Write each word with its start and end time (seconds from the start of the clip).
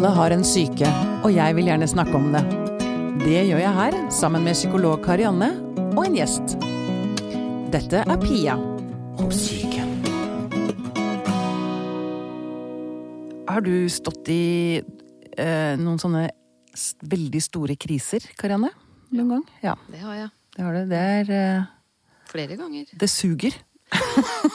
Alle 0.00 0.14
har 0.16 0.32
en 0.32 0.44
syke, 0.48 0.88
og 1.20 1.34
jeg 1.34 1.52
vil 1.58 1.66
gjerne 1.68 1.84
snakke 1.84 2.14
om 2.16 2.30
det. 2.32 2.40
Det 3.20 3.42
gjør 3.50 3.58
jeg 3.60 3.72
her, 3.76 3.96
sammen 4.08 4.46
med 4.48 4.56
psykolog 4.56 5.02
Karianne 5.04 5.50
og 5.92 6.06
en 6.06 6.14
gjest. 6.16 6.54
Dette 7.68 8.00
er 8.00 8.22
Pia 8.22 8.54
om 9.20 9.28
syke. 9.28 9.84
Har 13.52 13.60
du 13.68 13.74
stått 13.92 14.32
i 14.32 14.40
eh, 14.80 15.76
noen 15.76 16.00
sånne 16.00 16.30
veldig 17.04 17.44
store 17.50 17.76
kriser, 17.76 18.24
Karianne? 18.40 18.72
Noen 19.12 19.34
gang? 19.34 19.44
Ja, 19.60 19.76
Det 19.92 20.00
har 20.00 20.16
jeg. 20.16 20.32
det 20.56 20.64
har 20.64 20.80
du. 20.80 20.84
Det 20.96 21.02
er 21.10 21.34
eh, 21.42 21.68
Flere 22.32 22.56
ganger. 22.56 22.88
Det 22.96 23.12
suger. 23.20 23.60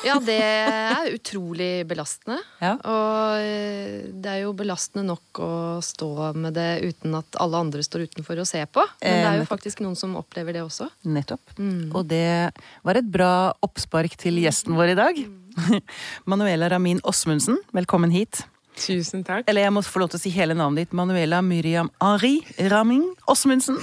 Ja, 0.06 0.16
det 0.22 0.38
er 0.38 1.10
utrolig 1.16 1.70
belastende. 1.90 2.38
Ja. 2.62 2.76
Og 2.78 3.42
eh, 3.42 4.06
det 4.14 4.32
er 4.32 4.42
jo 4.44 4.54
belastende 4.58 5.06
nok 5.08 5.42
å 5.42 5.52
stå 5.86 6.10
med 6.38 6.56
det 6.58 6.70
uten 6.86 7.16
at 7.18 7.40
alle 7.42 7.62
andre 7.66 7.84
står 7.86 8.06
utenfor 8.10 8.42
og 8.44 8.50
ser 8.50 8.70
på. 8.70 8.86
Men 9.02 9.12
det 9.12 9.14
Eh, 9.26 9.30
er 9.34 9.40
jo 9.42 9.48
faktisk 9.50 9.82
noen 9.84 9.98
som 10.00 10.16
opplever 10.20 10.56
det 10.56 10.64
også. 10.66 10.88
Nettopp. 11.10 11.56
Mm. 11.58 11.90
Og 11.96 12.06
det 12.10 12.52
var 12.86 13.00
et 13.02 13.12
bra 13.12 13.32
oppspark 13.66 14.16
til 14.22 14.40
gjesten 14.44 14.78
vår 14.78 14.94
i 14.94 15.00
dag. 15.00 15.24
Manuela 16.30 16.70
Ramin 16.72 17.02
Osmundsen, 17.04 17.58
velkommen 17.76 18.14
hit. 18.14 18.44
Tusen 18.76 19.24
takk. 19.24 19.46
Eller 19.50 19.66
jeg 19.66 19.74
må 19.76 19.84
få 19.86 20.02
lov 20.04 20.12
til 20.12 20.20
å 20.20 20.24
si 20.26 20.32
hele 20.36 20.56
navnet 20.58 20.86
ditt. 20.86 20.96
Manuela 20.98 21.42
Myriam 21.46 21.90
Ari 22.04 22.38
Raming 22.72 23.08
Osmundsen. 23.32 23.78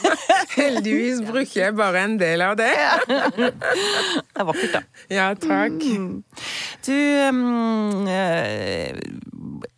Heldigvis 0.58 1.22
bruker 1.26 1.60
jeg 1.60 1.76
bare 1.78 2.04
en 2.04 2.18
del 2.20 2.44
av 2.44 2.56
det. 2.60 2.72
Det 3.08 3.50
er 3.50 4.48
vakkert, 4.50 4.76
da. 4.76 4.82
Ja, 5.12 5.30
takk. 5.38 5.80
Du 6.84 6.94
um, 6.94 8.06
eh, 8.10 8.92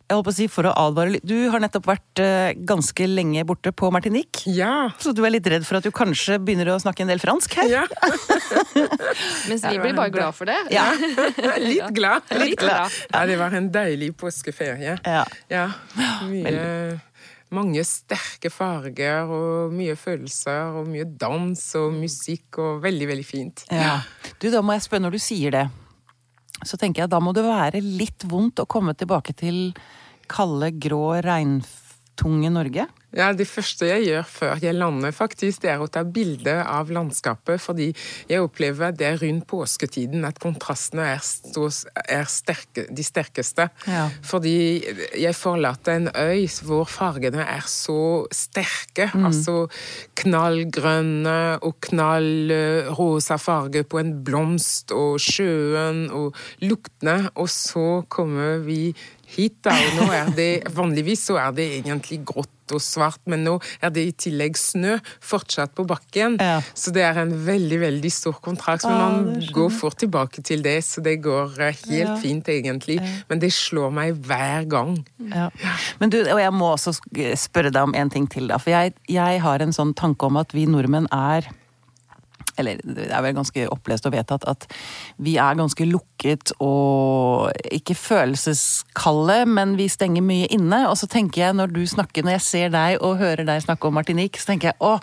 Jeg 0.07 0.15
håper 0.15 0.31
å 0.31 0.35
si 0.37 0.45
for 0.47 0.67
å 0.69 0.71
advare 0.85 1.11
litt 1.17 1.25
Du 1.27 1.35
har 1.51 1.59
nettopp 1.59 1.89
vært 1.89 2.21
eh, 2.23 2.53
ganske 2.67 3.07
lenge 3.11 3.43
borte 3.47 3.73
på 3.75 3.89
Martinique. 3.91 4.45
Ja. 4.47 4.87
Så 5.03 5.11
du 5.11 5.19
er 5.27 5.33
litt 5.35 5.47
redd 5.51 5.65
for 5.67 5.81
at 5.81 5.87
du 5.87 5.91
kanskje 5.91 6.37
begynner 6.39 6.71
å 6.71 6.77
snakke 6.79 7.03
en 7.03 7.11
del 7.11 7.19
fransk 7.19 7.57
her? 7.59 7.73
ja. 7.73 7.83
Mens 9.49 9.65
vi 9.65 9.75
blir 9.81 9.97
bare 9.97 10.13
glad 10.13 10.37
for 10.37 10.47
det. 10.47 10.55
Ja. 10.71 10.85
Litt 11.67 11.91
glad. 11.97 12.23
Litt 12.39 12.59
glad. 12.61 12.93
Ja, 13.11 13.25
det 13.27 13.35
var 13.39 13.55
en 13.57 13.67
deilig 13.73 14.13
påskeferie. 14.19 14.95
Ja. 15.03 15.25
Ja. 15.51 15.67
Mye 16.31 17.01
mange 17.55 17.79
sterke 17.87 18.49
farger 18.51 19.29
og 19.31 19.75
mye 19.75 19.95
følelser 19.95 20.81
og 20.81 20.89
mye 20.91 21.05
dans 21.07 21.61
og 21.79 21.93
musikk 21.95 22.59
og 22.59 22.81
veldig, 22.83 23.07
veldig 23.13 23.27
fint. 23.27 23.63
Ja. 23.71 24.01
Du, 24.41 24.49
da 24.51 24.59
må 24.59 24.75
jeg 24.75 24.83
spørre, 24.83 25.05
når 25.05 25.15
du 25.15 25.21
sier 25.23 25.55
det, 25.55 25.65
så 26.65 26.79
tenker 26.79 27.05
jeg 27.05 27.13
da 27.13 27.21
må 27.23 27.33
det 27.37 27.45
være 27.45 27.81
litt 27.83 28.25
vondt 28.27 28.63
å 28.63 28.67
komme 28.69 28.95
tilbake 28.97 29.35
til 29.37 29.71
kalde, 30.29 30.71
grå, 30.79 31.17
regntunge 31.25 32.53
Norge? 32.53 32.87
Ja, 33.15 33.31
Det 33.33 33.47
første 33.47 33.87
jeg 33.87 34.03
gjør 34.09 34.25
før 34.27 34.59
jeg 34.61 34.75
lander, 34.75 35.13
faktisk, 35.15 35.63
det 35.63 35.71
er 35.71 35.81
å 35.81 35.87
ta 35.89 36.03
bilde 36.03 36.53
av 36.61 36.91
landskapet. 36.93 37.61
Fordi 37.63 37.87
jeg 38.29 38.43
opplever 38.43 38.91
at 38.91 38.99
det 38.99 39.07
er 39.07 39.21
rundt 39.23 39.47
påsketiden 39.49 40.27
at 40.27 40.37
kontrastene 40.43 41.05
er, 41.15 41.23
så, 41.23 41.69
er 42.03 42.27
sterke, 42.29 42.85
de 42.91 43.05
sterkeste. 43.05 43.69
Ja. 43.87 44.05
Fordi 44.27 44.83
jeg 45.17 45.33
forlater 45.39 45.97
en 45.97 46.11
øy 46.13 46.45
hvor 46.67 46.85
fargene 46.91 47.47
er 47.47 47.65
så 47.71 48.27
sterke. 48.33 49.09
Mm. 49.13 49.29
Altså 49.31 49.57
knallgrønne 50.19 51.39
og 51.63 51.79
knallrosa 51.87 53.39
farge 53.41 53.85
på 53.87 54.03
en 54.03 54.17
blomst, 54.27 54.91
og 54.91 55.17
sjøen 55.23 56.09
og 56.11 56.35
luktene. 56.61 57.31
Og 57.39 57.49
så 57.49 58.03
kommer 58.11 58.59
vi 58.67 58.91
hit, 59.35 59.57
da. 59.65 59.73
Og 59.75 59.97
nå 60.01 60.11
er 60.15 60.29
det 60.37 60.51
Vanligvis 60.77 61.25
så 61.27 61.35
er 61.41 61.51
det 61.57 61.65
egentlig 61.81 62.21
grått 62.27 62.53
og 62.75 62.81
svart, 62.83 63.21
men 63.31 63.45
nå 63.47 63.53
er 63.79 63.91
det 63.95 64.01
i 64.03 64.11
tillegg 64.25 64.57
snø 64.59 64.97
fortsatt 65.23 65.71
på 65.77 65.85
bakken. 65.87 66.35
Ja. 66.43 66.57
Så 66.75 66.91
det 66.91 67.05
er 67.07 67.19
en 67.21 67.31
veldig, 67.45 67.77
veldig 67.79 68.11
stor 68.11 68.35
kontrakt. 68.43 68.83
Men 68.83 68.97
Ah, 68.97 69.13
man 69.21 69.45
går 69.55 69.69
fort 69.71 69.95
tilbake 70.01 70.43
til 70.43 70.63
det, 70.65 70.81
så 70.83 70.99
det 71.05 71.21
går 71.23 71.55
eh, 71.63 71.71
helt 71.87 71.95
Ja. 71.95 72.15
fint, 72.19 72.49
egentlig. 72.51 72.97
Men 73.29 73.39
det 73.39 73.53
slår 73.55 73.91
meg 73.95 74.19
hver 74.27 74.67
gang. 74.67 74.97
Ja. 75.31 75.47
Men 76.01 76.09
du, 76.11 76.19
og 76.25 76.39
jeg 76.43 76.51
må 76.53 76.73
også 76.75 76.91
spørre 77.39 77.71
deg 77.71 77.83
om 77.87 77.95
en 77.95 78.09
ting 78.11 78.27
til, 78.27 78.47
da. 78.51 78.57
For 78.59 78.71
jeg, 78.75 78.93
jeg 79.07 79.39
har 79.41 79.63
en 79.63 79.71
sånn 79.71 79.95
tanke 79.95 80.27
om 80.27 80.35
at 80.43 80.51
vi 80.51 80.65
nordmenn 80.67 81.07
er 81.11 81.47
eller 82.57 82.81
det 82.83 83.07
er 83.11 83.23
vel 83.25 83.35
ganske 83.37 83.67
opplest 83.73 84.07
og 84.07 84.13
vedtatt 84.15 84.47
at 84.49 84.67
vi 85.23 85.37
er 85.41 85.57
ganske 85.59 85.87
lukket 85.87 86.53
og 86.63 87.51
ikke 87.73 87.95
følelseskalde, 87.97 89.39
men 89.49 89.75
vi 89.79 89.89
stenger 89.91 90.25
mye 90.25 90.49
inne. 90.53 90.83
Og 90.89 90.97
så 90.99 91.09
tenker 91.11 91.45
jeg 91.45 91.57
når 91.57 91.73
du 91.75 91.81
snakker, 91.89 92.25
når 92.25 92.37
jeg 92.37 92.45
ser 92.47 92.73
deg 92.73 93.01
og 93.01 93.19
hører 93.21 93.45
deg 93.47 93.65
snakke 93.65 93.89
om 93.89 93.97
Martinique, 93.97 94.41
så 94.41 94.51
tenker 94.51 94.71
jeg 94.71 94.79
å, 94.83 94.95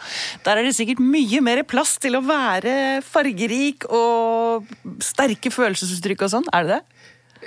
der 0.46 0.60
er 0.60 0.66
det 0.66 0.74
sikkert 0.76 1.02
mye 1.04 1.42
mer 1.44 1.62
plass 1.68 1.96
til 2.02 2.18
å 2.18 2.24
være 2.26 3.02
fargerik 3.06 3.86
og 3.90 4.66
sterke 5.04 5.52
følelsesuttrykk 5.54 6.26
og 6.26 6.34
sånn. 6.36 6.50
Er 6.54 6.66
det 6.66 6.78
det? 6.78 6.82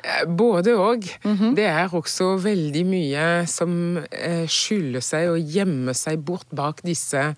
Eh, 0.04 0.26
Både 0.28 0.76
og. 0.76 1.04
-hmm. 1.24 1.56
Det 1.56 1.66
er 1.66 1.94
også 1.94 2.38
veldig 2.38 2.86
mye 2.86 3.48
som 3.48 3.98
eh, 4.12 4.48
skjuler 4.48 5.02
seg 5.02 5.30
og 5.30 5.40
gjemmer 5.40 5.94
seg 5.94 6.20
bort 6.26 6.48
bak 6.56 6.82
disse 6.84 7.36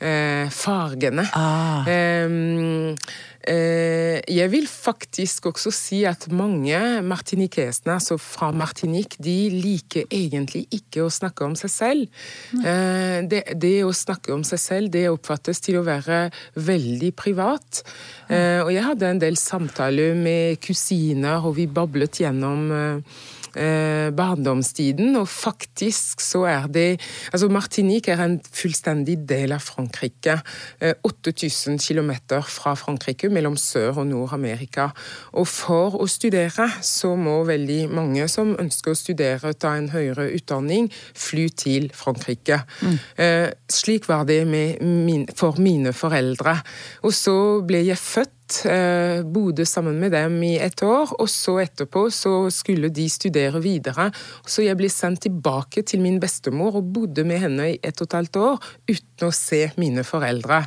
eh, 0.00 0.48
fargene. 0.50 1.26
Ah. 1.34 1.86
Eh, 1.88 2.94
jeg 3.40 4.50
vil 4.52 4.66
faktisk 4.68 5.46
også 5.48 5.70
si 5.72 6.02
at 6.04 6.26
mange 6.32 6.76
martinikesene, 7.02 7.94
altså 7.96 8.18
fra 8.20 8.50
Martinique, 8.52 9.16
de 9.22 9.48
liker 9.54 10.04
egentlig 10.12 10.66
ikke 10.74 11.06
å 11.06 11.12
snakke 11.12 11.46
om 11.46 11.56
seg 11.58 11.72
selv. 11.72 12.20
Eh, 12.60 13.20
det, 13.30 13.42
det 13.60 13.74
å 13.86 13.94
snakke 13.96 14.34
om 14.34 14.44
seg 14.46 14.60
selv, 14.60 14.92
det 14.92 15.06
oppfattes 15.10 15.62
til 15.64 15.80
å 15.80 15.86
være 15.86 16.26
veldig 16.60 17.12
privat. 17.16 17.82
Eh, 18.30 18.60
og 18.62 18.72
jeg 18.74 18.86
hadde 18.86 19.10
en 19.10 19.22
del 19.22 19.38
samtaler 19.40 20.14
med 20.18 20.60
kusiner, 20.62 21.40
og 21.42 21.56
vi 21.58 21.66
bablet 21.70 22.22
gjennom 22.22 22.70
eh, 22.76 22.80
eh, 22.80 23.39
barndomstiden, 23.52 25.16
og 25.16 25.28
faktisk 25.28 26.20
så 26.22 26.44
er 26.46 26.66
det 26.70 27.00
Altså, 27.32 27.48
Martinique 27.48 28.12
er 28.12 28.22
en 28.24 28.38
fullstendig 28.52 29.16
del 29.28 29.52
av 29.54 29.62
Frankrike. 29.64 30.40
Eh, 30.80 30.94
8000 31.04 31.78
km 31.78 32.12
fra 32.42 32.74
Frankrike, 32.74 33.28
mellom 33.28 33.56
Sør- 33.56 33.98
og 33.98 34.06
Nord-Amerika. 34.06 34.90
Og 35.32 35.46
for 35.48 35.98
å 36.00 36.08
studere 36.08 36.70
så 36.82 37.14
må 37.16 37.40
veldig 37.48 37.90
mange 37.90 38.28
som 38.28 38.56
ønsker 38.60 38.92
å 38.92 38.98
studere, 38.98 39.52
ta 39.54 39.74
en 39.76 39.90
høyere 39.90 40.30
utdanning, 40.36 40.90
fly 41.14 41.48
til 41.56 41.90
Frankrike. 41.94 42.62
Eh, 43.16 43.50
slik 43.68 44.08
var 44.08 44.24
det 44.24 44.46
med 44.46 44.82
min, 44.82 45.26
for 45.34 45.58
mine 45.58 45.92
foreldre. 45.92 46.60
Og 47.02 47.12
så 47.12 47.36
ble 47.66 47.84
jeg 47.86 47.98
født 47.98 48.39
eh, 48.68 49.20
bodde 49.24 49.64
sammen 49.68 49.98
med 50.00 50.12
dem 50.14 50.36
i 50.46 50.54
et 50.62 50.82
år, 50.86 51.12
og 51.20 51.28
så 51.30 51.58
etterpå 51.62 52.06
så 52.14 52.32
skulle 52.54 52.90
de 52.94 53.06
studere 53.10 53.60
videre. 53.62 54.08
Så 54.46 54.64
jeg 54.66 54.78
ble 54.78 54.88
sendt 54.92 55.22
tilbake 55.26 55.82
til 55.86 56.02
min 56.04 56.18
bestemor 56.22 56.78
og 56.80 56.90
bodde 56.94 57.24
med 57.28 57.42
henne 57.44 57.68
i 57.74 57.78
et 57.82 58.00
og 58.00 58.08
et 58.08 58.16
halvt 58.18 58.38
år 58.40 58.58
uten 58.90 59.26
å 59.28 59.32
se 59.36 59.62
mine 59.80 60.04
foreldre. 60.06 60.62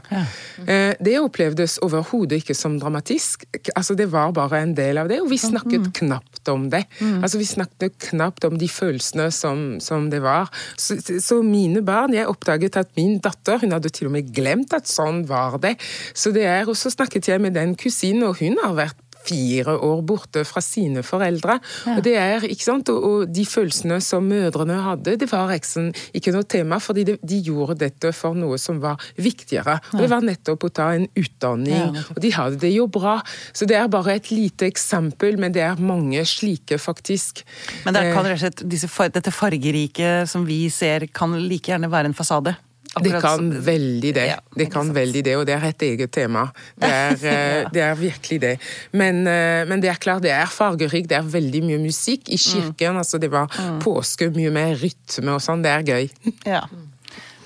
Eh, 0.68 0.94
Det 1.04 1.16
opplevdes 1.20 1.80
overhodet 1.84 2.42
ikke 2.44 2.56
som 2.56 2.78
dramatisk. 2.80 3.46
Altså 3.76 3.96
Det 3.98 4.08
var 4.12 4.32
bare 4.36 4.62
en 4.64 4.76
del 4.78 4.98
av 5.02 5.10
det, 5.10 5.22
og 5.22 5.30
vi 5.32 5.38
snakket 5.42 5.92
knapt 6.00 6.48
om 6.50 6.70
det. 6.70 6.86
Altså 7.02 7.38
Vi 7.42 7.46
snakket 7.50 7.98
knapt 8.10 8.46
om 8.46 8.58
de 8.58 8.68
følelsene 8.70 9.30
som, 9.32 9.80
som 9.84 10.10
det 10.10 10.22
var. 10.22 10.50
Så, 10.78 10.98
så 11.20 11.42
mine 11.44 11.82
barn 11.86 12.14
Jeg 12.14 12.28
oppdaget 12.30 12.78
at 12.78 12.90
min 12.98 13.20
datter 13.24 13.60
hun 13.64 13.72
hadde 13.72 13.90
til 13.90 14.08
og 14.08 14.14
med 14.18 14.32
glemt 14.36 14.74
at 14.74 14.88
sånn 14.88 15.24
var 15.28 15.58
det. 15.64 15.76
Så 16.14 16.32
det 16.36 16.46
er, 16.46 16.68
og 16.70 16.78
så 16.78 16.92
snakket 16.94 17.28
jeg 17.28 17.42
med 17.42 17.54
den 17.58 17.73
kusinen, 17.80 18.28
og 18.30 18.40
hun 18.42 18.60
har 18.64 18.78
vært 18.78 19.00
fire 19.24 19.76
år 19.80 20.02
borte 20.06 20.44
fra 20.48 20.62
sine 20.64 21.04
foreldre. 21.06 21.58
Og 21.94 22.02
det 22.06 22.16
er, 22.20 22.46
ikke 22.48 22.66
sant, 22.66 22.92
og, 22.92 23.04
og 23.08 23.34
de 23.34 23.46
følelsene 23.48 24.00
som 24.04 24.26
mødrene 24.28 24.80
hadde, 24.84 25.16
det 25.20 25.30
var 25.32 25.54
sånn, 25.68 25.92
ikke 26.16 26.34
noe 26.36 26.48
tema, 26.50 26.80
fordi 26.84 27.06
de, 27.08 27.18
de 27.22 27.40
gjorde 27.48 27.78
dette 27.86 28.14
for 28.16 28.38
noe 28.38 28.60
som 28.62 28.82
var 28.84 29.02
viktigere. 29.16 29.80
Og 29.94 30.04
det 30.04 30.12
var 30.12 30.26
nettopp 30.26 30.68
å 30.68 30.72
ta 30.74 30.90
en 30.98 31.08
utdanning, 31.20 31.96
ja. 32.00 32.06
og 32.16 32.22
de 32.24 32.34
hadde 32.36 32.62
det 32.64 32.74
jo 32.74 32.88
bra. 32.92 33.20
Så 33.56 33.68
det 33.70 33.78
er 33.80 33.92
bare 33.92 34.18
et 34.18 34.32
lite 34.34 34.68
eksempel, 34.70 35.40
men 35.42 35.56
det 35.56 35.64
er 35.66 35.82
mange 35.82 36.24
slike, 36.28 36.80
faktisk. 36.82 37.46
Men 37.86 37.96
det 37.96 38.04
Eh, 38.04 38.12
kan 38.12 38.26
rett 38.28 38.36
og 38.36 38.44
slett, 38.44 38.64
disse 38.68 39.10
dette 39.14 39.32
fargerike 39.32 40.12
som 40.28 40.44
vi 40.48 40.66
ser, 40.74 41.08
kan 41.16 41.32
like 41.40 41.72
gjerne 41.72 41.92
være 41.92 42.12
en 42.12 42.18
fasade. 42.18 42.56
Det 43.02 43.20
kan 43.22 43.50
veldig 43.66 44.14
det. 44.14 44.26
Ja, 44.30 44.38
det 44.54 44.68
kan 44.70 44.86
sant. 44.86 44.96
veldig 44.98 45.24
det, 45.26 45.34
og 45.40 45.48
det 45.50 45.56
er 45.56 45.66
et 45.66 45.86
eget 45.88 46.12
tema. 46.14 46.46
Det 46.78 46.90
er, 46.90 47.16
ja. 47.26 47.70
det 47.74 47.82
er 47.82 47.96
virkelig 47.98 48.40
det. 48.44 48.54
Men, 48.92 49.24
eh, 49.28 49.64
men 49.70 49.82
det 49.82 49.90
er 49.90 49.98
klart, 50.02 50.22
det 50.26 50.34
er 50.36 50.46
fargerikt. 50.46 51.10
Det 51.10 51.18
er 51.18 51.26
veldig 51.26 51.64
mye 51.66 51.82
musikk 51.82 52.30
i 52.30 52.38
kirken. 52.38 52.98
altså 53.02 53.18
Det 53.18 53.32
var 53.34 53.50
påske, 53.82 54.30
mye 54.36 54.52
mer 54.54 54.76
rytme 54.78 55.34
og 55.34 55.42
sånn. 55.42 55.66
Det 55.66 55.74
er 55.74 55.88
gøy. 55.94 56.10
Ja. 56.54 56.66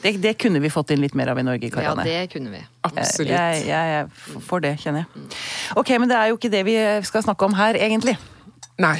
Det, 0.01 0.11
det 0.21 0.35
kunne 0.37 0.59
vi 0.61 0.69
fått 0.69 0.91
inn 0.93 1.01
litt 1.01 1.15
mer 1.17 1.31
av 1.31 1.39
i 1.41 1.43
Norge, 1.45 1.69
Ja, 1.81 1.95
det 1.97 2.29
kunne 2.31 2.51
vi. 2.53 2.59
Absolutt. 2.85 3.31
Jeg, 3.31 3.63
jeg, 3.65 3.93
jeg 3.95 4.41
får 4.45 4.61
det, 4.63 4.73
kjenner 4.83 5.03
jeg. 5.03 5.25
Ok, 5.79 5.89
men 5.97 6.11
det 6.11 6.17
er 6.19 6.29
jo 6.29 6.37
ikke 6.37 6.51
det 6.53 6.61
vi 6.67 6.75
skal 7.07 7.25
snakke 7.25 7.49
om 7.49 7.55
her, 7.57 7.79
egentlig. 7.81 8.13
Nei. 8.77 8.99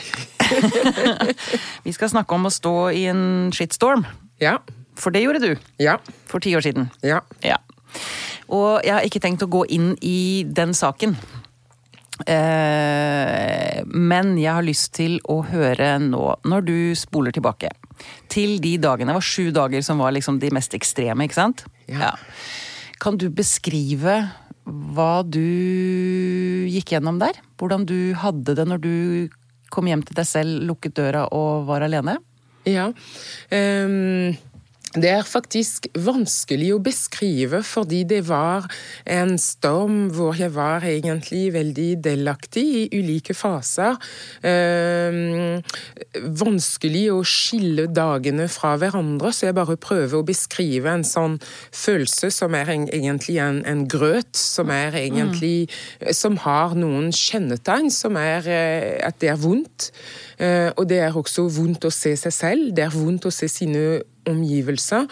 vi 1.86 1.94
skal 1.94 2.10
snakke 2.10 2.34
om 2.34 2.50
å 2.50 2.54
stå 2.54 2.74
i 2.98 3.06
en 3.12 3.24
shitstorm. 3.54 4.08
Ja. 4.42 4.58
For 4.98 5.14
det 5.14 5.24
gjorde 5.24 5.44
du. 5.44 5.68
Ja. 5.82 5.98
For 6.30 6.44
ti 6.44 6.56
år 6.58 6.66
siden. 6.66 6.90
Ja. 7.06 7.22
Ja. 7.46 7.60
Og 8.48 8.82
jeg 8.86 8.96
har 8.96 9.06
ikke 9.06 9.22
tenkt 9.24 9.44
å 9.46 9.52
gå 9.52 9.66
inn 9.74 9.92
i 10.02 10.44
den 10.48 10.74
saken. 10.78 11.16
Eh, 12.26 13.84
men 13.86 14.32
jeg 14.42 14.50
har 14.50 14.66
lyst 14.66 14.96
til 14.98 15.20
å 15.30 15.44
høre 15.46 15.98
nå, 16.02 16.24
når 16.50 16.66
du 16.66 16.78
spoler 16.98 17.36
tilbake 17.36 17.70
til 18.30 18.58
de 18.62 18.72
dagene 18.82 19.14
Det 19.14 19.18
var 19.20 19.26
sju 19.26 19.52
dager 19.54 19.84
som 19.86 20.02
var 20.02 20.16
liksom 20.16 20.40
de 20.42 20.50
mest 20.54 20.74
ekstreme, 20.78 21.28
ikke 21.28 21.38
sant? 21.38 21.64
Ja. 21.90 22.16
Kan 23.02 23.20
du 23.22 23.30
beskrive 23.30 24.20
hva 24.68 25.22
du 25.24 25.46
gikk 26.74 26.96
gjennom 26.96 27.22
der? 27.22 27.38
Hvordan 27.62 27.86
du 27.88 28.14
hadde 28.18 28.58
det 28.58 28.66
når 28.68 28.82
du 28.84 28.96
kom 29.74 29.88
hjem 29.88 30.04
til 30.08 30.18
deg 30.18 30.28
selv, 30.28 30.66
lukket 30.68 30.98
døra 30.98 31.28
og 31.36 31.68
var 31.70 31.86
alene? 31.86 32.18
Ja. 32.68 32.90
Um, 33.54 34.36
det 35.04 35.12
er 35.12 35.28
faktisk 35.28 35.88
vanskelig 35.98 36.72
å 36.76 36.82
beskrive, 36.84 37.62
fordi 37.66 38.04
det 38.08 38.22
var 38.28 38.68
en 39.10 39.36
storm 39.42 40.08
hvor 40.16 40.38
jeg 40.40 40.54
var 40.56 40.86
egentlig 40.88 41.52
veldig 41.56 41.90
delaktig 42.06 42.66
i 42.82 42.84
ulike 42.96 43.36
faser. 43.38 43.98
Eh, 44.42 45.60
vanskelig 46.42 47.06
å 47.14 47.22
skille 47.28 47.88
dagene 47.92 48.48
fra 48.52 48.76
hverandre, 48.80 49.34
så 49.34 49.50
jeg 49.50 49.58
bare 49.58 49.78
prøver 49.82 50.20
å 50.20 50.26
beskrive 50.28 50.92
en 50.92 51.06
sånn 51.08 51.40
følelse 51.72 52.32
som 52.34 52.56
er 52.58 52.74
en, 52.74 52.88
egentlig 52.88 53.40
en, 53.44 53.64
en, 53.68 53.86
grøt, 53.88 54.34
som 54.38 54.72
er 54.74 54.96
egentlig 54.98 55.70
Som 56.14 56.38
har 56.44 56.76
noen 56.76 57.12
kjennetegn, 57.16 57.90
som 57.94 58.18
er 58.20 58.48
uh, 58.48 59.08
at 59.08 59.20
det 59.22 59.32
er 59.32 59.40
vondt. 59.40 59.92
Eh, 60.38 60.70
og 60.78 60.86
det 60.90 61.00
er 61.02 61.16
også 61.18 61.48
vondt 61.50 61.88
å 61.88 61.94
se 61.94 62.14
seg 62.20 62.34
selv. 62.34 62.70
Det 62.76 62.86
er 62.86 62.94
vondt 62.94 63.26
å 63.26 63.34
se 63.34 63.50
sine 63.50 64.04
omgivelser, 64.30 65.08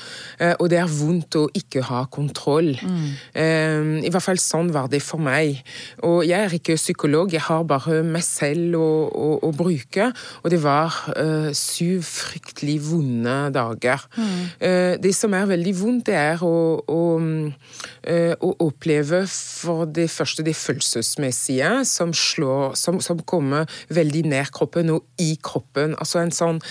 og 0.59 0.69
det 0.71 0.79
er 0.79 0.91
vondt 0.91 1.37
å 1.39 1.45
ikke 1.55 1.83
ha 1.87 2.03
kontroll. 2.11 2.73
Mm. 2.75 4.01
I 4.05 4.11
hvert 4.11 4.23
fall 4.23 4.39
sånn 4.41 4.71
var 4.73 4.89
det 4.91 5.01
for 5.03 5.21
meg. 5.21 5.61
Og 6.05 6.23
jeg 6.27 6.37
er 6.37 6.55
ikke 6.57 6.77
psykolog, 6.79 7.33
jeg 7.33 7.43
har 7.45 7.63
bare 7.67 8.01
meg 8.05 8.23
selv 8.25 8.77
å, 8.79 8.89
å, 9.09 9.29
å 9.47 9.51
bruke. 9.55 10.09
Og 10.43 10.51
det 10.53 10.59
var 10.63 10.93
uh, 11.15 11.49
syv 11.55 12.05
fryktelig 12.05 12.77
vonde 12.89 13.35
dager. 13.55 14.03
Mm. 14.17 14.33
Uh, 14.61 14.93
det 15.01 15.13
som 15.17 15.33
er 15.37 15.49
veldig 15.49 15.75
vondt, 15.79 16.09
det 16.09 16.17
er 16.19 16.43
å, 16.45 16.55
å, 16.81 17.01
uh, 17.21 18.33
å, 18.35 18.51
oppleve 18.65 19.23
for 19.29 19.85
det 19.89 20.07
første 20.13 20.45
det 20.45 20.55
følelsesmessige, 20.59 21.71
som, 21.89 22.13
slår, 22.15 22.75
som, 22.79 22.99
som 23.03 23.21
kommer 23.27 23.69
veldig 23.93 24.25
nær 24.31 24.51
kroppen 24.53 24.93
og 24.95 25.05
i 25.21 25.35
kroppen. 25.43 25.95
Altså 26.01 26.21
en 26.21 26.33
sånn 26.35 26.61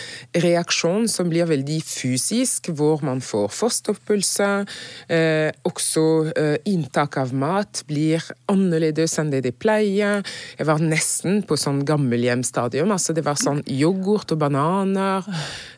reaksjon 0.44 1.08
som 1.10 1.30
blir 1.32 1.48
veldig 1.50 1.80
fysisk 1.84 2.33
fysisk, 2.34 2.70
hvor 2.74 3.02
man 3.04 3.20
får 3.20 3.48
forstoppelse. 3.52 4.66
Eh, 5.08 5.50
også 5.64 6.32
eh, 6.36 6.56
inntak 6.66 7.16
av 7.20 7.32
mat 7.34 7.84
blir 7.86 8.22
annerledes 8.50 9.18
enn 9.18 9.30
det 9.32 9.44
de 9.44 9.52
pleier. 9.52 10.24
Jeg 10.58 10.66
var 10.66 10.82
nesten 10.82 11.42
på 11.46 11.56
sånn 11.56 11.84
gammelhjemstadium. 11.86 12.92
altså 12.92 13.14
Det 13.14 13.24
var 13.24 13.38
sånn 13.40 13.62
yoghurt 13.66 14.32
og 14.32 14.38
bananer. 14.42 15.24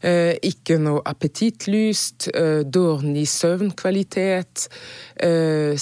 Eh, 0.02 0.36
ikke 0.42 0.78
noe 0.78 1.02
appetittlyst. 1.04 2.30
Eh, 2.34 2.64
dårlig 2.64 3.26
søvnkvalitet. 3.28 4.68
Eh, 5.16 5.76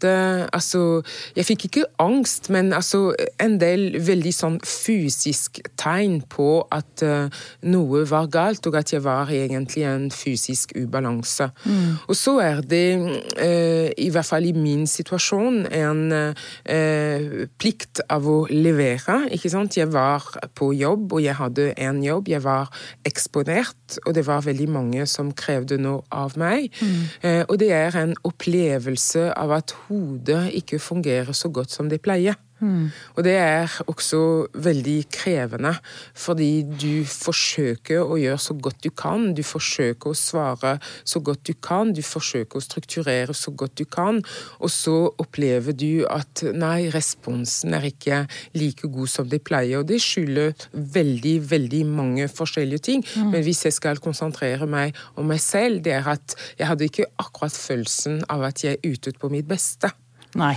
svett 0.00 0.50
Altså, 0.52 1.02
jeg 1.36 1.46
fikk 1.46 1.64
ikke 1.68 1.84
angst, 1.98 2.50
men 2.50 2.72
altså 2.72 3.14
en 3.40 3.58
del 3.60 3.98
veldig 4.02 4.32
sånn 4.34 4.58
fysisk 4.66 5.60
tegn 5.78 6.20
på 6.30 6.66
at 6.72 7.04
uh, 7.06 7.28
noe 7.62 8.02
var 8.08 8.28
galt, 8.32 8.66
og 8.66 8.76
at 8.76 8.92
jeg 8.92 9.04
var 9.04 9.30
egentlig 9.30 9.84
en 9.88 10.10
fysisk 10.10 10.74
ubalanse. 10.76 11.50
Mm. 11.64 12.00
Og 12.08 12.16
så 12.16 12.36
er 12.40 12.62
det, 12.66 12.98
uh, 13.38 13.88
i 13.96 14.08
hvert 14.10 14.26
fall 14.26 14.48
i 14.48 14.54
min 14.56 14.86
situasjon, 14.90 15.66
en 15.70 16.02
uh, 16.12 17.46
plikt 17.60 18.02
av 18.10 18.26
å 18.28 18.38
levere. 18.50 19.22
ikke 19.30 19.52
sant? 19.52 19.78
Jeg 19.78 19.92
var 19.92 20.26
på 20.54 20.72
jobb, 20.74 21.12
og 21.14 21.24
jeg 21.24 21.38
hadde 21.38 21.70
en 21.78 22.02
jobb. 22.04 22.28
Jeg 22.28 22.44
var 22.44 22.70
eksponert, 23.06 24.00
og 24.06 24.14
det 24.18 24.26
var 24.26 24.44
veldig 24.46 24.68
mange 24.70 25.06
som 25.10 25.32
krevde 25.36 25.78
noe 25.80 26.02
av 26.10 26.36
meg. 26.40 26.70
Mm. 26.80 27.46
og 27.50 27.56
det 27.60 27.70
er 27.74 27.96
en 27.98 28.12
opplevelse 28.26 29.22
av 29.36 29.52
at 29.54 29.74
hodet 29.90 30.54
ikke 30.54 30.78
fungerer 30.78 31.34
så 31.34 31.50
godt 31.50 31.74
som 31.74 31.90
det 31.90 32.00
pleier. 32.04 32.38
Mm. 32.60 32.90
Og 33.16 33.24
det 33.24 33.34
er 33.40 33.72
også 33.90 34.20
veldig 34.54 34.98
krevende, 35.12 35.72
fordi 36.14 36.62
du 36.64 37.04
forsøker 37.08 38.04
å 38.04 38.18
gjøre 38.20 38.40
så 38.40 38.56
godt 38.60 38.84
du 38.84 38.90
kan. 38.90 39.30
Du 39.36 39.42
forsøker 39.46 40.12
å 40.12 40.18
svare 40.18 40.76
så 41.04 41.22
godt 41.24 41.44
du 41.48 41.54
kan, 41.54 41.94
du 41.96 42.02
forsøker 42.04 42.60
å 42.60 42.64
strukturere 42.64 43.36
så 43.36 43.52
godt 43.56 43.78
du 43.80 43.86
kan, 43.88 44.20
og 44.60 44.72
så 44.72 44.96
opplever 45.20 45.76
du 45.76 46.04
at 46.10 46.44
nei, 46.54 46.90
responsen 46.94 47.74
er 47.76 47.88
ikke 47.90 48.22
like 48.56 48.88
god 48.92 49.10
som 49.12 49.28
det 49.30 49.42
pleier. 49.46 49.80
Og 49.80 49.88
det 49.90 50.00
skylder 50.04 50.54
veldig, 50.72 51.36
veldig 51.50 51.84
mange 51.88 52.28
forskjellige 52.30 52.86
ting. 52.90 53.04
Mm. 53.16 53.34
Men 53.34 53.44
hvis 53.46 53.64
jeg 53.66 53.76
skal 53.76 54.02
konsentrere 54.02 54.68
meg 54.70 54.96
om 55.16 55.28
meg 55.30 55.42
selv, 55.44 55.82
det 55.84 55.96
er 55.98 56.12
at 56.16 56.36
jeg 56.58 56.68
hadde 56.68 56.90
ikke 56.90 57.10
akkurat 57.20 57.56
følelsen 57.56 58.24
av 58.30 58.44
at 58.50 58.64
jeg 58.64 58.82
ytet 58.86 59.20
på 59.20 59.30
mitt 59.32 59.48
beste. 59.48 59.92
Nei. 60.38 60.56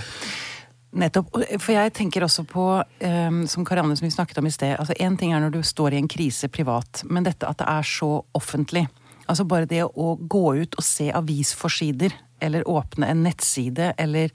Nettopp. 0.94 1.32
For 1.58 1.74
jeg 1.74 1.92
tenker 1.96 2.24
også 2.26 2.44
på, 2.46 2.66
um, 2.80 3.40
som 3.50 3.66
Karianne 3.66 3.96
som 3.98 4.06
vi 4.06 4.12
snakket 4.14 4.38
om 4.38 4.46
i 4.46 4.52
sted, 4.54 4.76
altså 4.78 4.94
én 5.02 5.16
ting 5.18 5.32
er 5.34 5.42
når 5.42 5.56
du 5.56 5.62
står 5.66 5.94
i 5.94 6.02
en 6.02 6.10
krise 6.10 6.48
privat, 6.52 7.02
men 7.10 7.26
dette 7.26 7.48
at 7.48 7.58
det 7.58 7.66
er 7.70 7.88
så 7.88 8.10
offentlig. 8.38 8.84
Altså 9.26 9.46
bare 9.48 9.68
det 9.68 9.82
å 9.84 10.14
gå 10.20 10.44
ut 10.60 10.78
og 10.78 10.86
se 10.86 11.08
avisforsider, 11.14 12.14
eller 12.44 12.68
åpne 12.68 13.08
en 13.10 13.26
nettside, 13.26 13.94
eller 13.98 14.32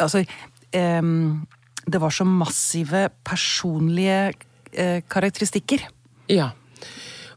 Altså 0.00 0.22
um, 0.72 1.46
Det 1.84 1.98
var 2.00 2.10
så 2.10 2.24
massive 2.24 3.10
personlige 3.24 4.32
uh, 4.78 5.00
karakteristikker. 5.08 5.84
Ja. 6.32 6.52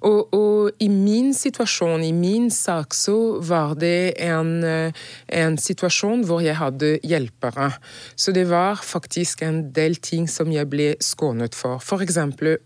Og, 0.03 0.33
og, 0.33 0.71
i 0.79 0.87
min 0.91 1.33
situasjon, 1.35 2.03
i 2.03 2.11
min 2.15 2.49
sak, 2.51 2.95
så 2.95 3.15
var 3.43 3.75
det 3.79 4.15
en, 4.23 4.63
en, 4.63 5.57
situasjon 5.59 6.23
hvor 6.27 6.41
jeg 6.43 6.55
hadde 6.59 6.97
hjelpere. 7.03 7.69
Så 8.15 8.33
det 8.35 8.45
var 8.49 8.81
faktisk 8.83 9.43
en 9.45 9.61
del 9.75 9.97
ting 10.03 10.27
som 10.31 10.51
jeg 10.51 10.69
ble 10.71 10.93
skånet 11.03 11.55
for. 11.55 11.79
F.eks. 11.83 12.17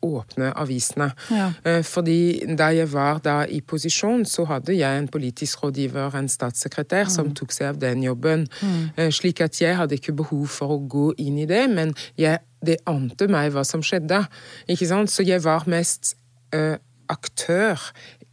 åpne 0.06 0.52
avisene. 0.58 1.10
Ja. 1.34 1.52
Eh, 1.64 1.82
fordi 1.86 2.56
da 2.58 2.70
jeg 2.76 2.92
var 2.94 3.22
da 3.26 3.38
i 3.46 3.62
posisjon, 3.62 4.26
så 4.26 4.48
hadde 4.50 4.76
jeg 4.78 5.02
en 5.02 5.10
politisk 5.12 5.64
rådgiver, 5.64 6.16
en 6.18 6.30
statssekretær, 6.32 7.08
mm. 7.08 7.14
som 7.14 7.34
tok 7.38 7.56
seg 7.56 7.74
av 7.74 7.82
den 7.82 8.06
jobben. 8.06 8.48
Mm. 8.62 8.84
Eh, 8.96 9.12
slik 9.14 9.42
at 9.46 9.62
jeg 9.62 9.78
hadde 9.78 9.98
ikke 9.98 10.18
behov 10.18 10.48
for 10.60 10.78
å 10.78 10.82
gå 10.90 11.12
inn 11.24 11.42
i 11.42 11.50
det, 11.50 11.66
men 11.74 11.94
jeg, 12.20 12.42
det 12.66 12.80
ante 12.90 13.30
meg 13.32 13.52
hva 13.56 13.66
som 13.68 13.84
skjedde. 13.86 14.24
Ikke 14.72 14.90
sant? 14.90 15.14
Så 15.14 15.26
jeg 15.28 15.44
var 15.46 15.68
mest 15.70 16.16
uh, 16.56 16.78
aktør 17.10 17.82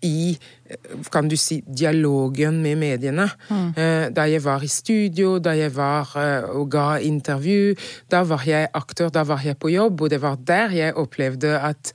i 0.05 0.37
kan 1.13 1.29
du 1.29 1.37
si, 1.39 1.61
dialogen 1.67 2.61
med 2.65 2.79
mediene. 2.81 3.27
Mm. 3.49 4.13
Da 4.17 4.25
jeg 4.29 4.43
var 4.45 4.65
i 4.65 4.71
studio, 4.71 5.37
da 5.43 5.53
jeg 5.57 5.75
var 5.77 6.15
eh, 6.21 6.47
og 6.57 6.71
ga 6.73 6.87
intervju, 7.05 7.75
da 8.11 8.23
var 8.27 8.45
jeg 8.49 8.71
aktør, 8.75 9.13
da 9.13 9.25
var 9.29 9.45
jeg 9.45 9.59
på 9.61 9.71
jobb, 9.73 10.07
og 10.07 10.13
det 10.13 10.21
var 10.23 10.39
der 10.41 10.75
jeg 10.75 10.97
opplevde 11.01 11.55
at 11.61 11.93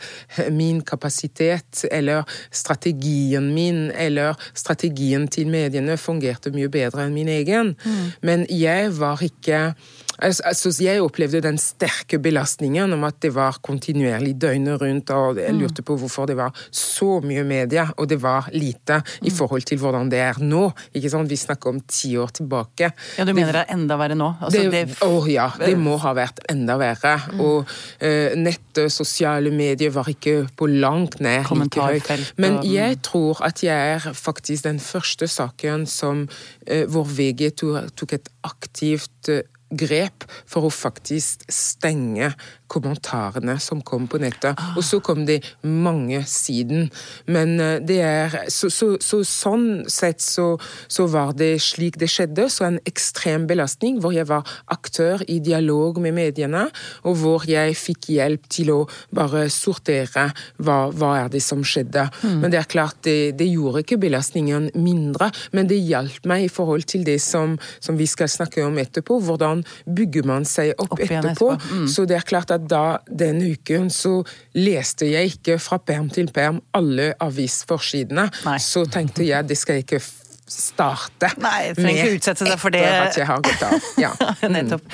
min 0.54 0.82
kapasitet, 0.82 1.86
eller 1.92 2.24
strategien 2.52 3.52
min, 3.54 3.90
eller 3.92 4.38
strategien 4.54 5.28
til 5.28 5.50
mediene 5.50 5.98
fungerte 5.98 6.54
mye 6.56 6.70
bedre 6.72 7.08
enn 7.08 7.18
min 7.18 7.32
egen. 7.40 7.74
Mm. 7.84 8.06
Men 8.22 8.46
jeg 8.50 8.94
var 9.00 9.26
ikke 9.26 9.74
Altså, 10.22 10.72
jeg 10.84 11.02
opplevde 11.02 11.42
den 11.44 11.58
sterke 11.62 12.20
belastningen 12.22 12.92
om 12.96 13.06
at 13.08 13.20
det 13.24 13.32
var 13.36 13.60
kontinuerlig 13.66 14.36
døgnet 14.42 14.82
rundt, 14.82 15.12
og 15.16 15.40
jeg 15.40 15.54
mm. 15.54 15.60
lurte 15.62 15.86
på 15.86 15.96
hvorfor 16.00 16.28
det 16.30 16.36
var 16.40 16.56
så 16.72 17.20
mye 17.24 17.44
media, 17.48 17.88
og 17.98 18.10
det 18.12 18.20
var 18.22 18.50
lite 18.54 19.00
i 19.22 19.30
mm. 19.30 19.36
forhold 19.36 19.68
til 19.70 19.80
hvordan 19.82 20.12
det 20.12 20.22
er 20.24 20.42
nå. 20.44 20.66
Ikke 20.96 21.12
sant? 21.12 21.30
Vi 21.30 21.40
snakker 21.40 21.72
om 21.72 21.80
ti 21.88 22.16
år 22.20 22.34
tilbake. 22.42 22.92
Ja, 23.18 23.26
Du 23.26 23.34
mener 23.34 23.56
det 23.56 23.64
er 23.66 23.76
enda 23.76 23.98
verre 24.00 24.18
nå? 24.20 24.32
Altså, 24.42 24.66
det, 24.68 24.88
det... 24.90 24.98
Å 25.06 25.24
ja, 25.30 25.50
det 25.60 25.76
må 25.80 25.98
ha 26.04 26.14
vært 26.18 26.44
enda 26.52 26.76
verre. 26.82 27.16
Mm. 27.32 27.44
Og 27.46 27.70
uh, 27.70 28.36
nettet, 28.40 28.92
sosiale 28.94 29.52
medier 29.54 29.94
var 29.96 30.10
ikke 30.12 30.50
på 30.58 30.68
langt 30.70 31.20
nær 31.24 31.48
like 31.56 31.86
høyt. 31.86 32.34
Men 32.42 32.60
jeg 32.68 33.00
tror 33.06 33.40
at 33.46 33.64
jeg 33.64 33.96
er 33.96 34.12
faktisk 34.16 34.68
den 34.68 34.82
første 34.84 35.30
saken 35.32 35.88
som, 35.90 36.26
uh, 36.68 36.84
hvor 36.92 37.08
VG 37.08 37.54
tok 37.60 38.18
et 38.18 38.30
aktivt 38.48 39.32
uh, 39.32 39.44
grep 39.70 40.26
for 40.50 40.68
å 40.68 40.74
faktisk 40.74 41.46
stenge 41.54 42.34
kommentarene 42.70 43.58
som 43.62 43.82
kom 43.86 44.06
på 44.10 44.20
nettet. 44.22 44.58
Og 44.78 44.84
så 44.86 45.00
kom 45.04 45.26
det 45.28 45.40
mange 45.66 46.22
siden. 46.30 46.90
Men 47.26 47.58
eh, 47.60 47.78
det 47.82 48.00
er 48.06 48.38
Så, 48.50 48.70
så, 48.74 48.96
så 49.02 49.22
sånn 49.26 49.86
sett 49.90 50.22
så, 50.22 50.58
så, 50.88 51.06
var 51.10 51.34
det 51.38 51.62
slik 51.64 51.98
det 52.02 52.10
skjedde. 52.12 52.48
Så 52.52 52.66
en 52.68 52.80
ekstrem 52.90 53.48
belastning 53.50 54.00
hvor 54.02 54.14
jeg 54.14 54.28
var 54.30 54.48
aktør 54.72 55.24
i 55.28 55.40
dialog 55.44 56.00
med 56.02 56.16
mediene, 56.18 56.68
og 57.08 57.18
hvor 57.22 57.46
jeg 57.50 57.78
fikk 57.78 58.10
hjelp 58.14 58.48
til 58.52 58.72
å 58.74 58.80
bare 59.16 59.48
sortere 59.54 60.30
hva, 60.58 60.80
hva 60.94 61.12
er 61.24 61.32
det 61.34 61.42
som 61.46 61.64
skjedde. 61.66 62.06
Mm. 62.22 62.38
Men 62.44 62.54
det 62.54 62.62
er 62.62 62.70
klart, 62.70 63.00
det, 63.08 63.38
det, 63.40 63.50
gjorde 63.50 63.84
ikke 63.84 64.00
belastningen 64.02 64.70
mindre, 64.78 65.32
men 65.56 65.70
det 65.70 65.80
hjalp 65.82 66.28
meg 66.30 66.46
i 66.46 66.52
forhold 66.54 66.86
til 66.90 67.06
det 67.08 67.18
som, 67.24 67.58
som 67.80 67.98
vi 68.00 68.08
skal 68.10 68.30
snakke 68.30 68.64
om 68.66 68.78
etterpå. 68.82 69.20
Hvordan 69.26 69.59
bygger 69.86 70.28
man 70.30 70.48
seg 70.48 70.74
opp, 70.78 70.94
opp 70.96 71.04
etterpå? 71.06 71.52
Mm. 71.72 71.88
Så 71.92 72.06
det 72.10 72.20
er 72.20 72.28
klart 72.28 72.54
at 72.56 72.68
da, 72.70 73.00
den 73.08 73.42
uken, 73.44 73.90
så 73.94 74.20
leste 74.58 75.10
jeg 75.10 75.36
ikke 75.36 75.60
fra 75.62 75.80
perm 75.82 76.10
til 76.14 76.32
perm 76.34 76.62
alle 76.78 77.12
avisforsidene. 77.24 78.30
Så 78.64 78.86
tenkte 78.92 79.28
jeg 79.28 79.50
det 79.50 79.58
skal 79.60 79.80
jeg 79.80 79.88
ikke 79.88 80.02
starte 80.50 81.30
Nei, 81.38 81.58
jeg 81.68 81.76
trenger 81.78 82.00
ikke 82.08 82.18
utsette 82.18 82.46
deg 82.48 82.62
for 82.62 82.74
det. 82.74 82.82
Etter 82.82 83.10
At 83.10 83.20
jeg 83.22 83.28
har 83.30 83.44
gått 83.46 83.66
av. 83.68 83.90
Ja. 84.06 84.14
Nettopp. 84.50 84.86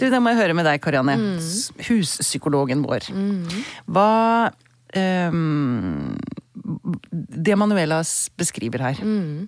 Du, 0.00 0.06
da 0.08 0.20
må 0.22 0.32
jeg 0.32 0.40
høre 0.40 0.56
med 0.56 0.68
deg, 0.68 0.80
Karianne. 0.84 1.16
Mm. 1.20 1.82
Huspsykologen 1.90 2.84
vår. 2.86 3.10
Mm. 3.12 3.42
Hva 3.92 4.08
um, 4.96 6.14
Det 7.04 7.58
Manuela 7.60 8.00
beskriver 8.40 8.88
her 8.88 9.04
mm 9.04 9.44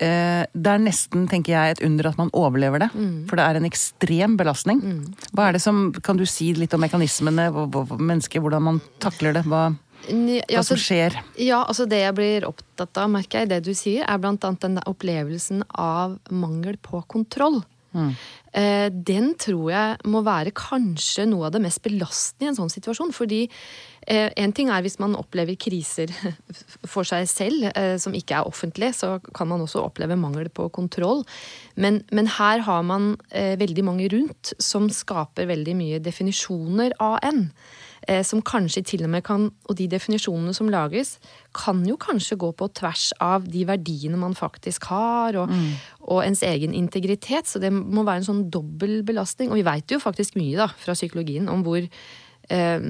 det 0.00 0.70
er 0.72 0.80
nesten, 0.80 1.26
tenker 1.28 1.52
jeg, 1.52 1.76
et 1.76 1.84
under 1.84 2.08
at 2.08 2.18
man 2.20 2.32
overlever 2.32 2.80
det. 2.86 2.90
Mm. 2.94 3.28
For 3.28 3.36
det 3.36 3.44
er 3.44 3.58
en 3.58 3.68
ekstrem 3.68 4.38
belastning. 4.40 4.80
Mm. 4.80 5.02
Hva 5.36 5.48
er 5.48 5.58
det 5.58 5.62
som, 5.64 5.90
Kan 6.00 6.16
du 6.16 6.24
si 6.28 6.52
litt 6.56 6.72
om 6.74 6.80
mekanismene, 6.80 7.50
mennesket, 7.98 8.40
hvordan 8.40 8.64
man 8.64 8.80
takler 9.02 9.36
det? 9.36 9.44
Hva, 9.44 9.68
hva 9.74 10.38
ja, 10.48 10.62
som 10.62 10.76
altså, 10.76 10.78
skjer? 10.80 11.18
Ja, 11.36 11.60
altså 11.66 11.86
Det 11.88 12.00
jeg 12.00 12.16
blir 12.16 12.46
opptatt 12.48 12.96
av, 12.96 13.10
merker 13.12 13.42
jeg, 13.42 13.50
det 13.52 13.60
du 13.66 13.74
sier, 13.76 14.06
er 14.08 14.22
blant 14.22 14.44
annet 14.46 14.64
den 14.64 14.80
opplevelsen 14.88 15.64
av 15.70 16.18
mangel 16.32 16.80
på 16.80 17.02
kontroll. 17.10 17.60
Mm. 17.92 18.10
Eh, 18.54 18.88
den 18.90 19.32
tror 19.40 19.70
jeg 19.72 20.10
må 20.10 20.24
være 20.26 20.54
kanskje 20.54 21.26
noe 21.30 21.48
av 21.48 21.54
det 21.54 21.62
mest 21.64 21.82
belastende 21.84 22.48
i 22.48 22.52
en 22.52 22.58
sånn 22.58 22.72
situasjon. 22.72 23.14
Fordi 23.14 23.46
Eh, 24.08 24.30
en 24.40 24.52
ting 24.56 24.70
er 24.72 24.80
hvis 24.80 24.96
man 25.00 25.12
opplever 25.18 25.58
kriser 25.60 26.10
for 26.92 27.06
seg 27.06 27.26
selv, 27.28 27.68
eh, 27.76 27.96
som 28.00 28.16
ikke 28.16 28.38
er 28.38 28.48
offentlig, 28.48 28.94
så 28.96 29.18
kan 29.36 29.50
man 29.50 29.60
også 29.60 29.84
oppleve 29.84 30.16
mangel 30.18 30.48
på 30.48 30.70
kontroll. 30.72 31.22
Men, 31.76 32.00
men 32.10 32.30
her 32.38 32.64
har 32.64 32.82
man 32.86 33.12
veldig 33.30 33.84
mange 33.86 34.08
rundt 34.12 34.54
som 34.60 34.88
skaper 34.92 35.48
veldig 35.50 35.76
mye 35.76 36.00
definisjoner 36.02 36.96
av 37.00 37.18
en. 37.26 37.46
Som 38.24 38.40
kanskje 38.40 38.80
til 38.86 39.02
og 39.04 39.10
med 39.12 39.20
kan, 39.26 39.50
og 39.68 39.76
de 39.76 39.84
definisjonene 39.92 40.54
som 40.56 40.70
lages, 40.72 41.18
kan 41.54 41.82
jo 41.86 41.98
kanskje 42.00 42.38
gå 42.40 42.48
på 42.56 42.70
tvers 42.78 43.10
av 43.20 43.44
de 43.44 43.66
verdiene 43.68 44.16
man 44.18 44.32
faktisk 44.34 44.88
har, 44.88 45.36
og, 45.36 45.52
mm. 45.52 45.68
og 46.08 46.22
ens 46.24 46.42
egen 46.48 46.72
integritet. 46.74 47.46
Så 47.46 47.60
det 47.60 47.70
må 47.74 48.06
være 48.08 48.22
en 48.22 48.30
sånn 48.30 48.42
dobbel 48.50 49.04
belastning. 49.06 49.52
Og 49.52 49.60
vi 49.60 49.68
veit 49.68 49.92
jo 49.92 50.00
faktisk 50.02 50.40
mye 50.40 50.56
da, 50.62 50.70
fra 50.80 50.96
psykologien 50.96 51.52
om 51.52 51.62
hvor 51.66 51.84
eh, 51.84 52.88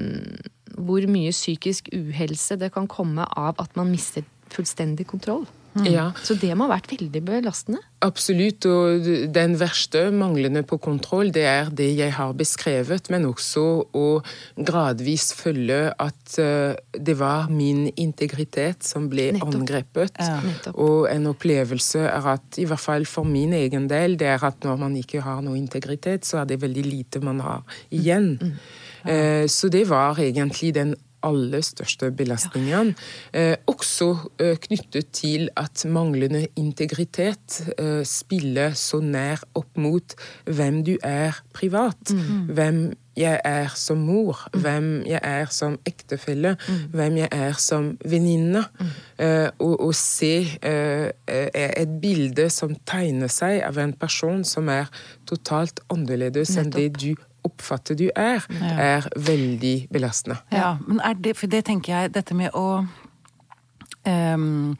hvor 0.77 1.07
mye 1.11 1.31
psykisk 1.35 1.89
uhelse 1.95 2.57
det 2.59 2.71
kan 2.73 2.87
komme 2.87 3.25
av 3.37 3.59
at 3.61 3.75
man 3.75 3.91
mister 3.91 4.23
fullstendig 4.51 5.07
kontroll. 5.07 5.45
Mm. 5.73 5.85
Ja. 5.87 6.05
Så 6.23 6.35
det 6.39 6.51
må 6.57 6.67
ha 6.67 6.75
vært 6.75 6.89
veldig 6.91 7.21
belastende? 7.23 7.79
Absolutt. 8.03 8.65
Og 8.67 9.07
den 9.33 9.55
verste 9.59 10.03
manglende 10.15 10.63
på 10.67 10.79
kontroll, 10.81 11.31
det 11.33 11.45
er 11.47 11.71
det 11.71 11.89
jeg 11.95 12.15
har 12.17 12.33
beskrevet, 12.37 13.07
men 13.13 13.27
også 13.29 13.65
å 13.95 14.05
gradvis 14.59 15.29
følge 15.37 15.79
at 15.93 16.35
uh, 16.41 16.73
det 16.91 17.15
var 17.19 17.51
min 17.53 17.85
integritet 17.95 18.83
som 18.87 19.07
ble 19.11 19.29
Nettopp. 19.37 19.55
angrepet. 19.61 20.19
Ja. 20.19 20.73
Og 20.73 21.07
en 21.11 21.29
opplevelse 21.31 22.03
er 22.09 22.31
at, 22.35 22.59
i 22.59 22.67
hvert 22.67 22.83
fall 22.83 23.07
for 23.09 23.27
min 23.27 23.55
egen 23.57 23.87
del, 23.91 24.17
det 24.19 24.33
er 24.33 24.43
at 24.51 24.67
når 24.67 24.81
man 24.81 24.97
ikke 24.99 25.23
har 25.23 25.43
noe 25.45 25.59
integritet, 25.59 26.27
så 26.27 26.41
er 26.41 26.51
det 26.51 26.61
veldig 26.63 26.87
lite 26.87 27.23
man 27.23 27.39
har 27.45 27.63
igjen. 27.93 28.33
Mm. 28.41 28.57
Eh, 29.11 29.45
så 29.49 29.69
det 29.71 29.87
var 29.89 30.19
egentlig 30.21 30.73
den 30.75 30.95
aller 31.25 31.63
største 31.65 32.11
belastningene. 32.15 32.95
Eh, 33.33 33.55
også 33.69 34.09
eh, 34.41 34.55
knyttet 34.61 35.11
til 35.15 35.49
at 35.59 35.85
manglende 35.85 36.47
integritet 36.59 37.61
eh, 37.77 38.01
spiller 38.07 38.75
så 38.77 39.01
nær 39.03 39.43
opp 39.57 39.77
mot 39.79 40.15
hvem 40.45 40.83
du 40.87 40.95
er 41.03 41.41
privat. 41.55 42.13
Mm. 42.13 42.51
Hvem 42.55 42.83
jeg 43.17 43.39
er 43.43 43.71
som 43.75 43.97
mor, 43.97 44.39
mm. 44.53 44.59
hvem 44.61 44.85
jeg 45.07 45.19
er 45.23 45.49
som 45.51 45.77
ektefelle, 45.85 46.55
mm. 46.67 46.83
hvem 46.95 47.17
jeg 47.17 47.29
er 47.31 47.57
som 47.59 47.89
venninne. 48.05 48.63
Mm. 48.79 48.93
Eh, 49.25 49.49
og 49.59 49.81
og, 49.81 49.95
se 49.95 50.35
eh, 50.63 51.11
et 51.27 51.97
bilde 52.01 52.49
som 52.49 52.75
tegner 52.87 53.31
seg 53.31 53.61
av 53.67 53.79
en 53.81 53.93
person 53.93 54.45
som 54.47 54.69
er 54.71 54.87
totalt 55.27 55.83
annerledes 55.91 56.55
enn 56.57 56.71
det 56.71 56.91
du 56.99 57.11
oppfatter 57.47 57.97
du 57.97 58.07
er, 58.15 58.43
er 58.61 59.07
veldig 59.15 59.75
belastende. 59.93 60.39
Ja, 60.53 60.75
men 60.85 61.01
er 61.05 61.15
det, 61.17 61.35
for 61.39 61.51
det 61.51 61.65
tenker 61.69 61.93
jeg, 61.93 62.13
dette 62.15 62.37
med 62.37 62.53
å 62.57 62.83
um, 64.05 64.75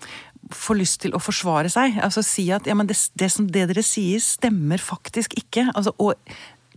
få 0.56 0.76
lyst 0.78 1.02
til 1.06 1.16
å 1.16 1.22
forsvare 1.22 1.72
seg. 1.72 2.00
Altså 2.04 2.24
si 2.26 2.48
at 2.54 2.68
ja, 2.70 2.76
men 2.78 2.90
det, 2.90 2.98
det, 3.20 3.32
som 3.34 3.48
det 3.50 3.68
dere 3.72 3.86
sier, 3.86 4.22
stemmer 4.24 4.82
faktisk 4.82 5.36
ikke. 5.40 5.68
Altså, 5.76 5.96
og 5.98 6.20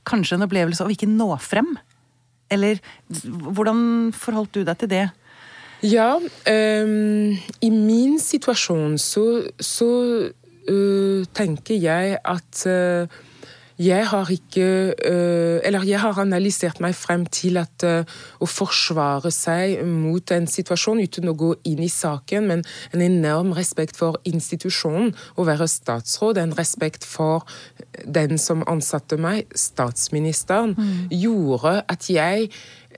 kanskje 0.08 0.38
en 0.38 0.46
opplevelse 0.46 0.84
av 0.84 0.92
ikke 0.92 1.10
nå 1.10 1.30
frem. 1.42 1.74
Eller 2.52 2.80
hvordan 3.08 4.12
forholdt 4.16 4.58
du 4.58 4.64
deg 4.66 4.80
til 4.80 4.92
det? 4.92 5.04
Ja, 5.84 6.14
um, 6.16 7.34
i 7.60 7.70
min 7.70 8.16
situasjon 8.22 8.96
så, 9.02 9.24
så 9.60 9.90
uh, 10.70 11.20
tenker 11.36 11.76
jeg 11.76 12.16
at 12.24 12.64
uh, 12.70 13.20
jeg 13.78 14.06
har 14.06 14.30
ikke 14.30 14.94
øh, 15.04 15.60
Eller 15.64 15.82
jeg 15.82 16.00
har 16.00 16.18
analysert 16.18 16.80
meg 16.80 16.94
frem 16.94 17.26
til 17.26 17.56
at 17.58 17.84
øh, 17.84 18.04
å 18.40 18.46
forsvare 18.46 19.30
seg 19.34 19.80
mot 19.86 20.30
en 20.30 20.46
situasjon 20.46 21.02
uten 21.02 21.30
å 21.30 21.34
gå 21.38 21.50
inn 21.66 21.82
i 21.82 21.90
saken, 21.90 22.46
men 22.50 22.62
en 22.94 23.02
enorm 23.02 23.52
respekt 23.56 23.96
for 23.98 24.20
institusjonen, 24.28 25.14
å 25.36 25.46
være 25.48 25.66
statsråd, 25.70 26.38
en 26.38 26.54
respekt 26.58 27.06
for 27.08 27.46
den 28.04 28.38
som 28.38 28.62
ansatte 28.70 29.18
meg, 29.18 29.50
statsministeren, 29.58 30.74
mm. 30.78 30.94
gjorde 31.10 31.76
at 31.90 32.10
jeg 32.10 32.50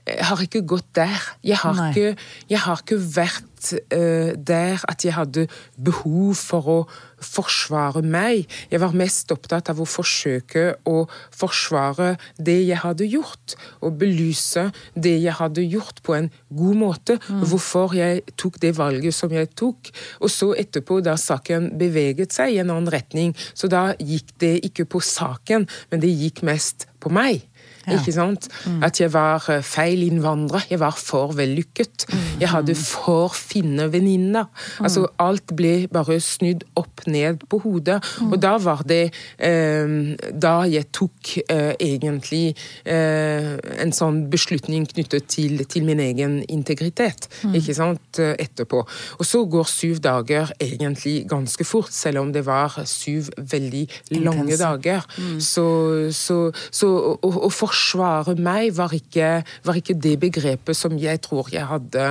har 0.07 0.41
ikke 0.41 0.63
gått 0.67 0.87
der. 0.95 1.19
Jeg 1.43 1.59
har, 1.63 1.89
ikke, 1.89 2.15
jeg 2.49 2.59
har 2.63 2.81
ikke, 2.83 2.97
vært 3.15 3.71
uh, 3.73 4.31
der 4.37 4.83
at 4.87 5.03
jeg 5.05 5.15
hadde 5.15 5.47
behov 5.75 6.35
for 6.39 6.69
å 6.71 6.77
forsvare 7.23 8.03
meg. 8.05 8.45
Jeg 8.71 8.81
var 8.83 8.95
mest 8.97 9.31
opptatt 9.33 9.71
av 9.71 9.81
å 9.81 9.87
forsøke 9.89 10.77
å 10.87 11.07
forsvare 11.33 12.13
det 12.37 12.59
jeg 12.67 12.79
hadde 12.83 13.07
gjort, 13.09 13.57
og 13.81 13.97
belyse 13.99 14.67
det 14.93 15.15
jeg 15.23 15.35
hadde 15.39 15.65
gjort 15.65 16.03
på 16.05 16.15
en 16.17 16.29
god 16.53 16.79
måte. 16.79 17.17
Mm. 17.27 17.43
Hvorfor 17.49 17.97
jeg 17.97 18.23
tok 18.37 18.61
det 18.63 18.75
valget 18.77 19.17
som 19.17 19.33
jeg 19.33 19.51
tok. 19.57 19.91
Og 20.21 20.31
så 20.31 20.53
etterpå, 20.59 21.01
da 21.01 21.17
saken 21.19 21.73
beveget 21.79 22.37
seg 22.37 22.53
i 22.53 22.61
en 22.61 22.71
annen 22.71 22.91
retning, 22.93 23.35
så 23.57 23.69
da 23.71 23.89
gikk 23.97 24.35
det 24.43 24.57
ikke 24.69 24.87
på 24.87 25.01
saken, 25.03 25.67
men 25.91 26.03
det 26.03 26.13
gikk 26.13 26.45
mest 26.47 26.87
på 27.01 27.11
meg. 27.13 27.47
Ja. 27.87 27.97
Ikke 27.99 28.11
sant? 28.11 28.49
Mm. 28.65 28.81
At 28.83 28.99
jeg 28.99 29.13
var 29.13 29.45
eh, 29.51 29.63
feil 29.63 30.03
innvandrer. 30.07 30.65
Jeg 30.69 30.81
var 30.81 30.95
for 30.99 31.31
vellykket. 31.37 32.07
Mm. 32.11 32.25
Jeg 32.41 32.51
hadde 32.51 32.75
for 32.75 33.35
fine 33.35 33.87
venninner. 33.93 34.49
Mm. 34.77 34.87
Altså, 34.87 35.05
alt 35.23 35.53
ble 35.55 35.87
bare 35.91 36.19
snudd 36.23 36.65
opp 36.75 37.05
ned 37.07 37.45
på 37.49 37.61
hodet. 37.63 38.01
Mm. 38.19 38.33
Og 38.33 38.41
da 38.43 38.55
var 38.61 38.83
det 38.87 39.03
eh, 39.39 39.95
Da 40.33 40.53
jeg 40.67 40.89
tok 40.95 41.37
eh, 41.47 41.73
egentlig 41.79 42.55
eh, 42.83 43.55
en 43.81 43.93
sånn 43.95 44.25
beslutning 44.31 44.87
knyttet 44.89 45.29
til, 45.31 45.63
til 45.69 45.85
min 45.87 46.01
egen 46.03 46.39
integritet, 46.51 47.27
mm. 47.43 47.55
ikke 47.59 47.75
sant, 47.77 48.19
eh, 48.19 48.35
etterpå. 48.41 48.83
Og 49.17 49.25
så 49.27 49.43
går 49.47 49.67
syv 49.71 50.01
dager 50.03 50.51
egentlig 50.59 51.21
ganske 51.29 51.63
fort, 51.67 51.93
selv 51.93 52.21
om 52.23 52.33
det 52.35 52.43
var 52.47 52.75
syv 52.89 53.31
veldig 53.37 53.85
lange 54.17 54.47
Intense. 54.47 54.63
dager. 54.63 55.07
Mm. 55.17 55.39
Så, 55.43 55.65
så, 56.11 56.39
så 56.71 56.91
og, 57.15 57.37
og 57.47 57.51
forsvare 57.77 58.35
meg 58.41 58.73
var 58.77 58.93
ikke, 58.95 59.43
var 59.65 59.77
ikke, 59.79 59.95
det 60.01 60.17
begrepet 60.21 60.77
som 60.77 60.97
jeg 60.99 61.21
tror 61.25 61.49
jeg 61.53 61.65
hadde 61.69 62.05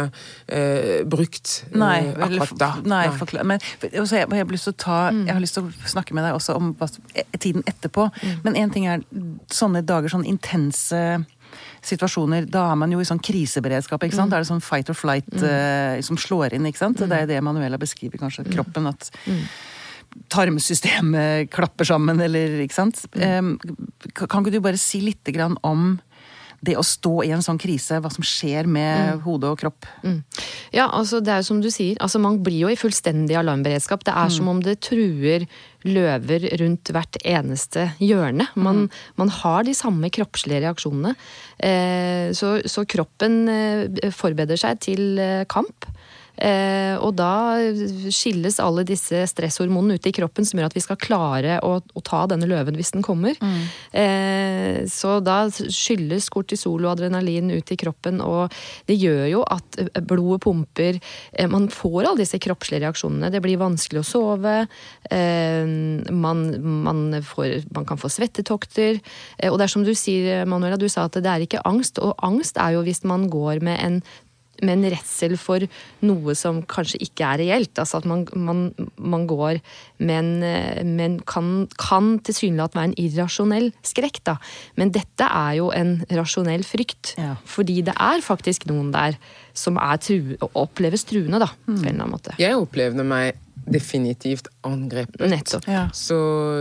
eh, 0.49 1.05
brukt 1.09 1.65
eh, 1.73 2.13
akkurat 2.15 2.57
da. 2.59 2.73
Nei, 2.85 3.07
nei. 3.11 3.45
Men 3.45 3.61
også, 4.01 4.17
jeg, 4.17 4.29
jeg, 4.31 4.39
har 4.39 4.53
lyst 4.53 4.69
til 4.71 4.77
å 4.77 4.81
ta, 4.87 4.99
mm. 5.11 5.25
jeg 5.27 5.35
har 5.35 5.45
lyst 5.45 5.59
til 5.59 5.69
å 5.69 5.93
snakke 5.95 6.17
med 6.17 6.27
deg 6.27 6.37
også 6.37 6.57
om 6.59 6.75
e, 7.15 7.25
tiden 7.39 7.65
etterpå. 7.67 8.09
Mm. 8.23 8.37
Men 8.47 8.61
én 8.63 8.75
ting 8.75 8.89
er 8.91 9.05
sånne 9.53 9.85
dager, 9.87 10.13
sånn 10.13 10.27
intense 10.29 11.03
situasjoner, 11.87 12.49
da 12.51 12.67
er 12.73 12.79
man 12.79 12.91
jo 12.93 13.01
i 13.01 13.07
sånn 13.07 13.23
kriseberedskap. 13.23 14.03
ikke 14.03 14.17
sant? 14.17 14.29
Mm. 14.29 14.35
Da 14.35 14.39
er 14.39 14.45
det 14.45 14.51
sånn 14.51 14.65
fight 14.65 14.91
or 14.91 14.99
flight 14.99 15.29
mm. 15.31 15.45
uh, 15.47 16.03
som 16.05 16.19
slår 16.19 16.57
inn. 16.57 16.67
ikke 16.69 16.83
sant? 16.83 17.01
Mm. 17.01 17.13
Det 17.13 17.23
er 17.23 17.31
det 17.31 17.39
Manuela 17.47 17.79
beskriver, 17.81 18.19
kanskje. 18.21 18.49
Mm. 18.49 18.53
Kroppen. 18.57 18.91
at 18.91 19.11
mm 19.25 19.47
tarmsystemet 20.33 21.51
klapper 21.55 21.89
sammen, 21.89 22.21
eller 22.23 22.61
ikke 22.65 22.79
sant. 22.79 23.05
Mm. 23.17 23.57
Kan 24.15 24.43
ikke 24.43 24.57
du 24.57 24.63
bare 24.65 24.81
si 24.81 25.03
litt 25.05 25.29
om 25.67 25.97
det 26.65 26.77
å 26.79 26.85
stå 26.85 27.21
i 27.27 27.33
en 27.35 27.45
sånn 27.45 27.61
krise, 27.61 27.99
hva 28.03 28.11
som 28.13 28.25
skjer 28.27 28.69
med 28.71 29.23
hode 29.27 29.51
og 29.53 29.61
kropp. 29.61 29.87
Ja, 30.75 30.89
altså 30.89 31.21
det 31.25 31.33
er 31.33 31.43
jo 31.43 31.49
som 31.51 31.63
du 31.63 31.69
sier, 31.73 31.99
altså 32.03 32.21
man 32.23 32.41
blir 32.45 32.65
jo 32.65 32.73
i 32.73 32.79
fullstendig 32.79 33.37
alarmberedskap. 33.39 34.05
Det 34.07 34.15
er 34.17 34.33
som 34.33 34.51
om 34.53 34.63
det 34.65 34.79
truer 34.85 35.47
løver 35.87 36.49
rundt 36.63 36.91
hvert 36.95 37.19
eneste 37.23 37.91
hjørne. 38.03 38.49
Man, 38.59 38.87
man 39.21 39.31
har 39.43 39.67
de 39.67 39.77
samme 39.77 40.11
kroppslige 40.15 40.65
reaksjonene. 40.65 41.15
Eh, 41.63 42.33
så, 42.37 42.57
så 42.67 42.87
kroppen 42.89 43.45
eh, 43.53 44.11
forbereder 44.15 44.59
seg 44.61 44.83
til 44.89 45.21
eh, 45.23 45.45
kamp. 45.51 45.87
Eh, 46.37 46.95
og 47.01 47.15
da 47.17 47.57
skilles 48.13 48.61
alle 48.63 48.85
disse 48.87 49.23
stresshormonene 49.31 49.97
ut 49.97 50.09
i 50.09 50.15
kroppen 50.17 50.47
som 50.47 50.61
gjør 50.61 50.71
at 50.71 50.77
vi 50.77 50.85
skal 50.85 51.01
klare 51.01 51.59
å, 51.65 51.79
å 51.81 52.05
ta 52.05 52.25
denne 52.31 52.49
løven 52.49 52.77
hvis 52.79 52.93
den 52.97 53.05
kommer. 53.07 53.37
Eh, 53.97 54.85
så 54.91 55.19
da 55.25 55.45
skylles 55.51 56.29
kortisol 56.33 56.85
og 56.85 56.93
adrenalin 56.97 57.53
ut 57.55 57.73
i 57.73 57.79
kroppen, 57.81 58.21
og 58.25 58.53
det 58.89 58.99
gjør 58.99 59.25
jo 59.31 59.45
at 59.49 59.79
blodet 60.07 60.43
pumper. 60.45 61.01
Eh, 61.33 61.49
man 61.51 61.69
får 61.73 62.05
alle 62.05 62.23
disse 62.23 62.41
kroppslige 62.43 62.85
reaksjonene. 62.85 63.31
Det 63.33 63.43
blir 63.45 63.61
vanskelig 63.61 64.03
å 64.03 64.09
sove. 64.09 64.57
Eh, 65.11 65.65
man, 66.13 66.45
man, 66.87 67.03
får, 67.25 67.71
man 67.77 67.89
kan 67.89 68.01
få 68.01 68.11
svettetokter. 68.13 69.01
Eh, 69.39 69.51
og 69.51 69.59
det 69.59 69.69
er 69.69 69.75
som 69.77 69.87
du 69.87 69.95
sier, 69.97 70.45
Manuela, 70.49 70.79
du 70.81 70.89
sa 70.93 71.07
at 71.09 71.19
det 71.19 71.33
er 71.33 71.47
ikke 71.47 71.65
angst. 71.69 72.01
Og 72.03 72.17
angst 72.27 72.61
er 72.63 72.77
jo 72.77 72.85
hvis 72.87 73.05
man 73.09 73.29
går 73.33 73.63
med 73.65 73.81
en 73.83 74.01
med 74.63 74.79
en 74.79 74.91
redsel 74.95 75.37
for 75.41 75.65
noe 76.07 76.37
som 76.39 76.63
kanskje 76.69 77.03
ikke 77.07 77.27
er 77.27 77.43
reelt. 77.43 77.75
Altså 77.79 78.01
at 78.01 78.09
man, 78.09 78.27
man, 78.35 78.69
man 78.97 79.27
går 79.31 79.61
med 79.99 80.85
men 80.87 81.19
kan, 81.29 81.67
kan 81.81 82.17
tilsynelatende 82.25 82.83
være 82.83 82.91
en 82.91 82.99
irrasjonell 83.01 83.71
skrekk, 83.87 84.21
da. 84.29 84.37
Men 84.77 84.93
dette 84.95 85.29
er 85.29 85.57
jo 85.61 85.71
en 85.75 85.99
rasjonell 86.19 86.65
frykt. 86.67 87.15
Ja. 87.21 87.35
Fordi 87.49 87.81
det 87.87 87.97
er 87.97 88.25
faktisk 88.25 88.69
noen 88.71 88.93
der 88.95 89.19
som 89.57 89.81
er 89.81 90.01
tru, 90.03 90.37
oppleves 90.53 91.07
truende, 91.09 91.41
da. 91.43 91.51
På 91.67 91.77
en 91.77 91.83
eller 91.83 91.97
annen 91.97 92.17
måte. 92.17 92.37
Jeg 92.43 92.59
opplevde 92.61 93.07
meg 93.07 93.43
definitivt 93.67 94.49
angrepet. 94.67 95.25
Nettopp. 95.31 95.67
Ja. 95.71 95.87
Så, 95.95 96.19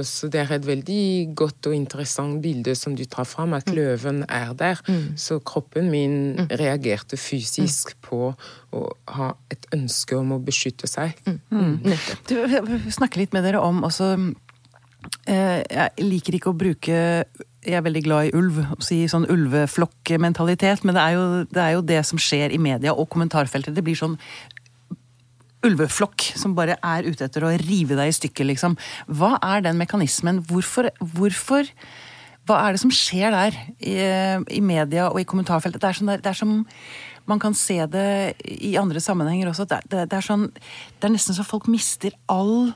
så 0.08 0.30
det 0.32 0.42
er 0.42 0.56
et 0.58 0.65
veldig 0.65 1.36
godt 1.38 1.70
og 1.70 1.75
interessant 1.77 2.39
bilde 2.42 2.74
som 2.77 2.96
du 2.98 3.04
tar 3.06 3.27
fram, 3.30 3.54
at 3.58 3.70
løven 3.70 4.24
er 4.25 4.56
der. 4.58 4.82
Så 5.20 5.39
kroppen 5.46 5.92
min 5.94 6.48
reagerte 6.50 7.20
fysisk 7.20 7.94
på 8.06 8.34
å 8.74 8.86
ha 9.18 9.32
et 9.54 9.68
ønske 9.76 10.18
om 10.18 10.36
å 10.36 10.42
beskytte 10.44 10.90
seg. 10.90 11.18
Nettopp. 11.52 12.32
Du, 12.32 12.90
snakker 12.94 13.24
litt 13.24 13.36
med 13.36 13.46
dere 13.46 13.62
om 13.64 13.84
også 13.88 14.14
eh, 15.30 15.62
Jeg 15.62 16.06
liker 16.06 16.40
ikke 16.40 16.54
å 16.54 16.58
bruke 16.58 16.98
jeg 17.66 17.80
er 17.80 17.86
veldig 17.86 18.04
glad 18.06 18.28
i 18.28 18.34
ulv, 18.38 18.60
å 18.76 18.84
si 18.86 19.00
sånn 19.10 19.26
ulveflokkmentalitet, 19.32 20.84
men 20.86 20.94
det 20.94 21.02
er, 21.02 21.16
jo, 21.16 21.24
det 21.50 21.64
er 21.64 21.72
jo 21.74 21.88
det 21.90 22.02
som 22.06 22.20
skjer 22.22 22.54
i 22.54 22.62
media 22.62 22.94
og 22.94 23.10
kommentarfeltet. 23.10 23.74
Det 23.74 23.82
blir 23.86 23.98
sånn 23.98 24.20
ulveflokk 25.66 26.28
som 26.38 26.54
bare 26.58 26.78
er 26.86 27.08
ute 27.08 27.26
etter 27.26 27.46
å 27.46 27.54
rive 27.64 27.98
deg 27.98 28.12
i 28.12 28.16
stykker, 28.16 28.46
liksom. 28.52 28.78
Hva 29.10 29.36
er 29.42 29.66
den 29.66 29.80
mekanismen? 29.82 30.44
Hvorfor, 30.46 30.92
hvorfor 31.02 31.70
Hva 32.46 32.62
er 32.62 32.75
det 32.75 32.82
som 32.84 32.94
skjer 32.94 33.34
der 33.34 33.58
i, 33.82 33.96
i 34.54 34.62
media 34.62 35.10
og 35.10 35.20
i 35.22 35.28
kommentarfeltet? 35.28 35.82
Det 35.82 35.90
er, 35.90 35.98
sånn 35.98 36.14
det 36.14 36.30
er 36.30 36.38
som 36.38 36.58
man 37.25 37.42
kan 37.42 37.56
se 37.58 37.80
det 37.90 38.36
i 38.46 38.75
andre 38.78 39.02
sammenhenger 39.02 39.50
også. 39.50 39.66
Det, 39.70 39.82
det, 39.90 40.06
det, 40.12 40.20
er, 40.20 40.25
sånn, 40.25 40.50
det 40.54 41.08
er 41.08 41.16
nesten 41.16 41.38
så 41.38 41.46
folk 41.48 41.66
mister 41.72 42.14
all 42.30 42.70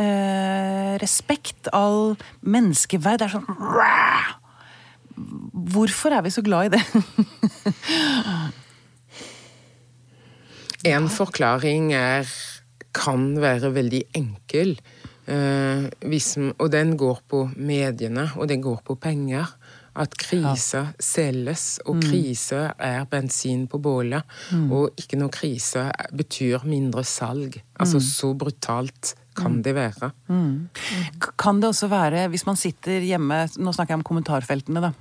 eh, 0.00 0.94
respekt, 1.00 1.70
all 1.72 2.18
menneskeverd. 2.44 3.22
Det 3.22 3.30
er 3.30 3.36
sånn 3.38 3.48
«Rah!» 3.48 4.34
Hvorfor 5.74 6.10
er 6.10 6.24
vi 6.26 6.32
så 6.34 6.42
glad 6.44 6.68
i 6.68 6.76
det? 6.76 6.82
En 10.84 11.06
forklaring 11.08 11.94
er, 11.96 12.28
kan 12.92 13.30
være 13.40 13.70
veldig 13.72 14.02
enkel, 14.18 14.74
og 15.28 16.68
den 16.72 16.96
går 17.00 17.22
på 17.28 17.50
mediene, 17.56 18.30
og 18.36 18.48
den 18.48 18.60
går 18.64 18.82
på 18.84 18.94
penger. 19.00 19.46
At 19.94 20.10
krise 20.18 20.80
selges, 20.98 21.78
og 21.86 22.00
krise 22.02 22.72
er 22.82 23.04
bensin 23.06 23.68
på 23.70 23.78
bålet. 23.78 24.24
Og 24.74 24.90
ikke 24.98 25.16
noe 25.20 25.30
krise 25.30 25.86
betyr 26.12 26.66
mindre 26.66 27.04
salg. 27.06 27.60
Altså 27.78 28.00
så 28.02 28.32
brutalt 28.34 29.14
kan 29.38 29.62
det 29.62 29.74
være. 29.74 30.10
Kan 31.38 31.60
det 31.60 31.68
også 31.70 31.86
være, 31.88 32.28
hvis 32.28 32.46
man 32.46 32.56
sitter 32.56 33.00
hjemme 33.02 33.48
Nå 33.56 33.72
snakker 33.72 33.94
jeg 33.94 33.98
om 34.02 34.06
kommentarfeltene, 34.06 34.82
da. 34.82 34.92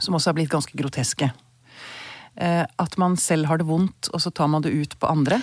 Som 0.00 0.14
også 0.16 0.30
har 0.32 0.34
blitt 0.40 0.52
ganske 0.52 0.76
groteske. 0.76 1.30
Eh, 2.36 2.64
At 2.78 2.98
man 3.00 3.16
selv 3.16 3.48
har 3.48 3.60
det 3.60 3.66
vondt, 3.68 4.10
og 4.12 4.20
så 4.20 4.30
tar 4.30 4.50
man 4.52 4.64
det 4.64 4.74
ut 4.74 4.96
på 5.00 5.08
andre. 5.08 5.40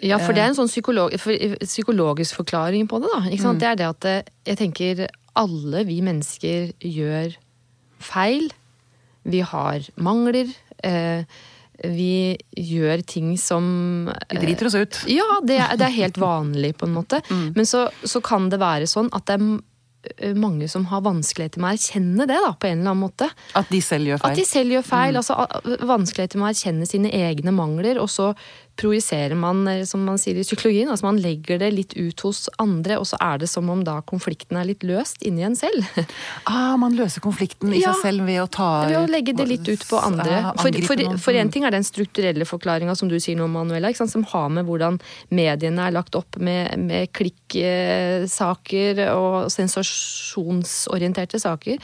Ja, 0.00 0.18
for 0.22 0.32
det 0.32 0.44
er 0.44 0.52
en 0.52 0.58
sånn 0.58 0.70
psykolog, 0.70 1.12
for, 1.20 1.36
psykologisk 1.60 2.40
forklaring 2.40 2.88
på 2.88 3.02
det, 3.02 3.10
da. 3.12 3.22
Ikke 3.28 3.44
sant? 3.44 3.60
Det 3.60 3.68
er 3.68 3.80
det 3.80 3.88
at 3.90 4.08
eh, 4.08 4.34
jeg 4.48 4.60
tenker 4.62 5.06
alle 5.38 5.84
vi 5.88 6.00
mennesker 6.04 6.72
gjør 6.80 7.36
feil. 8.02 8.50
Vi 9.28 9.42
har 9.44 9.84
mangler. 10.00 10.50
Eh, 10.82 11.24
vi 11.82 12.38
gjør 12.54 13.02
ting 13.08 13.34
som 13.40 14.08
Vi 14.30 14.38
driter 14.38 14.68
oss 14.68 14.76
ut. 14.78 14.98
Ja, 15.10 15.40
det 15.42 15.58
er, 15.58 15.76
det 15.76 15.88
er 15.88 15.96
helt 15.96 16.20
vanlig, 16.20 16.76
på 16.78 16.86
en 16.86 16.94
måte. 16.94 17.22
Men 17.28 17.66
så, 17.66 17.88
så 18.04 18.22
kan 18.24 18.48
det 18.52 18.60
være 18.62 18.86
sånn 18.90 19.10
at 19.12 19.26
det 19.26 19.38
er 19.38 19.46
mange 20.34 20.68
som 20.68 20.84
har 20.90 21.02
vanskeligheter 21.04 21.62
med 21.62 21.72
å 21.72 21.76
erkjenne 21.78 22.26
det, 22.26 22.38
da, 22.46 22.52
på 22.58 22.66
en 22.68 22.80
eller 22.80 22.90
annen 22.94 23.04
måte. 23.04 23.28
At 23.58 23.70
de 23.70 23.80
selv 23.84 24.10
gjør 24.10 24.20
At 24.20 24.26
feil. 24.32 24.40
de 24.40 24.44
selv 24.48 24.76
gjør 24.76 24.86
feil. 24.88 25.16
altså 25.20 25.36
Vanskeligheter 25.86 26.40
med 26.40 26.48
å 26.48 26.52
erkjenne 26.52 26.88
sine 26.90 27.12
egne 27.14 27.54
mangler, 27.54 28.00
og 28.02 28.10
så 28.10 28.32
projiserer 28.76 29.34
man, 29.36 29.68
eh, 29.68 29.84
som 29.84 30.04
man 30.04 30.18
sier 30.18 30.38
i 30.40 30.44
psykologien, 30.44 30.88
altså 30.90 31.04
man 31.06 31.18
legger 31.22 31.58
det 31.60 31.70
litt 31.74 31.92
ut 31.98 32.20
hos 32.24 32.48
andre, 32.62 32.96
og 32.98 33.06
så 33.06 33.16
er 33.20 33.38
det 33.42 33.48
som 33.52 33.68
om 33.70 33.82
da 33.84 33.98
konflikten 34.08 34.56
er 34.58 34.64
litt 34.68 34.82
løst 34.86 35.22
inni 35.26 35.42
en 35.46 35.56
selv. 35.58 35.84
Ah, 36.52 36.76
man 36.80 36.94
løser 36.96 37.20
konflikten 37.22 37.72
i 37.72 37.80
Ja. 37.82 37.92
seg 37.92 38.02
selv 38.02 38.26
ved 38.26 38.40
å 38.42 38.46
ta 38.50 38.86
Ved 38.88 38.96
å 38.98 39.06
legge 39.10 39.32
det 39.36 39.46
litt 39.48 39.68
ut 39.68 39.84
på 39.88 39.98
andre. 40.00 40.40
For, 40.58 40.68
angripe 40.68 41.18
for, 41.22 41.32
en 41.38 41.50
ting 41.52 41.64
er 41.64 41.70
den 41.74 41.84
strukturelle 41.86 42.44
forklaringa 42.48 42.94
som 42.98 43.08
du 43.08 43.18
sier 43.22 43.36
nå, 43.38 43.46
Manuela, 43.52 43.92
som 43.94 44.24
har 44.32 44.48
med 44.50 44.66
hvordan 44.66 44.98
mediene 45.30 45.86
er 45.86 45.92
lagt 45.94 46.14
opp 46.18 46.36
med, 46.42 46.76
med 46.78 47.12
klikksaker 47.16 49.02
og 49.14 49.50
sensasjonsorienterte 49.52 51.40
saker. 51.40 51.78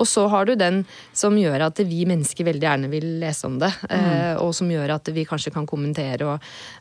Og 0.00 0.06
så 0.08 0.26
har 0.32 0.46
du 0.48 0.54
den 0.58 0.82
som 1.16 1.36
gjør 1.38 1.66
at 1.68 1.78
vi 1.86 2.04
mennesker 2.08 2.44
veldig 2.48 2.66
gjerne 2.68 2.90
vil 2.92 3.06
lese 3.22 3.46
om 3.48 3.58
det. 3.62 3.72
mm. 3.88 4.40
Og 4.42 4.54
som 4.56 4.70
gjør 4.70 4.94
at 4.96 5.08
vi 5.12 5.24
kanskje 5.28 5.52
kan 5.54 5.66
kommentere 5.68 6.26
og 6.28 6.31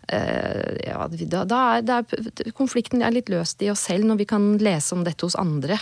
eh, 0.08 0.78
ja, 0.88 1.06
da, 1.08 1.44
da 1.48 1.60
er, 1.76 1.86
da 1.88 2.00
er, 2.02 2.52
Konflikten 2.58 3.04
er 3.06 3.14
litt 3.16 3.32
løst 3.32 3.62
i 3.64 3.70
oss 3.72 3.86
selv 3.90 4.08
når 4.10 4.22
vi 4.22 4.28
kan 4.30 4.48
lese 4.62 4.96
om 4.96 5.06
dette 5.06 5.26
hos 5.26 5.38
andre. 5.40 5.78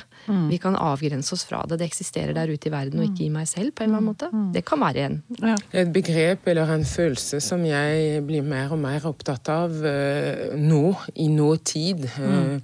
Vi 0.50 0.60
kan 0.62 0.76
avgrense 0.78 1.34
oss 1.34 1.46
fra 1.48 1.64
det. 1.68 1.80
Det 1.82 1.88
eksisterer 1.90 2.36
der 2.38 2.52
ute 2.52 2.70
i 2.70 2.74
verden, 2.74 3.02
og 3.02 3.10
ikke 3.10 3.26
i 3.26 3.32
meg 3.34 3.48
selv. 3.50 3.74
på 3.76 3.84
en 3.84 3.90
eller 3.90 4.02
annen 4.02 4.10
måte. 4.12 4.30
Det 4.54 4.66
kan 4.68 4.82
være 4.82 5.06
en 5.08 5.22
Ja. 5.40 5.56
Et 5.72 5.92
begrep 5.94 6.48
eller 6.48 6.70
en 6.74 6.86
følelse 6.86 7.40
som 7.42 7.64
jeg 7.66 8.24
blir 8.28 8.44
mer 8.44 8.72
og 8.72 8.80
mer 8.80 9.06
opptatt 9.10 9.50
av 9.50 9.74
eh, 9.86 10.56
nå, 10.58 10.96
i 11.16 11.28
nåtid, 11.28 12.06
eh, 12.06 12.60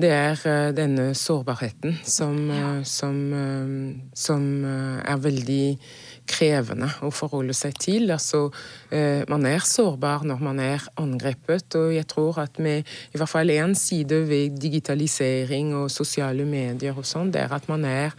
det 0.00 0.10
er 0.10 0.72
denne 0.72 1.10
sårbarheten 1.14 1.98
som, 2.04 2.36
ja. 2.48 2.70
som, 2.88 3.18
som 4.16 4.46
er 4.64 5.18
veldig 5.20 5.64
krevende 6.30 6.90
å 7.04 7.10
forholde 7.14 7.54
seg 7.56 7.76
til. 7.80 8.10
Altså, 8.14 8.48
man 9.30 9.44
er 9.46 9.62
sårbar 9.64 10.24
når 10.26 10.40
man 10.42 10.58
er 10.62 10.84
angrepet, 10.98 11.76
og 11.78 11.92
jeg 11.94 12.06
tror 12.10 12.40
at 12.42 12.58
med 12.58 12.86
i 13.14 13.18
hvert 13.18 13.30
fall 13.30 13.52
én 13.54 13.74
side 13.78 14.16
ved 14.28 14.56
digitalisering 14.60 15.74
og 15.78 15.90
sosiale 15.92 16.44
medier 16.48 16.96
og 16.98 17.06
sånn, 17.06 17.30
det 17.32 17.44
er 17.44 17.54
at 17.54 17.68
man 17.70 17.84
er 17.86 18.14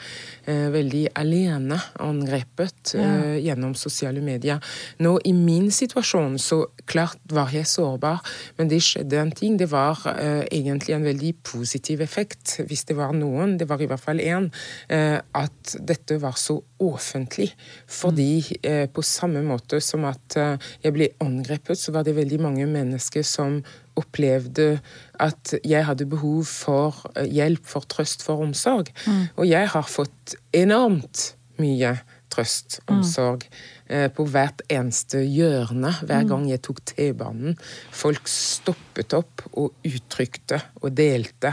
eh, 0.46 0.68
veldig 0.74 1.04
alene 1.20 1.78
angrepet 2.02 2.96
eh, 3.00 3.38
gjennom 3.44 3.76
sosiale 3.78 4.24
medier. 4.24 4.62
Nå 5.04 5.18
i 5.28 5.34
min 5.36 5.70
situasjon 5.74 6.38
så 6.42 6.64
klart 6.90 7.20
var 7.34 7.54
jeg 7.56 7.70
sårbar, 7.70 8.22
men 8.58 8.72
det 8.72 8.82
skjedde 8.86 9.20
en 9.22 9.34
ting. 9.36 9.58
Det 9.60 9.70
var 9.72 10.02
eh, 10.16 10.44
egentlig 10.52 10.96
en 10.98 11.08
veldig 11.08 11.34
positiv 11.48 12.04
effekt, 12.06 12.60
hvis 12.68 12.86
det 12.90 12.98
var 13.00 13.16
noen. 13.18 13.58
Det 13.60 13.68
var 13.70 13.82
i 13.82 13.90
hvert 13.90 14.04
fall 14.04 14.22
én. 14.24 14.50
Eh, 14.92 15.18
at 15.18 15.76
dette 15.88 16.20
var 16.22 16.38
så 16.40 16.60
offentlig. 16.82 17.52
Fordi 17.88 18.32
eh, 18.64 18.88
på 18.92 19.04
samme 19.06 19.44
måte 19.46 19.82
som 19.84 20.06
at 20.10 20.38
eh, 20.40 20.61
jeg 20.84 20.96
ble 20.96 21.10
angrepet, 21.24 21.80
så 21.80 21.94
var 21.96 22.06
det 22.08 22.16
veldig 22.18 22.40
mange 22.44 22.68
mennesker 22.70 23.26
som 23.28 23.60
opplevde 24.00 24.80
at 25.22 25.54
jeg 25.68 25.86
hadde 25.88 26.10
behov 26.10 26.46
for 26.50 27.04
eh, 27.16 27.28
hjelp, 27.30 27.66
for 27.68 27.88
trøst, 27.92 28.24
for 28.26 28.44
omsorg. 28.46 28.92
Og 29.38 29.46
jeg 29.50 29.70
har 29.74 29.88
fått 29.88 30.36
enormt 30.56 31.34
mye 31.62 31.96
trøst, 32.32 32.80
omsorg, 32.92 33.46
Mm. 33.92 34.08
på 34.16 34.24
hvert 34.32 34.62
eneste 34.72 35.20
hjørne 35.28 35.90
hver 36.08 36.24
gang 36.30 36.46
jeg 36.48 36.62
tok 36.64 36.78
T-banen. 36.88 37.58
Folk 37.92 38.30
stoppet 38.32 39.12
opp 39.18 39.42
og 39.52 39.74
uttrykte 39.84 40.62
og 40.80 40.94
delte 40.96 41.52